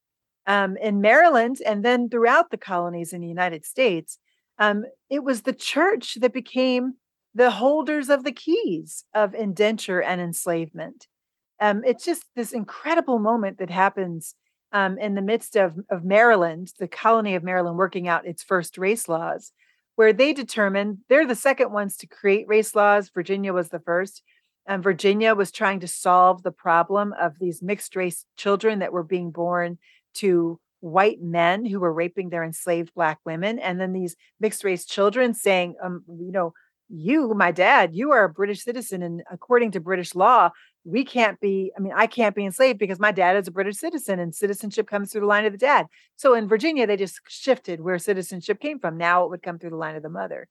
um, 0.48 0.78
in 0.78 1.02
Maryland 1.02 1.58
and 1.66 1.84
then 1.84 2.10
throughout 2.10 2.52
the 2.52 2.58
colonies 2.58 3.14
in 3.14 3.22
the 3.22 3.28
United 3.28 3.66
States, 3.66 4.20
um, 4.60 4.86
it 5.10 5.24
was 5.24 5.42
the 5.42 5.54
church 5.54 6.16
that 6.22 6.34
became 6.34 6.94
the 7.34 7.52
holders 7.52 8.10
of 8.10 8.24
the 8.24 8.32
keys 8.32 9.04
of 9.14 9.34
indenture 9.34 10.02
and 10.02 10.22
enslavement. 10.22 11.08
Um, 11.60 11.84
it's 11.86 12.06
just 12.06 12.26
this 12.36 12.54
incredible 12.54 13.20
moment 13.20 13.58
that 13.58 13.70
happens 13.70 14.36
um, 14.72 14.98
in 14.98 15.16
the 15.16 15.22
midst 15.22 15.56
of, 15.56 15.76
of 15.90 16.04
Maryland, 16.04 16.72
the 16.80 16.88
colony 16.88 17.36
of 17.36 17.44
Maryland 17.44 17.78
working 17.78 18.08
out 18.08 18.26
its 18.26 18.44
first 18.44 18.78
race 18.78 19.08
laws, 19.10 19.52
where 19.96 20.14
they 20.14 20.34
determined 20.34 21.00
they're 21.10 21.28
the 21.28 21.36
second 21.36 21.72
ones 21.72 21.98
to 21.98 22.08
create 22.08 22.48
race 22.48 22.76
laws. 22.76 23.10
Virginia 23.10 23.54
was 23.54 23.70
the 23.70 23.80
first. 23.80 24.22
And 24.68 24.84
Virginia 24.84 25.36
was 25.36 25.52
trying 25.52 25.80
to 25.82 25.88
solve 25.88 26.42
the 26.42 26.52
problem 26.52 27.14
of 27.20 27.34
these 27.40 27.62
mixed 27.62 27.96
race 27.96 28.26
children 28.36 28.80
that 28.80 28.92
were 28.92 29.04
being 29.04 29.30
born 29.32 29.78
to 30.16 30.60
white 30.86 31.22
men 31.22 31.66
who 31.66 31.80
were 31.80 31.94
raping 31.94 32.30
their 32.30 32.44
enslaved 32.44 32.94
black 32.94 33.20
women 33.26 33.58
and 33.58 33.82
then 33.82 33.92
these 33.92 34.16
mixed 34.40 34.64
race 34.64 34.86
children 34.86 35.34
saying 35.34 35.74
um 35.84 36.04
you 36.08 36.32
know 36.32 36.54
you 36.90 37.34
my 37.34 37.52
dad 37.52 37.96
you 37.96 38.12
are 38.12 38.26
a 38.26 38.30
british 38.30 38.64
citizen 38.64 39.02
and 39.02 39.24
according 39.32 39.72
to 39.72 39.80
british 39.80 40.14
law 40.14 40.52
we 40.86 41.04
can't 41.04 41.40
be 41.40 41.72
i 41.76 41.80
mean 41.82 41.92
i 41.96 42.08
can't 42.08 42.36
be 42.36 42.46
enslaved 42.46 42.80
because 42.80 43.00
my 43.00 43.12
dad 43.12 43.36
is 43.36 43.48
a 43.48 43.52
british 43.52 43.76
citizen 43.78 44.20
and 44.20 44.34
citizenship 44.34 44.88
comes 44.88 45.12
through 45.12 45.22
the 45.22 45.28
line 45.28 45.46
of 45.46 45.52
the 45.52 45.58
dad. 45.58 45.88
So 46.16 46.34
in 46.36 46.48
virginia 46.48 46.88
they 46.88 46.96
just 46.96 47.20
shifted 47.28 47.82
where 47.82 48.00
citizenship 48.00 48.60
came 48.60 48.80
from. 48.80 48.98
Now 48.98 49.24
it 49.24 49.30
would 49.32 49.44
come 49.44 49.60
through 49.60 49.72
the 49.72 49.76
line 49.76 49.96
of 49.96 50.04
the 50.04 50.10
mother. 50.10 50.48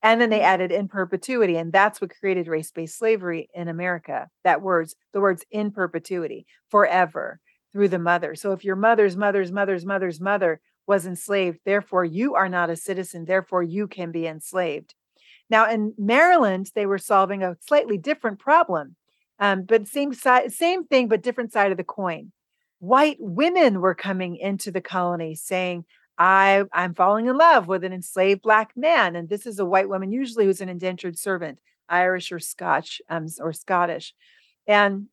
And 0.00 0.20
then 0.20 0.30
they 0.30 0.38
mm. 0.40 0.44
added 0.44 0.70
in 0.70 0.86
perpetuity 0.86 1.56
and 1.56 1.72
that's 1.72 2.00
what 2.00 2.10
created 2.20 2.46
race-based 2.46 2.96
slavery 2.96 3.48
in 3.54 3.68
america. 3.68 4.28
That 4.44 4.62
words 4.62 4.94
the 5.12 5.20
words 5.20 5.44
in 5.50 5.70
perpetuity 5.72 6.46
forever 6.68 7.40
through 7.72 7.88
the 7.88 7.98
mother. 7.98 8.34
So 8.34 8.52
if 8.52 8.64
your 8.64 8.76
mother's 8.76 9.16
mother's 9.16 9.50
mother's 9.50 9.86
mother's 9.86 10.20
mother 10.20 10.60
was 10.86 11.06
enslaved, 11.06 11.60
therefore 11.64 12.04
you 12.04 12.34
are 12.34 12.48
not 12.48 12.70
a 12.70 12.76
citizen, 12.76 13.24
therefore 13.24 13.62
you 13.62 13.86
can 13.86 14.10
be 14.10 14.26
enslaved. 14.26 14.94
Now 15.50 15.70
in 15.70 15.94
Maryland, 15.98 16.70
they 16.74 16.86
were 16.86 16.98
solving 16.98 17.42
a 17.42 17.56
slightly 17.60 17.98
different 17.98 18.38
problem, 18.38 18.96
um, 19.38 19.62
but 19.62 19.86
same 19.86 20.12
side, 20.14 20.52
same 20.52 20.84
thing, 20.84 21.08
but 21.08 21.22
different 21.22 21.52
side 21.52 21.70
of 21.70 21.76
the 21.76 21.84
coin. 21.84 22.32
White 22.80 23.16
women 23.20 23.80
were 23.80 23.94
coming 23.94 24.36
into 24.36 24.70
the 24.70 24.80
colony 24.80 25.34
saying, 25.34 25.84
I, 26.18 26.64
I'm 26.72 26.94
falling 26.94 27.26
in 27.26 27.36
love 27.36 27.68
with 27.68 27.84
an 27.84 27.92
enslaved 27.92 28.42
black 28.42 28.76
man. 28.76 29.14
And 29.14 29.28
this 29.28 29.46
is 29.46 29.58
a 29.58 29.64
white 29.64 29.88
woman, 29.88 30.10
usually 30.10 30.46
who's 30.46 30.60
an 30.60 30.68
indentured 30.68 31.18
servant, 31.18 31.60
Irish 31.88 32.32
or 32.32 32.40
Scotch 32.40 33.00
um, 33.08 33.26
or 33.40 33.52
Scottish. 33.52 34.14
And 34.66 35.06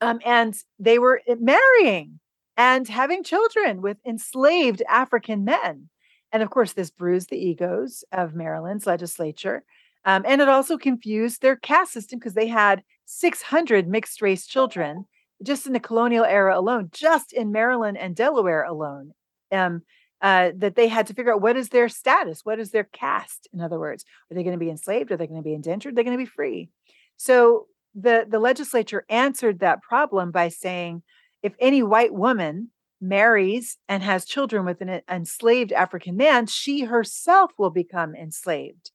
um, 0.00 0.18
and 0.24 0.56
they 0.78 0.98
were 0.98 1.20
eh, 1.28 1.36
marrying 1.38 2.20
and 2.56 2.88
having 2.88 3.22
children 3.22 3.82
with 3.82 3.98
enslaved 4.06 4.82
African 4.88 5.44
men. 5.44 5.90
And 6.32 6.42
of 6.42 6.50
course, 6.50 6.72
this 6.72 6.90
bruised 6.90 7.28
the 7.30 7.38
egos 7.38 8.02
of 8.10 8.34
Maryland's 8.34 8.86
legislature. 8.86 9.62
Um, 10.04 10.24
and 10.26 10.40
it 10.40 10.48
also 10.48 10.78
confused 10.78 11.42
their 11.42 11.56
caste 11.56 11.92
system 11.92 12.18
because 12.18 12.34
they 12.34 12.46
had 12.46 12.82
600 13.06 13.88
mixed 13.88 14.22
race 14.22 14.46
children 14.46 15.06
just 15.42 15.66
in 15.66 15.72
the 15.72 15.80
colonial 15.80 16.24
era 16.24 16.58
alone, 16.58 16.90
just 16.92 17.32
in 17.32 17.52
Maryland 17.52 17.98
and 17.98 18.14
Delaware 18.14 18.64
alone. 18.64 19.12
Um, 19.52 19.82
uh, 20.22 20.50
that 20.54 20.76
they 20.76 20.86
had 20.86 21.06
to 21.06 21.14
figure 21.14 21.32
out 21.32 21.40
what 21.40 21.56
is 21.56 21.70
their 21.70 21.88
status, 21.88 22.44
what 22.44 22.60
is 22.60 22.72
their 22.72 22.84
caste. 22.84 23.48
In 23.54 23.60
other 23.62 23.78
words, 23.78 24.04
are 24.30 24.34
they 24.34 24.42
going 24.42 24.58
to 24.58 24.62
be 24.62 24.68
enslaved? 24.68 25.10
Are 25.10 25.16
they 25.16 25.26
going 25.26 25.40
to 25.40 25.44
be 25.44 25.54
indentured? 25.54 25.96
They're 25.96 26.04
going 26.04 26.16
to 26.16 26.22
be 26.22 26.28
free. 26.28 26.68
So 27.16 27.68
the 27.94 28.26
the 28.28 28.38
legislature 28.38 29.04
answered 29.08 29.60
that 29.60 29.82
problem 29.82 30.30
by 30.30 30.48
saying 30.48 31.02
if 31.42 31.54
any 31.58 31.82
white 31.82 32.12
woman 32.12 32.70
marries 33.00 33.78
and 33.88 34.02
has 34.02 34.26
children 34.26 34.66
with 34.66 34.82
an 34.82 35.00
enslaved 35.10 35.72
African 35.72 36.16
man, 36.16 36.46
she 36.46 36.82
herself 36.84 37.52
will 37.56 37.70
become 37.70 38.14
enslaved 38.14 38.90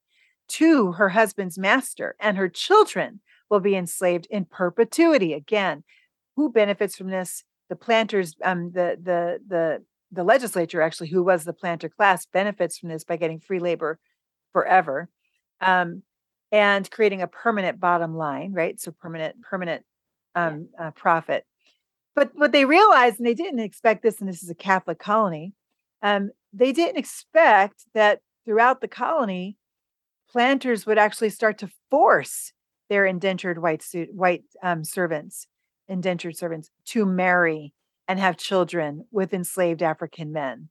to 0.48 0.94
her 0.94 1.10
husband's 1.10 1.58
master, 1.58 2.16
and 2.20 2.38
her 2.38 2.50
children 2.50 3.22
will 3.50 3.60
be 3.60 3.76
enslaved 3.76 4.28
in 4.30 4.46
perpetuity. 4.46 5.34
Again, 5.34 5.84
who 6.36 6.52
benefits 6.52 6.96
from 6.96 7.10
this? 7.10 7.44
The 7.70 7.76
planters, 7.76 8.36
um, 8.44 8.72
the 8.74 8.98
the 9.02 9.40
the 9.48 9.84
the 10.12 10.24
legislature 10.24 10.82
actually, 10.82 11.10
who 11.10 11.24
was 11.24 11.44
the 11.44 11.54
planter 11.54 11.90
class, 11.90 12.26
benefits 12.26 12.78
from 12.78 12.90
this 12.90 13.04
by 13.04 13.18
getting 13.18 13.40
free 13.40 13.60
labor 13.60 14.00
forever. 14.54 15.10
Um, 15.62 16.04
and 16.52 16.90
creating 16.90 17.22
a 17.22 17.28
permanent 17.28 17.80
bottom 17.80 18.16
line, 18.16 18.54
right? 18.54 18.80
So 18.80 18.92
permanent, 18.92 19.42
permanent 19.42 19.84
um, 20.36 20.70
uh, 20.80 20.92
profit. 20.92 21.46
But 22.16 22.32
what 22.34 22.54
they 22.54 22.64
realized, 22.64 23.18
and 23.20 23.28
they 23.28 23.34
didn't 23.34 23.60
expect 23.60 24.04
this, 24.04 24.20
and 24.20 24.30
this 24.30 24.42
is 24.42 24.50
a 24.50 24.56
Catholic 24.56 25.00
colony, 25.00 25.54
um, 26.02 26.32
they 26.54 26.72
didn't 26.72 26.98
expect 26.98 27.84
that 27.94 28.22
throughout 28.46 28.80
the 28.80 28.88
colony, 28.88 29.58
planters 30.30 30.86
would 30.86 30.98
actually 30.98 31.30
start 31.30 31.58
to 31.60 31.70
force 31.90 32.54
their 32.90 33.06
indentured 33.06 33.62
white 33.62 33.82
suit, 33.82 34.14
white 34.14 34.44
um, 34.62 34.84
servants, 34.84 35.48
indentured 35.88 36.38
servants, 36.38 36.70
to 36.86 37.06
marry 37.06 37.74
and 38.08 38.20
have 38.20 38.38
children 38.38 39.06
with 39.12 39.34
enslaved 39.34 39.82
African 39.82 40.32
men, 40.32 40.70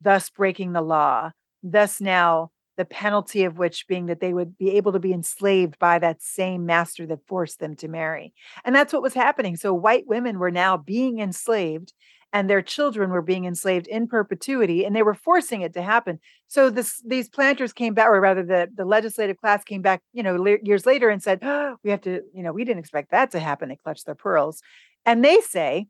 thus 0.00 0.30
breaking 0.30 0.72
the 0.72 0.82
law. 0.82 1.30
Thus, 1.62 2.00
now 2.00 2.50
the 2.76 2.84
penalty 2.84 3.44
of 3.44 3.58
which 3.58 3.88
being 3.88 4.06
that 4.06 4.20
they 4.20 4.34
would 4.34 4.56
be 4.58 4.76
able 4.76 4.92
to 4.92 4.98
be 4.98 5.12
enslaved 5.12 5.78
by 5.78 5.98
that 5.98 6.22
same 6.22 6.66
master 6.66 7.06
that 7.06 7.26
forced 7.26 7.58
them 7.58 7.74
to 7.76 7.88
marry. 7.88 8.34
And 8.64 8.74
that's 8.74 8.92
what 8.92 9.02
was 9.02 9.14
happening. 9.14 9.56
So, 9.56 9.72
white 9.72 10.06
women 10.06 10.38
were 10.38 10.50
now 10.50 10.76
being 10.76 11.18
enslaved 11.18 11.92
and 12.36 12.50
their 12.50 12.60
children 12.60 13.08
were 13.08 13.22
being 13.22 13.46
enslaved 13.46 13.86
in 13.86 14.06
perpetuity 14.06 14.84
and 14.84 14.94
they 14.94 15.02
were 15.02 15.14
forcing 15.14 15.62
it 15.62 15.72
to 15.72 15.80
happen. 15.80 16.20
So 16.48 16.68
this 16.68 17.02
these 17.06 17.30
planters 17.30 17.72
came 17.72 17.94
back 17.94 18.08
or 18.08 18.20
rather 18.20 18.42
the, 18.42 18.68
the 18.76 18.84
legislative 18.84 19.38
class 19.38 19.64
came 19.64 19.80
back 19.80 20.02
you 20.12 20.22
know 20.22 20.36
le- 20.36 20.58
years 20.62 20.84
later 20.84 21.08
and 21.08 21.22
said 21.22 21.38
oh, 21.42 21.76
we 21.82 21.90
have 21.90 22.02
to 22.02 22.20
you 22.34 22.42
know 22.42 22.52
we 22.52 22.62
didn't 22.66 22.80
expect 22.80 23.10
that 23.10 23.30
to 23.30 23.40
happen. 23.40 23.70
They 23.70 23.76
clutched 23.76 24.04
their 24.04 24.14
pearls. 24.14 24.60
And 25.06 25.24
they 25.24 25.40
say 25.40 25.86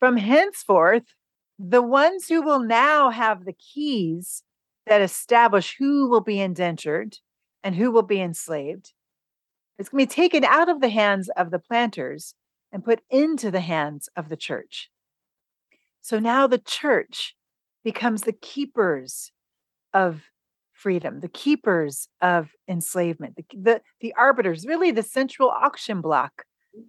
from 0.00 0.16
henceforth 0.16 1.04
the 1.60 1.82
ones 1.82 2.26
who 2.26 2.42
will 2.42 2.64
now 2.64 3.10
have 3.10 3.44
the 3.44 3.52
keys 3.52 4.42
that 4.86 5.00
establish 5.00 5.76
who 5.78 6.08
will 6.08 6.22
be 6.22 6.40
indentured 6.40 7.18
and 7.62 7.76
who 7.76 7.92
will 7.92 8.02
be 8.02 8.20
enslaved 8.20 8.94
it's 9.78 9.90
going 9.90 10.04
to 10.04 10.08
be 10.08 10.22
taken 10.22 10.42
out 10.42 10.68
of 10.68 10.80
the 10.80 10.88
hands 10.88 11.28
of 11.36 11.52
the 11.52 11.60
planters 11.60 12.34
and 12.72 12.84
put 12.84 13.00
into 13.10 13.50
the 13.50 13.60
hands 13.60 14.08
of 14.16 14.28
the 14.28 14.36
church. 14.36 14.90
So 16.00 16.18
now 16.18 16.46
the 16.46 16.58
church 16.58 17.34
becomes 17.84 18.22
the 18.22 18.32
keepers 18.32 19.32
of 19.92 20.22
freedom, 20.72 21.20
the 21.20 21.28
keepers 21.28 22.08
of 22.20 22.50
enslavement, 22.68 23.36
the, 23.36 23.44
the, 23.52 23.80
the 24.00 24.14
arbiters, 24.14 24.66
really 24.66 24.90
the 24.90 25.02
central 25.02 25.50
auction 25.50 26.00
block 26.00 26.44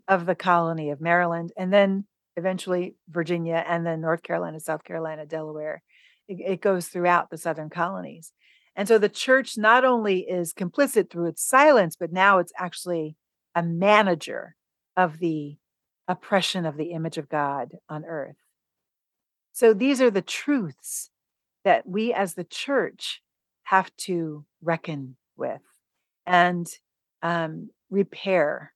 of 0.08 0.26
the 0.26 0.36
colony 0.36 0.92
of 0.92 1.02
Maryland, 1.02 1.52
and 1.58 1.74
then 1.74 2.06
eventually 2.36 2.96
Virginia, 3.10 3.64
and 3.68 3.86
then 3.86 4.02
North 4.02 4.24
Carolina, 4.24 4.60
South 4.60 4.84
Carolina, 4.84 5.26
Delaware. 5.26 5.82
It, 6.28 6.38
it 6.46 6.62
goes 6.62 6.88
throughout 6.88 7.30
the 7.30 7.38
southern 7.38 7.70
colonies. 7.70 8.32
And 8.76 8.88
so 8.88 8.98
the 8.98 9.10
church 9.10 9.58
not 9.58 9.84
only 9.84 10.22
is 10.22 10.54
complicit 10.54 11.10
through 11.10 11.28
its 11.28 11.46
silence, 11.46 11.98
but 12.00 12.14
now 12.14 12.40
it's 12.40 12.54
actually 12.58 13.18
a 13.56 13.64
manager 13.64 14.56
of 14.96 15.20
the 15.20 15.58
oppression 16.10 16.66
of 16.66 16.76
the 16.76 16.92
image 16.92 17.18
of 17.18 17.30
God 17.30 17.78
on 17.88 18.04
earth. 18.04 18.36
So 19.54 19.74
these 19.74 20.02
are 20.02 20.10
the 20.10 20.24
truths 20.24 21.12
that 21.64 21.88
we 21.88 22.12
as 22.12 22.34
the 22.34 22.44
church 22.44 23.22
have 23.64 23.96
to 23.96 24.44
reckon 24.62 25.16
with 25.38 25.62
and 26.26 26.68
um, 27.22 27.70
repair 27.90 28.74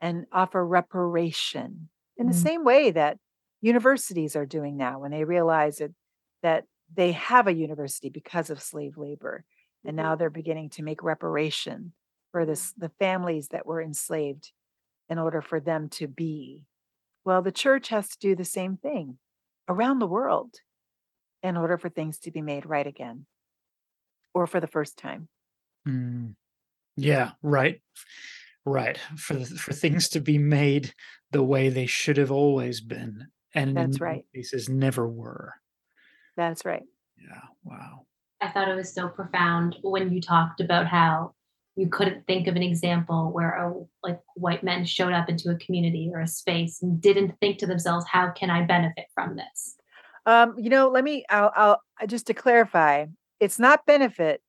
and 0.00 0.26
offer 0.32 0.66
reparation 0.66 1.88
in 2.16 2.26
the 2.26 2.32
mm-hmm. 2.32 2.42
same 2.42 2.64
way 2.64 2.90
that 2.90 3.18
universities 3.60 4.34
are 4.34 4.46
doing 4.46 4.76
now 4.76 5.00
when 5.00 5.10
they 5.10 5.24
realize 5.24 5.78
that, 5.78 5.90
that 6.42 6.64
they 6.94 7.12
have 7.12 7.46
a 7.46 7.54
university 7.54 8.08
because 8.08 8.48
of 8.48 8.62
slave 8.62 8.96
labor 8.96 9.44
and 9.84 9.96
now 9.96 10.12
mm-hmm. 10.12 10.20
they're 10.20 10.30
beginning 10.30 10.70
to 10.70 10.82
make 10.82 11.02
reparation 11.02 11.92
for 12.32 12.46
this 12.46 12.72
the 12.78 12.90
families 12.98 13.48
that 13.48 13.66
were 13.66 13.82
enslaved 13.82 14.52
in 15.08 15.18
order 15.18 15.40
for 15.40 15.60
them 15.60 15.88
to 15.90 16.06
be. 16.06 16.66
Well, 17.24 17.42
the 17.42 17.52
church 17.52 17.88
has 17.88 18.08
to 18.10 18.18
do 18.18 18.36
the 18.36 18.44
same 18.44 18.76
thing 18.76 19.18
around 19.68 19.98
the 19.98 20.06
world 20.06 20.54
in 21.42 21.56
order 21.56 21.78
for 21.78 21.88
things 21.88 22.18
to 22.20 22.30
be 22.30 22.42
made 22.42 22.66
right 22.66 22.86
again 22.86 23.26
or 24.34 24.46
for 24.46 24.60
the 24.60 24.66
first 24.66 24.96
time. 24.96 25.28
Mm. 25.86 26.34
Yeah, 26.96 27.32
right. 27.42 27.80
Right. 28.64 28.98
For 29.16 29.34
the, 29.34 29.44
for 29.44 29.72
things 29.72 30.08
to 30.10 30.20
be 30.20 30.38
made 30.38 30.92
the 31.30 31.42
way 31.42 31.68
they 31.68 31.86
should 31.86 32.16
have 32.16 32.32
always 32.32 32.80
been 32.80 33.28
and 33.54 33.76
That's 33.76 34.00
right. 34.00 34.24
cases 34.34 34.68
never 34.68 35.08
were. 35.08 35.54
That's 36.36 36.64
right. 36.64 36.82
Yeah, 37.16 37.40
wow. 37.64 38.06
I 38.40 38.50
thought 38.50 38.68
it 38.68 38.74
was 38.74 38.92
so 38.92 39.08
profound 39.08 39.76
when 39.82 40.12
you 40.12 40.20
talked 40.20 40.60
about 40.60 40.86
how 40.86 41.34
you 41.76 41.88
couldn't 41.88 42.26
think 42.26 42.46
of 42.46 42.56
an 42.56 42.62
example 42.62 43.30
where 43.32 43.50
a 43.50 43.74
like 44.02 44.20
white 44.34 44.64
men 44.64 44.84
showed 44.84 45.12
up 45.12 45.28
into 45.28 45.50
a 45.50 45.56
community 45.56 46.10
or 46.12 46.20
a 46.20 46.26
space 46.26 46.82
and 46.82 47.00
didn't 47.00 47.38
think 47.40 47.58
to 47.58 47.66
themselves 47.66 48.06
how 48.10 48.30
can 48.30 48.50
i 48.50 48.62
benefit 48.62 49.06
from 49.14 49.36
this? 49.36 49.76
Um 50.24 50.54
you 50.58 50.70
know 50.70 50.88
let 50.88 51.04
me 51.04 51.24
i'll, 51.30 51.52
I'll 51.54 51.80
just 52.06 52.26
to 52.28 52.34
clarify 52.34 53.06
it's 53.40 53.58
not 53.58 53.86
benefit 53.86 54.42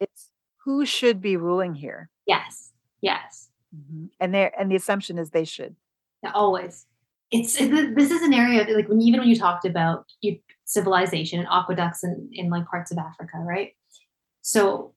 it's 0.00 0.30
who 0.64 0.86
should 0.86 1.20
be 1.20 1.36
ruling 1.36 1.74
here. 1.74 2.10
Yes 2.26 2.72
yes. 3.04 3.50
Mm-hmm. 3.74 4.06
and 4.20 4.32
there 4.32 4.52
and 4.58 4.70
the 4.70 4.76
assumption 4.76 5.18
is 5.18 5.30
they 5.30 5.44
should. 5.44 5.74
Yeah, 6.22 6.30
always. 6.32 6.86
It's 7.30 7.56
this 7.56 8.10
is 8.10 8.22
an 8.22 8.32
area 8.32 8.64
that, 8.64 8.74
like 8.74 8.88
when 8.88 9.00
even 9.02 9.20
when 9.20 9.28
you 9.28 9.36
talked 9.36 9.64
about 9.64 10.06
you, 10.20 10.38
civilization 10.64 11.40
and 11.40 11.48
aqueducts 11.50 12.04
in, 12.04 12.30
in 12.32 12.50
like 12.50 12.66
parts 12.66 12.90
of 12.90 12.98
africa 12.98 13.38
right? 13.38 13.72
So 14.42 14.94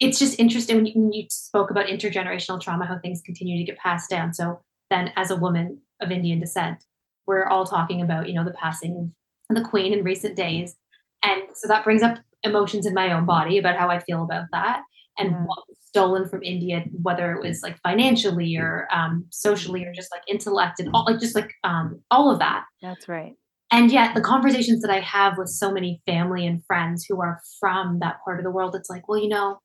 it's 0.00 0.18
just 0.18 0.38
interesting 0.38 0.76
when 0.76 0.86
you, 0.86 0.92
when 0.94 1.12
you 1.12 1.26
spoke 1.30 1.70
about 1.70 1.86
intergenerational 1.86 2.60
trauma, 2.60 2.86
how 2.86 2.98
things 2.98 3.20
continue 3.24 3.58
to 3.58 3.64
get 3.64 3.78
passed 3.78 4.10
down. 4.10 4.32
So 4.32 4.60
then, 4.90 5.12
as 5.16 5.30
a 5.30 5.36
woman 5.36 5.80
of 6.00 6.10
Indian 6.10 6.40
descent, 6.40 6.84
we're 7.26 7.46
all 7.46 7.66
talking 7.66 8.00
about, 8.00 8.28
you 8.28 8.34
know, 8.34 8.44
the 8.44 8.52
passing 8.52 9.12
of 9.50 9.56
the 9.56 9.64
queen 9.64 9.92
in 9.92 10.04
recent 10.04 10.36
days. 10.36 10.76
And 11.24 11.42
so 11.54 11.68
that 11.68 11.84
brings 11.84 12.02
up 12.02 12.18
emotions 12.42 12.86
in 12.86 12.94
my 12.94 13.12
own 13.12 13.26
body 13.26 13.58
about 13.58 13.76
how 13.76 13.88
I 13.88 13.98
feel 13.98 14.22
about 14.22 14.46
that 14.52 14.82
and 15.18 15.30
mm-hmm. 15.30 15.44
what 15.44 15.64
was 15.68 15.78
stolen 15.80 16.28
from 16.28 16.42
India, 16.42 16.84
whether 17.02 17.32
it 17.32 17.42
was 17.42 17.60
like 17.62 17.78
financially 17.82 18.56
or 18.56 18.86
um, 18.92 19.26
socially 19.30 19.84
or 19.84 19.92
just 19.92 20.10
like 20.12 20.22
intellect 20.28 20.78
and 20.78 20.90
all 20.94 21.04
like 21.06 21.18
just 21.18 21.34
like 21.34 21.52
um, 21.64 22.00
all 22.10 22.30
of 22.30 22.38
that. 22.38 22.64
That's 22.80 23.08
right. 23.08 23.34
And 23.70 23.92
yet, 23.92 24.14
the 24.14 24.22
conversations 24.22 24.80
that 24.80 24.90
I 24.90 25.00
have 25.00 25.36
with 25.36 25.48
so 25.48 25.70
many 25.70 26.00
family 26.06 26.46
and 26.46 26.64
friends 26.64 27.04
who 27.06 27.20
are 27.20 27.40
from 27.60 27.98
that 27.98 28.16
part 28.24 28.38
of 28.38 28.44
the 28.44 28.50
world, 28.50 28.74
it's 28.74 28.88
like, 28.88 29.06
well, 29.08 29.18
you 29.18 29.28
know, 29.28 29.58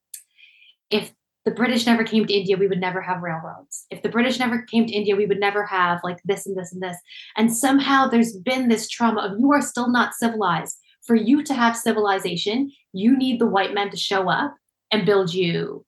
if 0.94 1.12
the 1.44 1.52
British 1.52 1.86
never 1.86 2.04
came 2.04 2.26
to 2.26 2.34
India, 2.34 2.56
we 2.56 2.68
would 2.68 2.80
never 2.80 3.02
have 3.02 3.22
railroads. 3.22 3.86
If 3.90 4.04
the 4.04 4.10
British 4.10 4.40
never 4.40 4.62
came 4.62 4.86
to 4.86 4.94
India, 4.94 5.16
we 5.16 5.26
would 5.26 5.40
never 5.40 5.66
have 5.66 6.00
like 6.04 6.20
this 6.24 6.46
and 6.46 6.56
this 6.56 6.72
and 6.72 6.82
this. 6.82 6.98
And 7.36 7.56
somehow 7.56 8.08
there's 8.08 8.38
been 8.38 8.70
this 8.70 8.88
trauma 8.88 9.22
of 9.22 9.40
you 9.40 9.52
are 9.52 9.62
still 9.62 9.90
not 9.90 10.14
civilized. 10.14 10.78
For 11.06 11.16
you 11.16 11.44
to 11.44 11.54
have 11.54 11.76
civilization, 11.76 12.72
you 12.94 13.18
need 13.18 13.42
the 13.42 13.46
white 13.46 13.74
men 13.74 13.90
to 13.90 13.98
show 13.98 14.30
up 14.30 14.56
and 14.90 15.06
build 15.06 15.34
you 15.34 15.84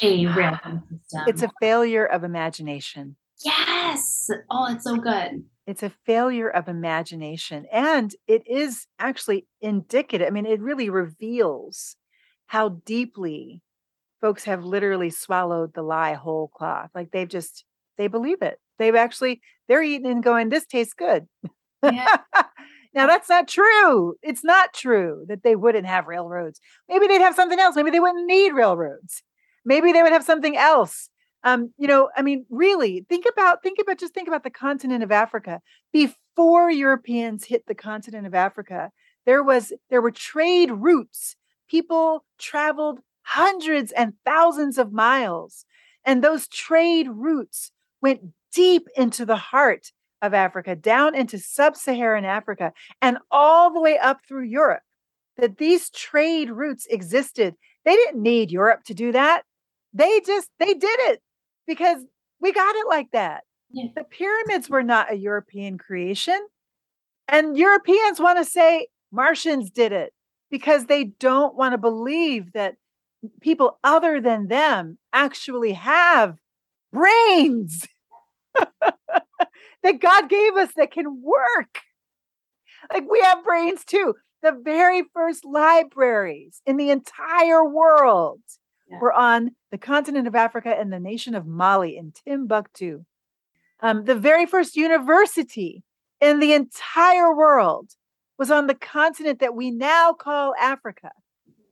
a 0.00 0.26
railroad 0.36 0.82
system. 0.90 1.24
It's 1.26 1.42
a 1.42 1.50
failure 1.60 2.06
of 2.06 2.22
imagination. 2.22 3.16
Yes. 3.44 4.30
Oh, 4.50 4.72
it's 4.72 4.84
so 4.84 4.96
good. 4.96 5.44
It's 5.66 5.82
a 5.82 5.90
failure 6.06 6.50
of 6.50 6.68
imagination. 6.68 7.66
And 7.72 8.14
it 8.28 8.46
is 8.46 8.86
actually 9.00 9.46
indicative. 9.60 10.28
I 10.28 10.30
mean, 10.30 10.46
it 10.46 10.60
really 10.60 10.90
reveals 10.90 11.96
how 12.46 12.80
deeply 12.84 13.62
folks 14.24 14.44
have 14.44 14.64
literally 14.64 15.10
swallowed 15.10 15.74
the 15.74 15.82
lie 15.82 16.14
whole 16.14 16.48
cloth. 16.48 16.88
Like 16.94 17.10
they've 17.10 17.28
just 17.28 17.62
they 17.98 18.06
believe 18.06 18.40
it. 18.40 18.58
They've 18.78 18.94
actually 18.94 19.42
they're 19.68 19.82
eating 19.82 20.10
and 20.10 20.24
going, 20.24 20.48
this 20.48 20.64
tastes 20.64 20.94
good. 20.94 21.26
Yeah. 21.82 22.16
now 22.94 23.06
that's 23.06 23.28
not 23.28 23.48
true. 23.48 24.14
It's 24.22 24.42
not 24.42 24.72
true 24.72 25.26
that 25.28 25.42
they 25.42 25.54
wouldn't 25.54 25.84
have 25.84 26.06
railroads. 26.06 26.58
Maybe 26.88 27.06
they'd 27.06 27.20
have 27.20 27.34
something 27.34 27.60
else. 27.60 27.76
Maybe 27.76 27.90
they 27.90 28.00
wouldn't 28.00 28.24
need 28.26 28.54
railroads. 28.54 29.22
Maybe 29.62 29.92
they 29.92 30.02
would 30.02 30.12
have 30.12 30.24
something 30.24 30.56
else. 30.56 31.10
Um, 31.42 31.74
you 31.76 31.86
know, 31.86 32.08
I 32.16 32.22
mean, 32.22 32.46
really, 32.48 33.04
think 33.10 33.26
about 33.30 33.62
think 33.62 33.78
about 33.78 33.98
just 33.98 34.14
think 34.14 34.28
about 34.28 34.42
the 34.42 34.48
continent 34.48 35.04
of 35.04 35.12
Africa. 35.12 35.60
Before 35.92 36.70
Europeans 36.70 37.44
hit 37.44 37.66
the 37.66 37.74
continent 37.74 38.26
of 38.26 38.34
Africa, 38.34 38.90
there 39.26 39.42
was 39.42 39.74
there 39.90 40.00
were 40.00 40.10
trade 40.10 40.70
routes. 40.70 41.36
People 41.68 42.24
traveled 42.38 43.00
hundreds 43.24 43.92
and 43.92 44.14
thousands 44.24 44.78
of 44.78 44.92
miles. 44.92 45.66
And 46.04 46.22
those 46.22 46.48
trade 46.48 47.08
routes 47.10 47.72
went 48.00 48.20
deep 48.52 48.86
into 48.96 49.26
the 49.26 49.36
heart 49.36 49.90
of 50.22 50.32
Africa, 50.34 50.76
down 50.76 51.14
into 51.14 51.38
sub 51.38 51.76
Saharan 51.76 52.24
Africa, 52.24 52.72
and 53.02 53.18
all 53.30 53.72
the 53.72 53.80
way 53.80 53.98
up 53.98 54.20
through 54.26 54.44
Europe. 54.44 54.82
That 55.36 55.58
these 55.58 55.90
trade 55.90 56.50
routes 56.50 56.86
existed. 56.86 57.54
They 57.84 57.96
didn't 57.96 58.22
need 58.22 58.52
Europe 58.52 58.84
to 58.84 58.94
do 58.94 59.10
that. 59.12 59.42
They 59.92 60.20
just, 60.20 60.48
they 60.58 60.74
did 60.74 61.00
it 61.00 61.20
because 61.66 61.98
we 62.40 62.52
got 62.52 62.76
it 62.76 62.86
like 62.88 63.08
that. 63.12 63.42
Yeah. 63.70 63.86
The 63.96 64.04
pyramids 64.04 64.70
were 64.70 64.82
not 64.82 65.12
a 65.12 65.16
European 65.16 65.76
creation. 65.78 66.38
And 67.26 67.56
Europeans 67.56 68.20
want 68.20 68.38
to 68.38 68.44
say 68.44 68.88
Martians 69.10 69.70
did 69.70 69.92
it 69.92 70.12
because 70.50 70.86
they 70.86 71.04
don't 71.04 71.56
want 71.56 71.72
to 71.72 71.78
believe 71.78 72.52
that 72.52 72.76
people 73.40 73.78
other 73.84 74.20
than 74.20 74.48
them 74.48 74.98
actually 75.12 75.72
have 75.72 76.38
brains 76.92 77.86
that 78.54 80.00
God 80.00 80.28
gave 80.28 80.54
us 80.56 80.70
that 80.76 80.92
can 80.92 81.22
work. 81.22 81.80
like 82.92 83.04
we 83.10 83.20
have 83.20 83.44
brains 83.44 83.84
too. 83.84 84.14
The 84.42 84.52
very 84.52 85.02
first 85.14 85.44
libraries 85.44 86.60
in 86.66 86.76
the 86.76 86.90
entire 86.90 87.64
world 87.64 88.40
yeah. 88.88 88.98
were 89.00 89.12
on 89.12 89.52
the 89.70 89.78
continent 89.78 90.28
of 90.28 90.34
Africa 90.34 90.74
and 90.78 90.92
the 90.92 91.00
nation 91.00 91.34
of 91.34 91.46
Mali 91.46 91.96
in 91.96 92.12
Timbuktu. 92.12 93.04
Um, 93.80 94.04
the 94.04 94.14
very 94.14 94.46
first 94.46 94.76
university 94.76 95.82
in 96.20 96.40
the 96.40 96.52
entire 96.52 97.34
world 97.34 97.90
was 98.38 98.50
on 98.50 98.66
the 98.66 98.74
continent 98.74 99.40
that 99.40 99.54
we 99.54 99.70
now 99.70 100.12
call 100.12 100.54
Africa 100.58 101.10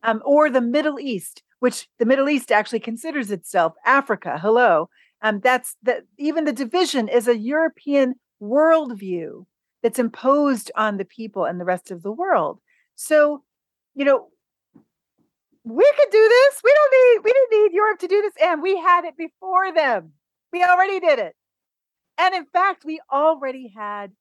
um, 0.03 0.23
or 0.25 0.51
the 0.51 0.61
Middle 0.61 0.99
East, 0.99 1.43
which 1.61 1.89
the 1.99 2.05
Middle 2.05 2.29
East 2.29 2.51
actually 2.51 2.81
considers 2.81 3.31
itself 3.31 3.75
Africa. 3.85 4.39
Hello. 4.39 4.89
Um, 5.21 5.41
that's 5.41 5.77
that 5.83 6.03
even 6.19 6.45
the 6.45 6.53
division 6.53 7.09
is 7.09 7.29
a 7.29 7.39
European 7.39 8.17
worldview 8.43 9.47
that's 9.83 9.99
imposed 9.99 10.71
on 10.77 10.97
the 10.97 11.05
people 11.05 11.45
and 11.45 11.61
the 11.61 11.65
rest 11.65 11.91
of 11.91 12.03
the 12.03 12.13
world. 12.13 12.61
So, 12.97 13.43
you 13.95 14.05
know, 14.05 14.29
we 15.65 15.93
could 15.97 16.11
do 16.11 16.29
this. 16.29 16.61
We 16.65 16.75
don't 16.75 16.93
need 16.93 17.25
we 17.25 17.33
didn't 17.33 17.63
need 17.63 17.77
Europe 17.77 17.99
to 18.01 18.09
do 18.09 18.21
this, 18.23 18.35
and 18.43 18.63
we 18.63 18.77
had 18.79 19.05
it 19.05 19.17
before 19.17 19.73
them. 19.73 20.13
We 20.53 20.65
already 20.65 21.01
did 21.01 21.19
it. 21.19 21.37
And 22.19 22.35
in 22.35 22.45
fact, 22.47 22.85
we 22.85 23.01
already 23.11 23.73
had 23.75 24.13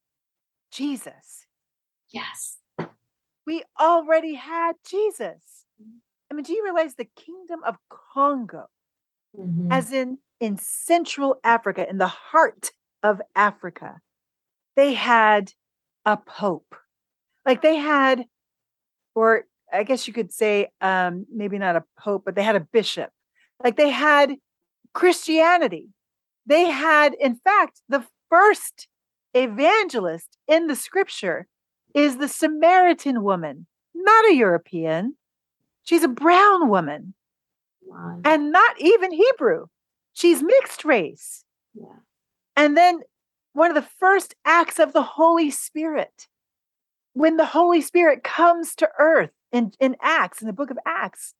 Jesus. 0.70 1.46
Yes. 2.10 2.58
We 3.46 3.64
already 3.78 4.34
had 4.34 4.74
Jesus. 4.88 5.61
I 6.30 6.34
mean, 6.34 6.44
do 6.44 6.52
you 6.52 6.64
realize 6.64 6.94
the 6.94 7.08
kingdom 7.16 7.60
of 7.64 7.76
Congo, 7.90 8.66
mm-hmm. 9.38 9.70
as 9.70 9.92
in 9.92 10.18
in 10.40 10.58
Central 10.58 11.36
Africa, 11.44 11.88
in 11.88 11.98
the 11.98 12.08
heart 12.08 12.72
of 13.02 13.20
Africa, 13.36 14.00
they 14.76 14.94
had 14.94 15.52
a 16.04 16.16
pope. 16.16 16.74
Like 17.46 17.62
they 17.62 17.76
had, 17.76 18.24
or 19.14 19.44
I 19.72 19.84
guess 19.84 20.06
you 20.06 20.12
could 20.12 20.32
say, 20.32 20.68
um, 20.80 21.26
maybe 21.32 21.58
not 21.58 21.76
a 21.76 21.84
pope, 21.98 22.22
but 22.24 22.34
they 22.34 22.42
had 22.42 22.56
a 22.56 22.60
bishop. 22.72 23.10
Like 23.62 23.76
they 23.76 23.90
had 23.90 24.36
Christianity. 24.92 25.88
They 26.46 26.64
had, 26.64 27.14
in 27.14 27.36
fact, 27.36 27.82
the 27.88 28.04
first 28.28 28.88
evangelist 29.34 30.36
in 30.48 30.66
the 30.66 30.76
scripture 30.76 31.46
is 31.94 32.16
the 32.16 32.28
Samaritan 32.28 33.22
woman, 33.22 33.66
not 33.94 34.26
a 34.26 34.34
European. 34.34 35.16
She's 35.84 36.04
a 36.04 36.08
brown 36.08 36.68
woman 36.68 37.14
wow. 37.86 38.20
and 38.24 38.52
not 38.52 38.80
even 38.80 39.12
Hebrew. 39.12 39.66
She's 40.12 40.42
mixed 40.42 40.84
race. 40.84 41.44
Yeah. 41.74 41.86
And 42.56 42.76
then 42.76 43.00
one 43.52 43.70
of 43.70 43.74
the 43.74 43.88
first 43.98 44.34
acts 44.44 44.78
of 44.78 44.92
the 44.92 45.02
Holy 45.02 45.50
Spirit, 45.50 46.28
when 47.12 47.36
the 47.36 47.46
Holy 47.46 47.80
Spirit 47.80 48.22
comes 48.22 48.74
to 48.76 48.88
earth 48.98 49.30
in, 49.50 49.72
in 49.80 49.96
Acts, 50.00 50.40
in 50.40 50.46
the 50.46 50.52
book 50.52 50.70
of 50.70 50.78
Acts, 50.86 51.34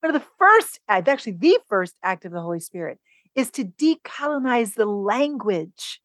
one 0.00 0.14
of 0.14 0.20
the 0.20 0.28
first 0.38 0.80
act, 0.88 1.06
actually 1.06 1.32
the 1.32 1.58
first 1.68 1.94
act 2.02 2.24
of 2.24 2.32
the 2.32 2.40
Holy 2.40 2.60
Spirit, 2.60 2.98
is 3.34 3.50
to 3.52 3.64
decolonize 3.64 4.74
the 4.74 4.86
language 4.86 6.00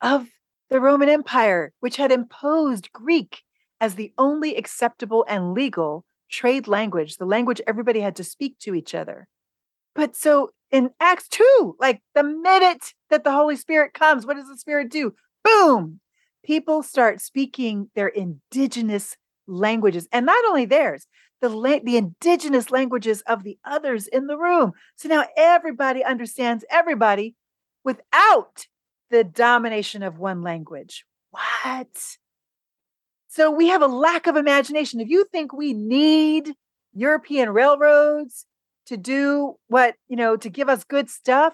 of 0.00 0.28
the 0.70 0.80
Roman 0.80 1.08
Empire, 1.08 1.72
which 1.80 1.96
had 1.96 2.12
imposed 2.12 2.92
Greek 2.92 3.42
as 3.80 3.94
the 3.94 4.12
only 4.16 4.56
acceptable 4.56 5.24
and 5.28 5.54
legal 5.54 6.04
trade 6.30 6.68
language, 6.68 7.16
the 7.16 7.26
language 7.26 7.60
everybody 7.66 8.00
had 8.00 8.16
to 8.16 8.24
speak 8.24 8.58
to 8.60 8.74
each 8.74 8.94
other. 8.94 9.28
But 9.94 10.14
so 10.14 10.50
in 10.70 10.90
Acts 11.00 11.28
2, 11.28 11.76
like 11.80 12.02
the 12.14 12.22
minute 12.22 12.92
that 13.10 13.24
the 13.24 13.32
Holy 13.32 13.56
Spirit 13.56 13.94
comes, 13.94 14.26
what 14.26 14.36
does 14.36 14.48
the 14.48 14.58
Spirit 14.58 14.90
do? 14.90 15.14
Boom! 15.42 16.00
People 16.44 16.82
start 16.82 17.20
speaking 17.20 17.90
their 17.94 18.08
indigenous 18.08 19.16
languages, 19.46 20.06
and 20.12 20.26
not 20.26 20.44
only 20.46 20.64
theirs, 20.64 21.06
the, 21.40 21.48
la- 21.48 21.80
the 21.82 21.96
indigenous 21.96 22.70
languages 22.70 23.22
of 23.26 23.42
the 23.42 23.58
others 23.64 24.06
in 24.06 24.26
the 24.26 24.38
room. 24.38 24.72
So 24.96 25.08
now 25.08 25.24
everybody 25.36 26.04
understands 26.04 26.64
everybody 26.70 27.34
without 27.84 28.66
the 29.10 29.24
domination 29.24 30.02
of 30.02 30.18
one 30.18 30.42
language. 30.42 31.04
What? 31.30 32.16
So 33.36 33.50
we 33.50 33.68
have 33.68 33.82
a 33.82 33.86
lack 33.86 34.26
of 34.26 34.36
imagination. 34.36 34.98
If 34.98 35.10
you 35.10 35.26
think 35.30 35.52
we 35.52 35.74
need 35.74 36.54
European 36.94 37.50
railroads 37.50 38.46
to 38.86 38.96
do 38.96 39.56
what, 39.66 39.94
you 40.08 40.16
know, 40.16 40.38
to 40.38 40.48
give 40.48 40.70
us 40.70 40.84
good 40.84 41.10
stuff, 41.10 41.52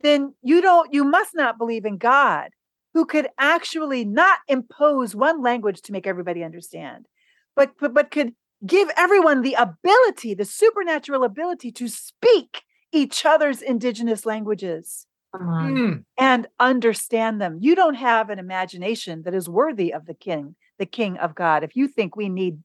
then 0.00 0.34
you 0.42 0.60
don't, 0.60 0.92
you 0.92 1.04
must 1.04 1.30
not 1.32 1.58
believe 1.58 1.84
in 1.84 1.96
God 1.96 2.48
who 2.92 3.06
could 3.06 3.28
actually 3.38 4.04
not 4.04 4.40
impose 4.48 5.14
one 5.14 5.40
language 5.40 5.80
to 5.82 5.92
make 5.92 6.08
everybody 6.08 6.42
understand, 6.42 7.06
but, 7.54 7.70
but, 7.78 7.94
but 7.94 8.10
could 8.10 8.32
give 8.66 8.90
everyone 8.96 9.42
the 9.42 9.54
ability, 9.54 10.34
the 10.34 10.44
supernatural 10.44 11.22
ability 11.22 11.70
to 11.70 11.86
speak 11.86 12.62
each 12.90 13.24
other's 13.24 13.62
indigenous 13.62 14.26
languages 14.26 15.06
mm. 15.32 16.02
and 16.18 16.48
understand 16.58 17.40
them. 17.40 17.58
You 17.60 17.76
don't 17.76 17.94
have 17.94 18.28
an 18.28 18.40
imagination 18.40 19.22
that 19.22 19.36
is 19.36 19.48
worthy 19.48 19.94
of 19.94 20.06
the 20.06 20.14
king, 20.14 20.56
the 20.82 20.86
king 20.86 21.16
of 21.18 21.36
God. 21.36 21.62
If 21.62 21.76
you 21.76 21.86
think 21.86 22.16
we 22.16 22.28
need 22.28 22.58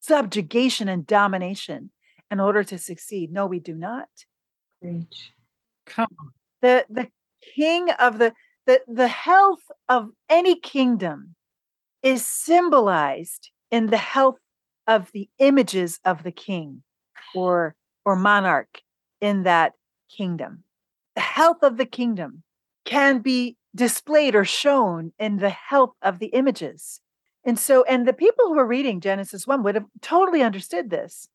subjugation 0.00 0.88
and 0.88 1.06
domination 1.06 1.90
in 2.30 2.38
order 2.38 2.62
to 2.64 2.76
succeed, 2.76 3.32
no, 3.32 3.46
we 3.46 3.60
do 3.60 3.74
not. 3.74 4.10
Preach. 4.82 5.32
Come 5.86 6.08
on. 6.20 6.32
The 6.60 6.84
the 6.90 7.08
king 7.54 7.88
of 7.92 8.18
the 8.18 8.34
the 8.66 8.82
the 8.86 9.08
health 9.08 9.62
of 9.88 10.10
any 10.28 10.60
kingdom 10.60 11.34
is 12.02 12.26
symbolized 12.26 13.50
in 13.70 13.86
the 13.86 13.96
health 13.96 14.38
of 14.86 15.10
the 15.12 15.30
images 15.38 15.98
of 16.04 16.24
the 16.24 16.32
king 16.32 16.82
or 17.34 17.74
or 18.04 18.16
monarch 18.16 18.82
in 19.22 19.44
that 19.44 19.72
kingdom 20.14 20.62
the 21.14 21.22
health 21.22 21.62
of 21.62 21.78
the 21.78 21.86
kingdom 21.86 22.42
can 22.84 23.20
be 23.20 23.56
displayed 23.74 24.34
or 24.34 24.44
shown 24.44 25.12
in 25.18 25.38
the 25.38 25.50
health 25.50 25.94
of 26.02 26.18
the 26.18 26.26
images. 26.26 27.00
And 27.46 27.58
so, 27.58 27.84
and 27.84 28.06
the 28.06 28.12
people 28.12 28.46
who 28.46 28.56
were 28.56 28.66
reading 28.66 29.00
Genesis 29.00 29.46
1 29.46 29.62
would 29.62 29.76
have 29.76 29.86
totally 30.02 30.42
understood 30.42 30.90
this. 30.90 31.28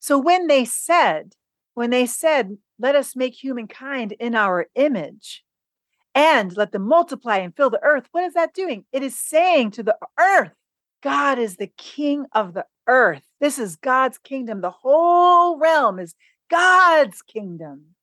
So 0.00 0.18
when 0.18 0.48
they 0.48 0.64
said, 0.64 1.34
when 1.74 1.90
they 1.90 2.04
said, 2.04 2.58
let 2.80 2.96
us 2.96 3.14
make 3.14 3.34
humankind 3.34 4.12
in 4.12 4.34
our 4.34 4.66
image 4.74 5.44
and 6.16 6.56
let 6.56 6.72
them 6.72 6.82
multiply 6.82 7.36
and 7.36 7.54
fill 7.54 7.70
the 7.70 7.82
earth, 7.82 8.08
what 8.10 8.24
is 8.24 8.34
that 8.34 8.54
doing? 8.54 8.84
It 8.92 9.04
is 9.04 9.16
saying 9.16 9.70
to 9.72 9.84
the 9.84 9.96
earth, 10.18 10.50
God 11.00 11.38
is 11.38 11.56
the 11.56 11.70
king 11.78 12.26
of 12.32 12.52
the 12.52 12.66
earth. 12.88 13.22
This 13.40 13.58
is 13.58 13.76
God's 13.76 14.18
kingdom. 14.18 14.60
The 14.60 14.70
whole 14.70 15.58
realm 15.58 16.00
is 16.00 16.16
God's 16.50 17.22
kingdom. 17.22 17.94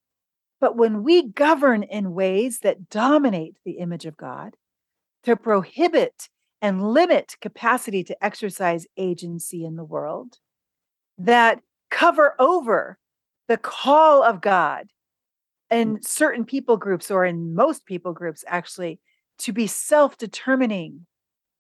But 0.61 0.78
when 0.78 1.03
we 1.03 1.28
govern 1.28 1.84
in 1.84 2.13
ways 2.13 2.59
that 2.59 2.89
dominate 2.89 3.57
the 3.65 3.73
image 3.73 4.05
of 4.05 4.15
God, 4.15 4.55
to 5.23 5.36
prohibit 5.36 6.30
and 6.61 6.91
limit 6.93 7.35
capacity 7.41 8.03
to 8.03 8.23
exercise 8.23 8.87
agency 8.97 9.63
in 9.63 9.75
the 9.75 9.83
world, 9.83 10.39
that 11.17 11.61
cover 11.89 12.35
over 12.39 12.97
the 13.47 13.57
call 13.57 14.23
of 14.23 14.41
God 14.41 14.87
in 15.69 16.01
certain 16.01 16.45
people 16.45 16.77
groups, 16.77 17.11
or 17.11 17.25
in 17.25 17.53
most 17.53 17.85
people 17.85 18.13
groups, 18.13 18.43
actually, 18.47 18.99
to 19.39 19.53
be 19.53 19.67
self 19.67 20.17
determining 20.17 21.05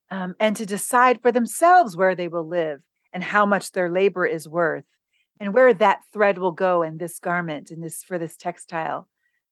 um, 0.09 0.35
and 0.39 0.55
to 0.55 0.65
decide 0.65 1.21
for 1.21 1.31
themselves 1.31 1.95
where 1.95 2.15
they 2.15 2.27
will 2.27 2.47
live 2.47 2.81
and 3.13 3.23
how 3.23 3.45
much 3.45 3.71
their 3.71 3.89
labor 3.89 4.25
is 4.25 4.47
worth 4.47 4.85
and 5.39 5.53
where 5.53 5.73
that 5.73 5.99
thread 6.13 6.37
will 6.37 6.51
go 6.51 6.81
in 6.81 6.97
this 6.97 7.19
garment 7.19 7.69
and 7.71 7.83
this 7.83 8.03
for 8.03 8.17
this 8.17 8.37
textile. 8.37 9.07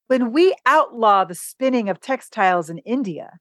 When 0.07 0.31
we 0.31 0.55
outlaw 0.65 1.25
the 1.25 1.35
spinning 1.35 1.89
of 1.89 1.99
textiles 1.99 2.69
in 2.69 2.77
India 2.79 3.39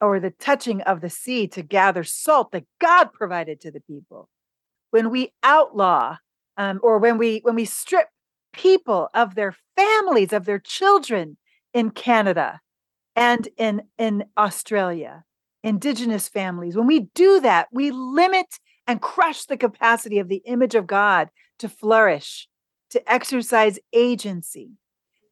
or 0.00 0.20
the 0.20 0.30
touching 0.30 0.80
of 0.82 1.00
the 1.00 1.10
sea 1.10 1.46
to 1.48 1.62
gather 1.62 2.04
salt 2.04 2.52
that 2.52 2.64
God 2.80 3.12
provided 3.12 3.60
to 3.60 3.70
the 3.70 3.80
people, 3.80 4.28
when 4.90 5.10
we 5.10 5.32
outlaw 5.42 6.16
um, 6.56 6.80
or 6.82 6.98
when 6.98 7.18
we 7.18 7.40
when 7.42 7.54
we 7.54 7.64
strip 7.64 8.08
people 8.52 9.08
of 9.14 9.34
their 9.34 9.54
families 9.76 10.32
of 10.32 10.44
their 10.44 10.58
children 10.58 11.36
in 11.72 11.90
Canada 11.90 12.60
and 13.16 13.48
in 13.56 13.82
in 13.98 14.24
Australia, 14.36 15.24
indigenous 15.62 16.28
families, 16.28 16.76
when 16.76 16.86
we 16.86 17.00
do 17.14 17.40
that, 17.40 17.68
we 17.72 17.90
limit 17.90 18.58
and 18.86 19.00
crush 19.00 19.46
the 19.46 19.56
capacity 19.56 20.18
of 20.18 20.28
the 20.28 20.42
image 20.44 20.74
of 20.74 20.86
God 20.86 21.30
to 21.58 21.68
flourish, 21.68 22.48
to 22.90 23.12
exercise 23.12 23.78
agency. 23.92 24.72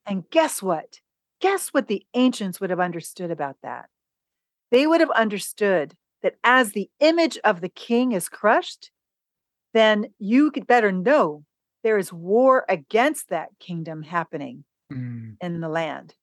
And 0.07 0.25
guess 0.31 0.63
what? 0.63 1.01
Guess 1.41 1.69
what 1.69 1.89
the 1.89 2.05
ancients 2.15 2.61
would 2.61 2.71
have 2.71 2.81
understood 2.81 3.31
about 3.31 3.57
that? 3.63 3.87
They 4.73 4.89
would 4.89 5.01
have 5.01 5.11
understood 5.11 5.95
that 6.23 6.35
as 6.43 6.73
the 6.73 6.91
image 6.99 7.39
of 7.45 7.61
the 7.61 7.69
king 7.69 8.13
is 8.13 8.29
crushed, 8.29 8.91
then 9.75 10.07
you 10.19 10.51
could 10.51 10.67
better 10.67 10.91
know 10.91 11.45
there 11.85 11.99
is 11.99 12.13
war 12.13 12.65
against 12.69 13.29
that 13.29 13.51
kingdom 13.61 14.03
happening 14.03 14.65
mm. 14.93 15.37
in 15.41 15.61
the 15.61 15.69
land. 15.69 16.15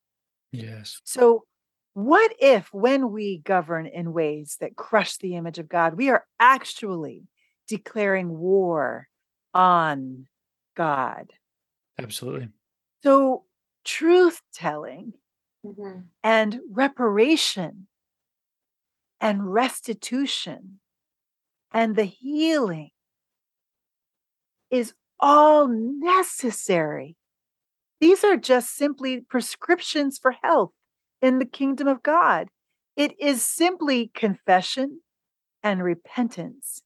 Yes. 0.52 1.00
So 1.06 1.46
What 1.94 2.34
if, 2.40 2.70
when 2.72 3.12
we 3.12 3.40
govern 3.40 3.86
in 3.86 4.14
ways 4.14 4.58
that 4.62 4.78
crush 4.78 5.18
the 5.18 5.36
image 5.36 5.60
of 5.60 5.68
God, 5.68 5.96
we 5.96 6.10
are 6.10 6.24
actually 6.40 7.24
declaring 7.68 8.38
war 8.38 9.10
on 9.54 10.28
God? 10.78 11.34
Absolutely. 11.98 12.50
So, 13.04 13.44
truth 13.84 14.42
telling 14.54 15.14
Mhm. 15.66 16.06
and 16.24 16.62
reparation 16.70 17.89
and 19.22 19.52
restitution 19.52 20.80
and 21.72 21.96
the 21.96 22.06
healing 22.06 22.90
is 24.72 24.94
all 25.20 25.68
necessary. 25.68 27.16
These 28.00 28.24
are 28.24 28.38
just 28.38 28.76
simply 28.76 29.22
prescriptions 29.22 30.18
for 30.18 30.36
health 30.44 30.72
in 31.22 31.40
the 31.40 31.46
kingdom 31.46 31.88
of 31.88 32.02
God. 32.02 32.48
It 32.96 33.14
is 33.20 33.46
simply 33.46 34.12
confession 34.14 35.02
and 35.64 35.84
repentance 35.84 36.82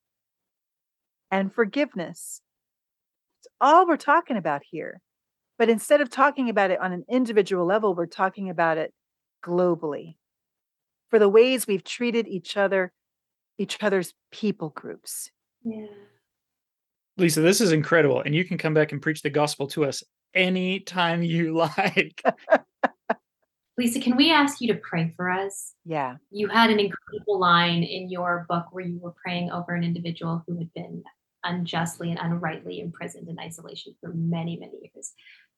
and 1.30 1.54
forgiveness. 1.54 2.42
It's 3.40 3.48
all 3.62 3.88
we're 3.88 3.98
talking 3.98 4.38
about 4.38 4.62
here. 4.70 5.02
But 5.60 5.70
instead 5.70 6.02
of 6.02 6.10
talking 6.10 6.50
about 6.50 6.72
it 6.72 6.82
on 6.82 6.92
an 6.94 7.06
individual 7.08 7.66
level, 7.66 7.94
we're 7.94 8.08
talking 8.08 8.50
about 8.50 8.80
it 8.80 8.92
globally 9.46 10.16
for 11.14 11.20
the 11.20 11.30
ways 11.30 11.68
we've 11.68 11.84
treated 11.84 12.28
each 12.28 12.58
other, 12.58 12.92
each 13.60 13.78
other's 13.84 14.16
people 14.32 14.70
groups. 14.70 15.30
Yeah. 15.64 15.86
Lisa, 17.18 17.42
this 17.42 17.62
is 17.62 17.72
incredible. 17.72 18.22
And 18.22 18.34
you 18.34 18.44
can 18.44 18.58
come 18.58 18.74
back 18.74 18.92
and 18.92 19.00
preach 19.00 19.22
the 19.22 19.30
gospel 19.30 19.68
to 19.68 19.86
us 19.86 20.04
anytime 20.34 21.22
you 21.22 21.54
like. 21.78 22.20
Lisa, 23.78 24.00
can 24.00 24.18
we 24.18 24.32
ask 24.32 24.60
you 24.60 24.74
to 24.74 24.80
pray 24.80 25.14
for 25.16 25.30
us? 25.30 25.74
Yeah. 25.86 26.16
You 26.32 26.48
had 26.48 26.72
an 26.72 26.80
incredible 26.80 27.40
line 27.40 27.84
in 27.84 28.10
your 28.10 28.48
book 28.50 28.66
where 28.72 28.84
you 28.84 28.98
were 28.98 29.14
praying 29.24 29.52
over 29.52 29.76
an 29.76 29.84
individual 29.84 30.44
who 30.48 30.58
had 30.58 30.74
been 30.74 31.04
unjustly 31.44 32.10
and 32.10 32.20
unrightly 32.20 32.80
imprisoned 32.80 33.30
in 33.30 33.38
isolation 33.40 33.94
for 34.02 34.12
many, 34.16 34.58
many 34.58 34.80
years. 34.82 35.14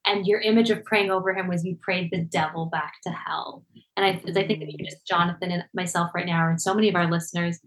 And 0.06 0.28
your 0.28 0.40
image 0.42 0.70
of 0.70 0.84
praying 0.84 1.12
over 1.12 1.34
him 1.34 1.48
was 1.48 1.66
you 1.66 1.78
prayed 1.82 2.10
the 2.12 2.24
devil 2.24 2.68
back 2.68 2.94
to 3.04 3.10
hell. 3.10 3.66
And 3.98 4.06
I, 4.06 4.22
as 4.28 4.38
I 4.38 4.46
think 4.46 4.60
that 4.60 4.72
you 4.72 4.78
mm. 4.78 4.86
just, 4.86 5.06
Jonathan 5.08 5.52
and 5.52 5.64
myself 5.74 6.12
right 6.14 6.26
now, 6.26 6.48
and 6.48 6.62
so 6.62 6.74
many 6.74 6.90
of 6.90 6.96
our 6.96 7.10
listeners, 7.10 7.60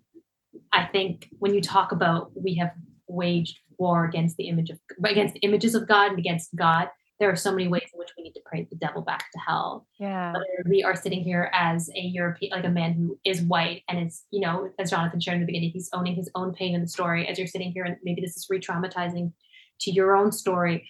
I 0.73 0.85
think 0.85 1.29
when 1.39 1.55
you 1.55 1.61
talk 1.61 1.93
about 1.93 2.31
we 2.35 2.55
have 2.57 2.73
waged 3.09 3.59
war 3.79 4.05
against 4.05 4.37
the 4.37 4.49
image 4.49 4.71
of 4.71 4.79
against 5.05 5.35
the 5.35 5.41
images 5.41 5.75
of 5.75 5.89
God 5.89 6.11
and 6.11 6.19
against 6.19 6.55
God, 6.55 6.89
there 7.19 7.31
are 7.31 7.37
so 7.37 7.51
many 7.51 7.69
ways 7.69 7.89
in 7.93 7.99
which 7.99 8.11
we 8.17 8.23
need 8.23 8.35
to 8.35 8.41
pray 8.45 8.67
the 8.71 8.77
devil 8.77 9.03
back 9.03 9.25
to 9.33 9.39
hell. 9.39 9.87
Yeah. 9.99 10.33
Whether 10.33 10.69
we 10.69 10.83
are 10.85 10.95
sitting 10.95 11.23
here 11.23 11.51
as 11.53 11.89
a 11.97 12.01
European, 12.01 12.53
like 12.53 12.65
a 12.65 12.71
man 12.71 12.93
who 12.93 13.19
is 13.25 13.41
white 13.43 13.83
and 13.89 14.07
is, 14.07 14.25
you 14.31 14.41
know, 14.41 14.71
as 14.79 14.91
Jonathan 14.91 15.21
shared 15.21 15.37
in 15.37 15.41
the 15.41 15.47
beginning, 15.47 15.71
he's 15.71 15.91
owning 15.93 16.15
his 16.15 16.31
own 16.35 16.53
pain 16.53 16.75
in 16.75 16.83
the 16.83 16.89
story. 16.89 17.27
As 17.27 17.39
you're 17.39 17.49
sitting 17.49 17.73
here, 17.73 17.85
and 17.85 17.97
maybe 18.05 18.21
this 18.21 18.37
is 18.37 18.47
re-traumatizing 18.49 19.33
to 19.81 19.91
your 19.91 20.17
own 20.17 20.31
story. 20.33 20.89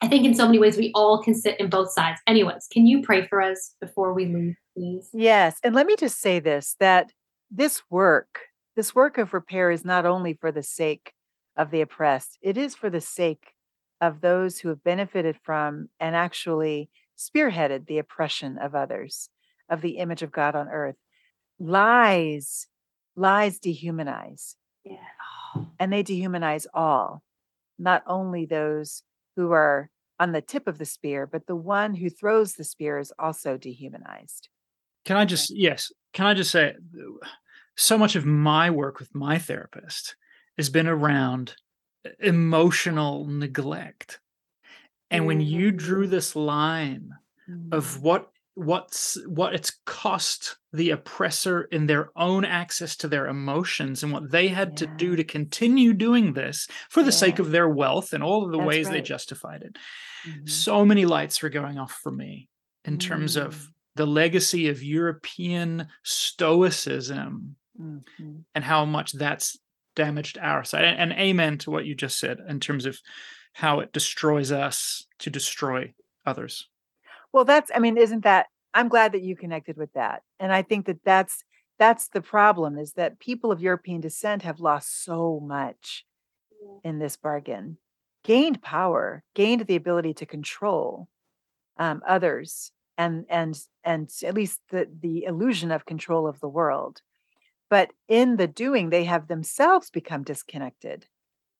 I 0.00 0.08
think 0.08 0.24
in 0.24 0.34
so 0.34 0.46
many 0.46 0.58
ways 0.58 0.76
we 0.76 0.92
all 0.94 1.22
can 1.22 1.34
sit 1.34 1.58
in 1.58 1.70
both 1.70 1.90
sides. 1.92 2.20
Anyways, 2.26 2.66
can 2.70 2.86
you 2.86 3.02
pray 3.02 3.26
for 3.26 3.40
us 3.40 3.74
before 3.80 4.12
we 4.12 4.26
leave, 4.26 4.56
please? 4.76 5.08
Yes. 5.12 5.58
And 5.62 5.74
let 5.74 5.86
me 5.86 5.96
just 5.96 6.20
say 6.20 6.40
this 6.40 6.76
that 6.80 7.12
this 7.50 7.82
work, 7.90 8.40
this 8.76 8.94
work 8.94 9.18
of 9.18 9.32
repair 9.32 9.70
is 9.70 9.84
not 9.84 10.04
only 10.04 10.34
for 10.34 10.52
the 10.52 10.62
sake 10.62 11.12
of 11.56 11.70
the 11.70 11.80
oppressed, 11.80 12.38
it 12.42 12.58
is 12.58 12.74
for 12.74 12.90
the 12.90 13.00
sake 13.00 13.52
of 14.00 14.20
those 14.20 14.58
who 14.58 14.68
have 14.68 14.82
benefited 14.84 15.36
from 15.42 15.88
and 16.00 16.14
actually 16.16 16.90
spearheaded 17.16 17.86
the 17.86 17.98
oppression 17.98 18.58
of 18.58 18.74
others, 18.74 19.28
of 19.70 19.80
the 19.80 19.98
image 19.98 20.22
of 20.22 20.32
God 20.32 20.54
on 20.56 20.68
earth. 20.68 20.96
Lies, 21.60 22.66
lies 23.16 23.58
dehumanize, 23.60 24.56
Yeah. 24.84 24.96
and 25.78 25.92
they 25.92 26.02
dehumanize 26.02 26.66
all, 26.74 27.22
not 27.78 28.02
only 28.06 28.44
those 28.44 29.02
who 29.36 29.52
are 29.52 29.90
on 30.20 30.32
the 30.32 30.40
tip 30.42 30.66
of 30.66 30.78
the 30.78 30.84
spear, 30.84 31.26
but 31.26 31.46
the 31.46 31.56
one 31.56 31.94
who 31.94 32.08
throws 32.10 32.54
the 32.54 32.64
spear 32.64 32.98
is 32.98 33.12
also 33.18 33.56
dehumanized. 33.56 34.48
Can 35.04 35.16
I 35.16 35.24
just, 35.24 35.50
yes, 35.50 35.92
can 36.12 36.26
I 36.26 36.34
just 36.34 36.50
say, 36.50 36.76
so 37.76 37.98
much 37.98 38.16
of 38.16 38.24
my 38.24 38.70
work 38.70 38.98
with 38.98 39.14
my 39.14 39.38
therapist 39.38 40.16
has 40.56 40.70
been 40.70 40.86
around 40.86 41.56
emotional 42.20 43.26
neglect. 43.26 44.20
And 45.10 45.26
when 45.26 45.40
you 45.40 45.72
drew 45.72 46.06
Mhm. 46.06 46.10
this 46.10 46.36
line 46.36 47.12
of 47.72 48.02
what 48.02 48.30
what's 48.54 49.18
what 49.26 49.54
it's 49.54 49.72
cost 49.84 50.56
the 50.72 50.90
oppressor 50.90 51.62
in 51.62 51.86
their 51.86 52.10
own 52.16 52.44
access 52.44 52.96
to 52.96 53.08
their 53.08 53.26
emotions 53.26 54.02
and 54.02 54.12
what 54.12 54.30
they 54.30 54.46
had 54.48 54.76
to 54.76 54.86
do 54.86 55.16
to 55.16 55.24
continue 55.24 55.92
doing 55.92 56.32
this 56.34 56.68
for 56.88 57.02
the 57.02 57.10
sake 57.12 57.38
of 57.40 57.50
their 57.50 57.68
wealth 57.68 58.12
and 58.12 58.22
all 58.22 58.44
of 58.44 58.52
the 58.52 58.58
That's 58.58 58.68
ways 58.68 58.88
they 58.88 59.02
justified 59.02 59.62
it 59.62 59.76
Mhm. 60.26 60.48
so 60.48 60.84
many 60.86 61.04
lights 61.04 61.42
were 61.42 61.48
going 61.50 61.78
off 61.78 61.92
for 62.02 62.12
me 62.12 62.48
in 62.84 62.98
terms 62.98 63.36
of 63.36 63.54
Mm. 63.56 63.68
the 63.96 64.06
legacy 64.06 64.68
of 64.68 64.82
European 64.82 65.88
stoicism 66.02 67.56
Mhm. 67.80 68.44
and 68.54 68.64
how 68.64 68.84
much 68.84 69.12
that's 69.12 69.58
damaged 69.96 70.38
our 70.38 70.64
side. 70.64 70.84
And, 70.84 71.12
and 71.12 71.20
amen 71.20 71.58
to 71.58 71.70
what 71.70 71.86
you 71.86 71.94
just 71.94 72.18
said 72.18 72.38
in 72.48 72.60
terms 72.60 72.86
of 72.86 73.00
how 73.52 73.80
it 73.80 73.92
destroys 73.92 74.50
us 74.50 75.06
to 75.20 75.30
destroy 75.30 75.94
others. 76.26 76.68
Well, 77.34 77.44
that's 77.44 77.72
I 77.74 77.80
mean, 77.80 77.98
isn't 77.98 78.22
that 78.22 78.46
I'm 78.74 78.88
glad 78.88 79.10
that 79.12 79.22
you 79.22 79.34
connected 79.34 79.76
with 79.76 79.92
that. 79.94 80.22
And 80.38 80.52
I 80.52 80.62
think 80.62 80.86
that 80.86 81.00
that's 81.04 81.42
that's 81.80 82.08
the 82.08 82.22
problem 82.22 82.78
is 82.78 82.92
that 82.92 83.18
people 83.18 83.50
of 83.50 83.60
European 83.60 84.00
descent 84.00 84.42
have 84.42 84.60
lost 84.60 85.02
so 85.04 85.40
much 85.40 86.06
in 86.84 87.00
this 87.00 87.16
bargain. 87.16 87.78
Gained 88.22 88.62
power, 88.62 89.24
gained 89.34 89.66
the 89.66 89.76
ability 89.76 90.14
to 90.14 90.26
control 90.26 91.08
um, 91.76 92.02
others 92.06 92.72
and 92.96 93.26
and 93.28 93.58
and 93.82 94.08
at 94.24 94.34
least 94.34 94.60
the 94.70 94.88
the 95.02 95.24
illusion 95.24 95.72
of 95.72 95.86
control 95.86 96.28
of 96.28 96.38
the 96.38 96.48
world. 96.48 97.02
But 97.68 97.90
in 98.08 98.36
the 98.36 98.46
doing, 98.46 98.90
they 98.90 99.04
have 99.04 99.28
themselves 99.28 99.90
become 99.90 100.22
disconnected 100.22 101.06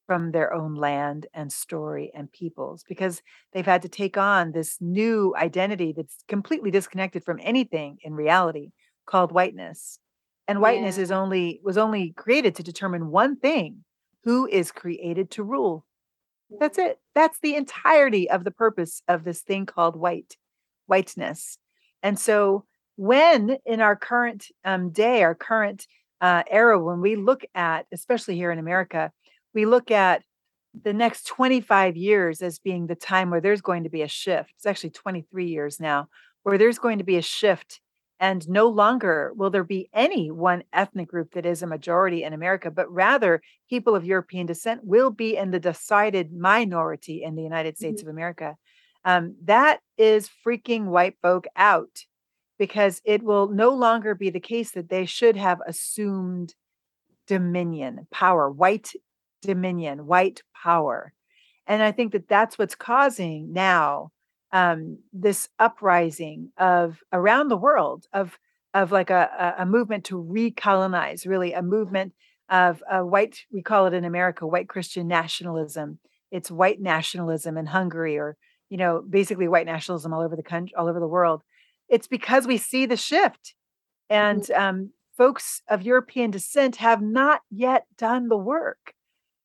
from 0.07 0.33
their 0.33 0.53
own 0.53 0.75
land 0.75 1.27
and 1.35 1.53
story 1.53 2.11
and 2.15 2.31
peoples 2.31 2.85
because 2.89 3.23
they've 3.53 3.65
had 3.65 3.83
to 3.83 3.89
take 3.89 4.17
on 4.17 4.53
this 4.53 4.77
new 4.81 5.35
identity 5.37 5.95
that's 5.97 6.19
completely 6.29 6.71
disconnected 6.71 7.25
from 7.25 7.41
anything 7.43 7.99
in 8.03 8.15
reality 8.15 8.71
called 9.07 9.33
whiteness. 9.33 9.99
And 10.47 10.61
whiteness 10.61 10.99
is 10.99 11.11
only 11.11 11.61
was 11.65 11.79
only 11.79 12.13
created 12.13 12.55
to 12.57 12.63
determine 12.63 13.11
one 13.11 13.37
thing, 13.37 13.85
who 14.25 14.47
is 14.47 14.73
created 14.73 15.31
to 15.33 15.43
rule. 15.43 15.87
That's 16.59 16.79
it. 16.79 16.99
That's 17.15 17.39
the 17.41 17.57
entirety 17.57 18.29
of 18.29 18.45
the 18.45 18.51
purpose 18.51 19.03
of 19.09 19.25
this 19.25 19.41
thing 19.41 19.67
called 19.67 19.97
white, 19.97 20.37
whiteness. 20.87 21.59
And 22.03 22.19
so, 22.19 22.65
when 22.97 23.57
in 23.65 23.81
our 23.81 23.97
current 23.97 24.47
um, 24.65 24.91
day, 24.91 25.23
our 25.23 25.35
current 25.35 25.87
uh, 26.21 26.43
era, 26.51 26.83
when 26.83 27.01
we 27.01 27.17
look 27.17 27.43
at, 27.55 27.87
especially 27.93 28.37
here 28.37 28.51
in 28.51 28.59
America, 28.59 29.13
we 29.55 29.67
look 29.67 29.91
at 29.91 30.23
the 30.83 30.93
next 30.93 31.27
25 31.27 31.97
years 31.97 32.43
as 32.43 32.59
being 32.59 32.87
the 32.87 32.95
time 32.97 33.31
where 33.31 33.41
there's 33.41 33.61
going 33.61 33.85
to 33.85 33.91
be 33.91 34.03
a 34.03 34.09
shift. 34.09 34.53
It's 34.57 34.67
actually 34.67 34.91
23 34.91 35.47
years 35.47 35.81
now, 35.81 36.09
where 36.43 36.59
there's 36.59 36.79
going 36.79 36.99
to 36.99 37.05
be 37.05 37.17
a 37.17 37.23
shift. 37.23 37.81
And 38.21 38.49
no 38.49 38.69
longer 38.69 39.33
will 39.37 39.51
there 39.51 39.65
be 39.65 39.89
any 39.93 40.31
one 40.31 40.63
ethnic 40.73 41.09
group 41.09 41.33
that 41.35 41.45
is 41.45 41.63
a 41.63 41.67
majority 41.67 42.23
in 42.23 42.33
America, 42.33 42.71
but 42.71 42.91
rather 42.91 43.43
people 43.69 43.95
of 43.95 44.05
European 44.05 44.47
descent 44.47 44.83
will 44.85 45.11
be 45.11 45.37
in 45.37 45.51
the 45.51 45.61
decided 45.61 46.33
minority 46.33 47.23
in 47.23 47.35
the 47.35 47.43
United 47.43 47.77
States 47.77 48.03
Mhm. 48.03 48.03
of 48.03 48.09
America. 48.09 48.57
Um, 49.05 49.37
that 49.43 49.81
is 49.99 50.31
freaking 50.47 50.87
white 50.87 51.17
folk 51.21 51.47
out 51.57 52.07
because 52.59 53.03
it 53.05 53.23
will 53.23 53.49
no 53.49 53.71
longer 53.71 54.15
be 54.15 54.31
the 54.31 54.41
case 54.41 54.71
that 54.73 54.89
they 54.89 55.07
should 55.07 55.37
have 55.37 55.61
assumed 55.67 56.55
dominion, 57.27 58.07
power, 58.11 58.51
white 58.51 58.93
dominion, 59.45 60.07
white 60.07 60.43
power. 60.63 61.13
And 61.67 61.83
I 61.83 61.93
think 61.93 62.13
that 62.13 62.29
that's 62.29 62.59
what's 62.59 62.75
causing 62.75 63.53
now 63.53 64.11
um, 64.53 64.99
this 65.13 65.49
uprising 65.59 66.53
of 66.59 67.03
around 67.13 67.49
the 67.49 67.57
world 67.57 68.07
of 68.13 68.39
of 68.73 68.93
like 68.93 69.11
a, 69.11 69.55
a 69.59 69.63
a 69.63 69.67
movement 69.67 70.05
to 70.05 70.23
recolonize, 70.23 71.27
really 71.27 71.53
a 71.53 71.63
movement 71.63 72.13
of 72.49 72.83
uh, 72.91 73.01
white. 73.01 73.45
We 73.51 73.63
call 73.63 73.87
it 73.87 73.95
in 73.95 74.05
America 74.05 74.47
white 74.47 74.69
Christian 74.69 75.09
nationalism. 75.09 75.99
It's 76.31 76.51
white 76.51 76.81
nationalism 76.81 77.57
in 77.57 77.67
Hungary, 77.67 78.17
or 78.17 78.37
you 78.69 78.77
know, 78.77 79.03
basically 79.09 79.49
white 79.49 79.67
nationalism 79.67 80.13
all 80.13 80.23
over 80.23 80.37
the 80.37 80.43
country, 80.43 80.75
all 80.77 80.89
over 80.89 81.01
the 81.01 81.09
world. 81.09 81.43
It's 81.89 82.07
because 82.07 82.47
we 82.47 82.59
see 82.59 82.87
the 82.87 82.97
shift, 82.97 83.55
and 84.09 84.49
um, 84.53 84.91
folks 85.17 85.63
of 85.69 85.83
European 85.83 86.31
descent 86.31 86.77
have 86.77 87.03
not 87.03 87.41
yet 87.51 87.87
done 87.97 88.29
the 88.29 88.37
work 88.37 88.95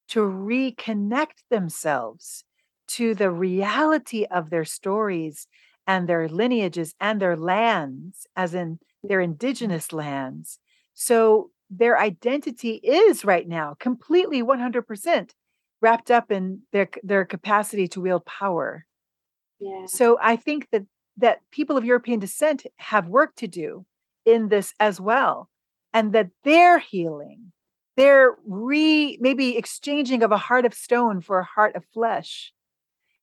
to 0.09 0.21
reconnect 0.21 1.43
themselves 1.49 2.43
to 2.87 3.13
the 3.13 3.31
reality 3.31 4.25
of 4.25 4.49
their 4.49 4.65
stories 4.65 5.47
and 5.85 6.07
their 6.07 6.27
lineages 6.27 6.93
and 6.99 7.21
their 7.21 7.37
lands, 7.37 8.27
as 8.35 8.53
in 8.53 8.79
their 9.03 9.19
mm-hmm. 9.19 9.31
indigenous 9.31 9.93
lands. 9.93 10.59
So 10.93 11.51
their 11.69 11.99
identity 11.99 12.75
is 12.75 13.23
right 13.23 13.47
now 13.47 13.75
completely 13.79 14.41
100% 14.41 15.31
wrapped 15.81 16.11
up 16.11 16.31
in 16.31 16.61
their 16.73 16.89
their 17.03 17.25
capacity 17.25 17.87
to 17.87 18.01
wield 18.01 18.25
power. 18.25 18.85
Yeah. 19.59 19.85
So 19.85 20.17
I 20.21 20.35
think 20.35 20.67
that 20.71 20.83
that 21.17 21.39
people 21.51 21.77
of 21.77 21.85
European 21.85 22.19
descent 22.19 22.65
have 22.77 23.07
work 23.07 23.35
to 23.35 23.47
do 23.47 23.85
in 24.25 24.49
this 24.49 24.73
as 24.79 24.99
well 24.99 25.49
and 25.93 26.13
that 26.13 26.29
their 26.43 26.79
healing 26.79 27.51
their 27.99 28.37
re 28.47 29.17
maybe 29.19 29.57
exchanging 29.57 30.23
of 30.23 30.31
a 30.31 30.37
heart 30.37 30.65
of 30.65 30.73
stone 30.73 31.19
for 31.19 31.39
a 31.39 31.43
heart 31.43 31.75
of 31.75 31.83
flesh 31.93 32.53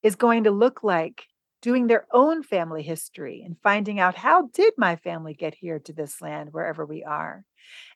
is 0.03 0.16
going 0.16 0.45
to 0.45 0.51
look 0.51 0.83
like 0.83 1.24
doing 1.62 1.87
their 1.87 2.07
own 2.12 2.43
family 2.43 2.83
history 2.83 3.43
and 3.45 3.57
finding 3.62 3.99
out 3.99 4.14
how 4.14 4.51
did 4.53 4.74
my 4.77 4.95
family 4.95 5.33
get 5.33 5.55
here 5.55 5.79
to 5.79 5.95
this 5.95 6.20
land 6.20 6.51
wherever 6.53 6.85
we 6.85 7.03
are? 7.03 7.43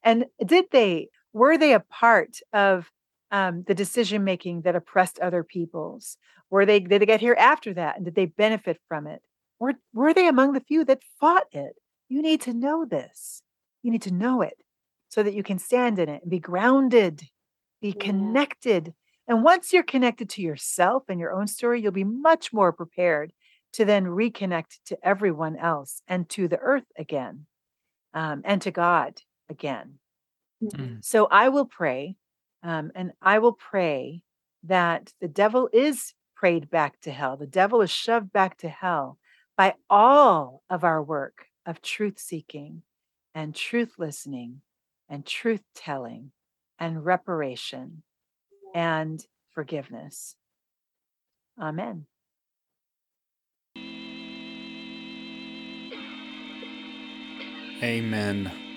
And 0.02 0.24
did 0.44 0.64
they 0.72 1.08
were 1.34 1.58
they 1.58 1.74
a 1.74 1.80
part 1.80 2.38
of 2.54 2.90
um, 3.30 3.62
the 3.66 3.74
decision 3.74 4.24
making 4.24 4.62
that 4.62 4.74
oppressed 4.74 5.18
other 5.18 5.44
peoples? 5.44 6.16
Were 6.48 6.64
they 6.64 6.80
did 6.80 7.02
they 7.02 7.06
get 7.06 7.20
here 7.20 7.36
after 7.38 7.74
that 7.74 7.96
and 7.96 8.06
did 8.06 8.14
they 8.14 8.24
benefit 8.24 8.78
from 8.88 9.06
it? 9.06 9.20
Were, 9.58 9.74
were 9.92 10.14
they 10.14 10.28
among 10.28 10.54
the 10.54 10.60
few 10.60 10.86
that 10.86 11.02
fought 11.20 11.44
it? 11.52 11.74
You 12.08 12.22
need 12.22 12.40
to 12.40 12.54
know 12.54 12.86
this. 12.86 13.42
You 13.82 13.90
need 13.90 14.02
to 14.02 14.14
know 14.14 14.40
it 14.40 14.56
so 15.10 15.22
that 15.22 15.34
you 15.34 15.42
can 15.42 15.58
stand 15.58 15.98
in 15.98 16.08
it 16.08 16.22
and 16.22 16.30
be 16.30 16.38
grounded, 16.38 17.28
be 17.82 17.92
Yeah. 17.92 18.06
connected. 18.06 18.94
And 19.28 19.44
once 19.44 19.72
you're 19.72 19.82
connected 19.82 20.30
to 20.30 20.42
yourself 20.42 21.04
and 21.08 21.20
your 21.20 21.32
own 21.32 21.46
story, 21.46 21.82
you'll 21.82 21.92
be 21.92 22.04
much 22.04 22.52
more 22.52 22.72
prepared 22.72 23.32
to 23.74 23.84
then 23.84 24.06
reconnect 24.06 24.78
to 24.86 24.98
everyone 25.02 25.56
else 25.56 26.02
and 26.08 26.28
to 26.30 26.48
the 26.48 26.58
earth 26.58 26.90
again 26.96 27.46
um, 28.14 28.42
and 28.44 28.62
to 28.62 28.70
God 28.70 29.20
again. 29.48 29.98
Mm. 30.62 31.04
So 31.04 31.26
I 31.26 31.48
will 31.48 31.66
pray, 31.66 32.16
um, 32.62 32.90
and 32.94 33.12
I 33.20 33.38
will 33.38 33.52
pray 33.52 34.22
that 34.64 35.12
the 35.20 35.28
devil 35.28 35.68
is 35.72 36.14
prayed 36.34 36.70
back 36.70 37.00
to 37.00 37.10
hell. 37.10 37.36
The 37.36 37.46
devil 37.46 37.82
is 37.82 37.90
shoved 37.90 38.32
back 38.32 38.58
to 38.58 38.68
hell 38.68 39.18
by 39.56 39.74
all 39.88 40.62
of 40.70 40.84
our 40.84 41.02
work 41.02 41.46
of 41.66 41.82
truth 41.82 42.18
seeking 42.18 42.82
and 43.34 43.54
truth 43.54 43.94
listening 43.98 44.62
and 45.10 45.26
truth 45.26 45.62
telling 45.74 46.30
and 46.78 47.04
reparation 47.04 48.02
and 48.74 49.26
forgiveness. 49.52 50.36
Amen. 51.60 52.06
Amen. 57.82 58.69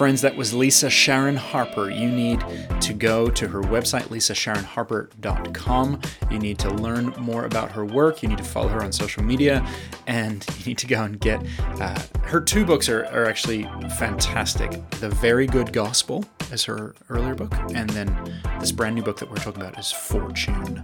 Friends, 0.00 0.22
that 0.22 0.34
was 0.34 0.54
Lisa 0.54 0.88
Sharon 0.88 1.36
Harper. 1.36 1.90
You 1.90 2.10
need 2.10 2.42
to 2.80 2.94
go 2.94 3.28
to 3.28 3.46
her 3.46 3.60
website, 3.60 4.04
lisasharonharper.com. 4.04 6.00
You 6.30 6.38
need 6.38 6.58
to 6.60 6.70
learn 6.70 7.12
more 7.18 7.44
about 7.44 7.70
her 7.72 7.84
work. 7.84 8.22
You 8.22 8.30
need 8.30 8.38
to 8.38 8.44
follow 8.44 8.68
her 8.68 8.82
on 8.82 8.92
social 8.92 9.22
media. 9.22 9.62
And 10.06 10.42
you 10.58 10.64
need 10.64 10.78
to 10.78 10.86
go 10.86 11.02
and 11.02 11.20
get 11.20 11.44
uh, 11.82 12.02
her 12.22 12.40
two 12.40 12.64
books 12.64 12.88
are, 12.88 13.04
are 13.12 13.26
actually 13.26 13.64
fantastic. 13.98 14.70
The 15.00 15.10
Very 15.10 15.46
Good 15.46 15.70
Gospel 15.70 16.24
is 16.50 16.64
her 16.64 16.94
earlier 17.10 17.34
book. 17.34 17.52
And 17.74 17.90
then 17.90 18.40
this 18.58 18.72
brand 18.72 18.94
new 18.94 19.02
book 19.02 19.18
that 19.18 19.28
we're 19.28 19.36
talking 19.36 19.60
about 19.60 19.78
is 19.78 19.92
Fortune. 19.92 20.82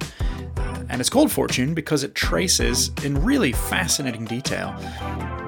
Uh, 0.58 0.84
and 0.90 1.00
it's 1.00 1.08
called 1.08 1.32
Fortune 1.32 1.72
because 1.72 2.04
it 2.04 2.14
traces 2.14 2.90
in 3.02 3.24
really 3.24 3.52
fascinating 3.52 4.26
detail 4.26 4.72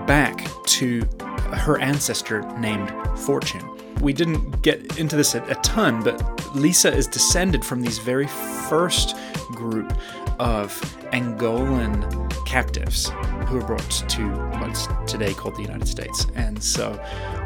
back 0.07 0.49
to 0.65 1.07
her 1.55 1.79
ancestor 1.79 2.43
named 2.59 2.93
Fortune. 3.19 3.69
We 4.01 4.13
didn't 4.13 4.63
get 4.63 4.99
into 4.99 5.17
this 5.17 5.35
a, 5.35 5.41
ton, 5.63 6.03
but 6.03 6.55
Lisa 6.55 6.93
is 6.95 7.07
descended 7.07 7.65
from 7.65 7.81
these 7.81 7.99
very 7.99 8.29
first 8.69 9.17
group 9.53 9.93
of 10.39 10.73
Angolan 11.13 12.47
captives 12.47 13.11
who 13.47 13.57
were 13.57 13.65
brought 13.65 13.91
to 13.91 14.29
what's 14.61 14.87
today 15.11 15.35
called 15.35 15.57
the 15.57 15.63
United 15.63 15.89
States. 15.89 16.27
And 16.37 16.63
so 16.63 16.93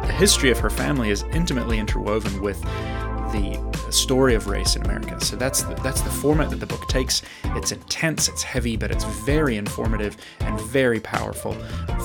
the 0.03 0.12
history 0.12 0.50
of 0.50 0.59
her 0.59 0.70
family 0.70 1.11
is 1.11 1.22
intimately 1.32 1.78
interwoven 1.78 2.42
with 2.42 2.62
the 3.33 3.59
story 3.91 4.35
of 4.35 4.47
race 4.47 4.76
in 4.76 4.83
America. 4.83 5.20
So 5.24 5.37
that's 5.37 5.62
the, 5.62 5.74
that's 5.76 6.03
the 6.03 6.11
format 6.11 6.51
that 6.51 6.61
the 6.61 6.66
book 6.66 6.87
takes. 6.87 7.22
It's 7.45 7.72
intense, 7.72 8.28
it's 8.28 8.43
heavy, 8.43 8.76
but 8.76 8.91
it's 8.91 9.05
very 9.05 9.57
informative 9.57 10.16
and 10.41 10.61
very 10.61 11.01
powerful, 11.01 11.55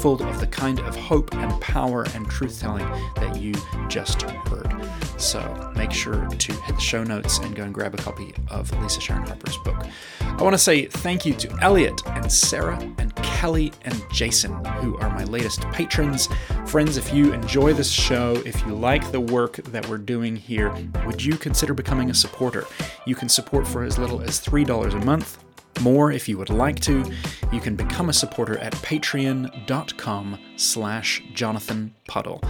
full 0.02 0.22
of 0.22 0.40
the 0.40 0.48
kind 0.48 0.80
of 0.80 0.96
hope 0.96 1.34
and 1.36 1.62
power 1.62 2.06
and 2.16 2.28
truth 2.30 2.60
telling 2.60 2.86
that 3.16 3.40
you 3.40 3.54
just 3.90 4.22
heard. 4.24 4.74
So 5.18 5.72
make 5.76 5.92
sure 5.92 6.28
to 6.28 6.54
hit 6.54 6.76
the 6.76 6.82
show 6.82 7.04
notes 7.04 7.40
and 7.40 7.56
go 7.56 7.64
and 7.64 7.74
grab 7.74 7.94
a 7.94 7.98
copy 7.98 8.34
of 8.50 8.72
Lisa 8.82 9.02
Sharon 9.02 9.24
Harper's 9.24 9.58
book. 9.58 9.86
I 10.22 10.44
want 10.44 10.54
to 10.54 10.60
say 10.60 10.86
thank 10.86 11.26
you 11.26 11.34
to 11.34 11.58
Elliot 11.62 12.02
and 12.08 12.32
Sarah 12.32 12.78
and 12.98 13.16
Kelly 13.38 13.72
and 13.84 14.04
Jason, 14.12 14.52
who 14.82 14.98
are 14.98 15.12
my 15.12 15.24
latest 15.26 15.62
patrons. 15.70 16.28
Friends, 16.66 16.98
if 16.98 17.14
you 17.14 17.34
enjoy 17.34 17.72
this 17.72 17.92
show, 17.92 18.34
if 18.48 18.66
you 18.66 18.74
like 18.74 19.12
the 19.12 19.20
work 19.20 19.58
that 19.58 19.88
we're 19.88 20.00
doing 20.00 20.36
here, 20.36 20.74
would 21.06 21.24
you 21.24 21.38
consider 21.38 21.76
becoming 21.76 22.10
a 22.10 22.16
supporter? 22.16 22.66
You 23.06 23.14
can 23.14 23.30
support 23.30 23.68
for 23.68 23.84
as 23.84 24.00
little 24.00 24.22
as 24.22 24.44
$3 24.44 24.92
a 24.92 25.06
month. 25.06 25.38
More 25.82 26.12
if 26.12 26.28
you 26.28 26.36
would 26.40 26.50
like 26.50 26.80
to. 26.80 27.06
You 27.54 27.60
can 27.62 27.76
become 27.76 28.10
a 28.10 28.14
supporter 28.14 28.58
at 28.58 28.74
patreon.com 28.74 30.40
slash 30.56 31.22
Jonathan 31.36 31.94
Puddle. 32.08 32.42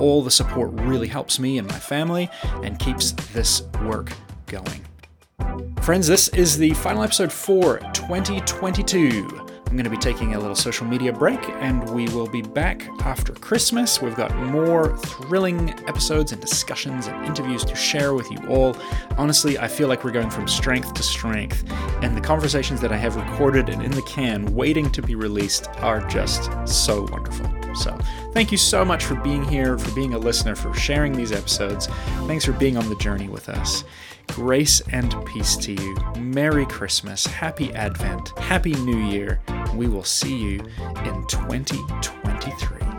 All 0.00 0.22
the 0.22 0.30
support 0.32 0.72
really 0.72 1.06
helps 1.06 1.38
me 1.38 1.58
and 1.58 1.68
my 1.68 1.78
family 1.78 2.28
and 2.64 2.80
keeps 2.80 3.12
this 3.32 3.62
work 3.84 4.12
going. 4.46 4.84
Friends, 5.82 6.08
this 6.08 6.26
is 6.30 6.58
the 6.58 6.74
final 6.74 7.04
episode 7.04 7.32
for 7.32 7.78
2022. 7.92 9.51
I'm 9.72 9.76
going 9.78 9.84
to 9.84 9.90
be 9.90 9.96
taking 9.96 10.34
a 10.34 10.38
little 10.38 10.54
social 10.54 10.86
media 10.86 11.14
break 11.14 11.40
and 11.48 11.88
we 11.94 12.06
will 12.08 12.26
be 12.26 12.42
back 12.42 12.86
after 13.06 13.32
Christmas. 13.32 14.02
We've 14.02 14.14
got 14.14 14.36
more 14.36 14.94
thrilling 14.98 15.70
episodes 15.88 16.30
and 16.30 16.42
discussions 16.42 17.06
and 17.06 17.24
interviews 17.24 17.64
to 17.64 17.74
share 17.74 18.12
with 18.12 18.30
you 18.30 18.36
all. 18.48 18.76
Honestly, 19.16 19.58
I 19.58 19.68
feel 19.68 19.88
like 19.88 20.04
we're 20.04 20.10
going 20.10 20.28
from 20.28 20.46
strength 20.46 20.92
to 20.92 21.02
strength, 21.02 21.64
and 22.02 22.14
the 22.14 22.20
conversations 22.20 22.82
that 22.82 22.92
I 22.92 22.98
have 22.98 23.16
recorded 23.16 23.70
and 23.70 23.82
in 23.82 23.92
the 23.92 24.02
can 24.02 24.54
waiting 24.54 24.90
to 24.90 25.00
be 25.00 25.14
released 25.14 25.70
are 25.78 26.06
just 26.06 26.50
so 26.68 27.06
wonderful. 27.10 27.50
So, 27.74 27.96
thank 28.34 28.52
you 28.52 28.58
so 28.58 28.84
much 28.84 29.06
for 29.06 29.14
being 29.14 29.42
here, 29.42 29.78
for 29.78 29.90
being 29.94 30.12
a 30.12 30.18
listener, 30.18 30.54
for 30.54 30.74
sharing 30.74 31.14
these 31.14 31.32
episodes. 31.32 31.86
Thanks 32.26 32.44
for 32.44 32.52
being 32.52 32.76
on 32.76 32.90
the 32.90 32.96
journey 32.96 33.28
with 33.28 33.48
us. 33.48 33.84
Grace 34.28 34.80
and 34.92 35.14
peace 35.26 35.56
to 35.56 35.72
you. 35.72 35.96
Merry 36.16 36.66
Christmas, 36.66 37.26
Happy 37.26 37.72
Advent, 37.74 38.30
Happy 38.38 38.74
New 38.74 38.98
Year. 38.98 39.40
We 39.74 39.88
will 39.88 40.04
see 40.04 40.36
you 40.36 40.60
in 41.04 41.26
2023. 41.28 42.91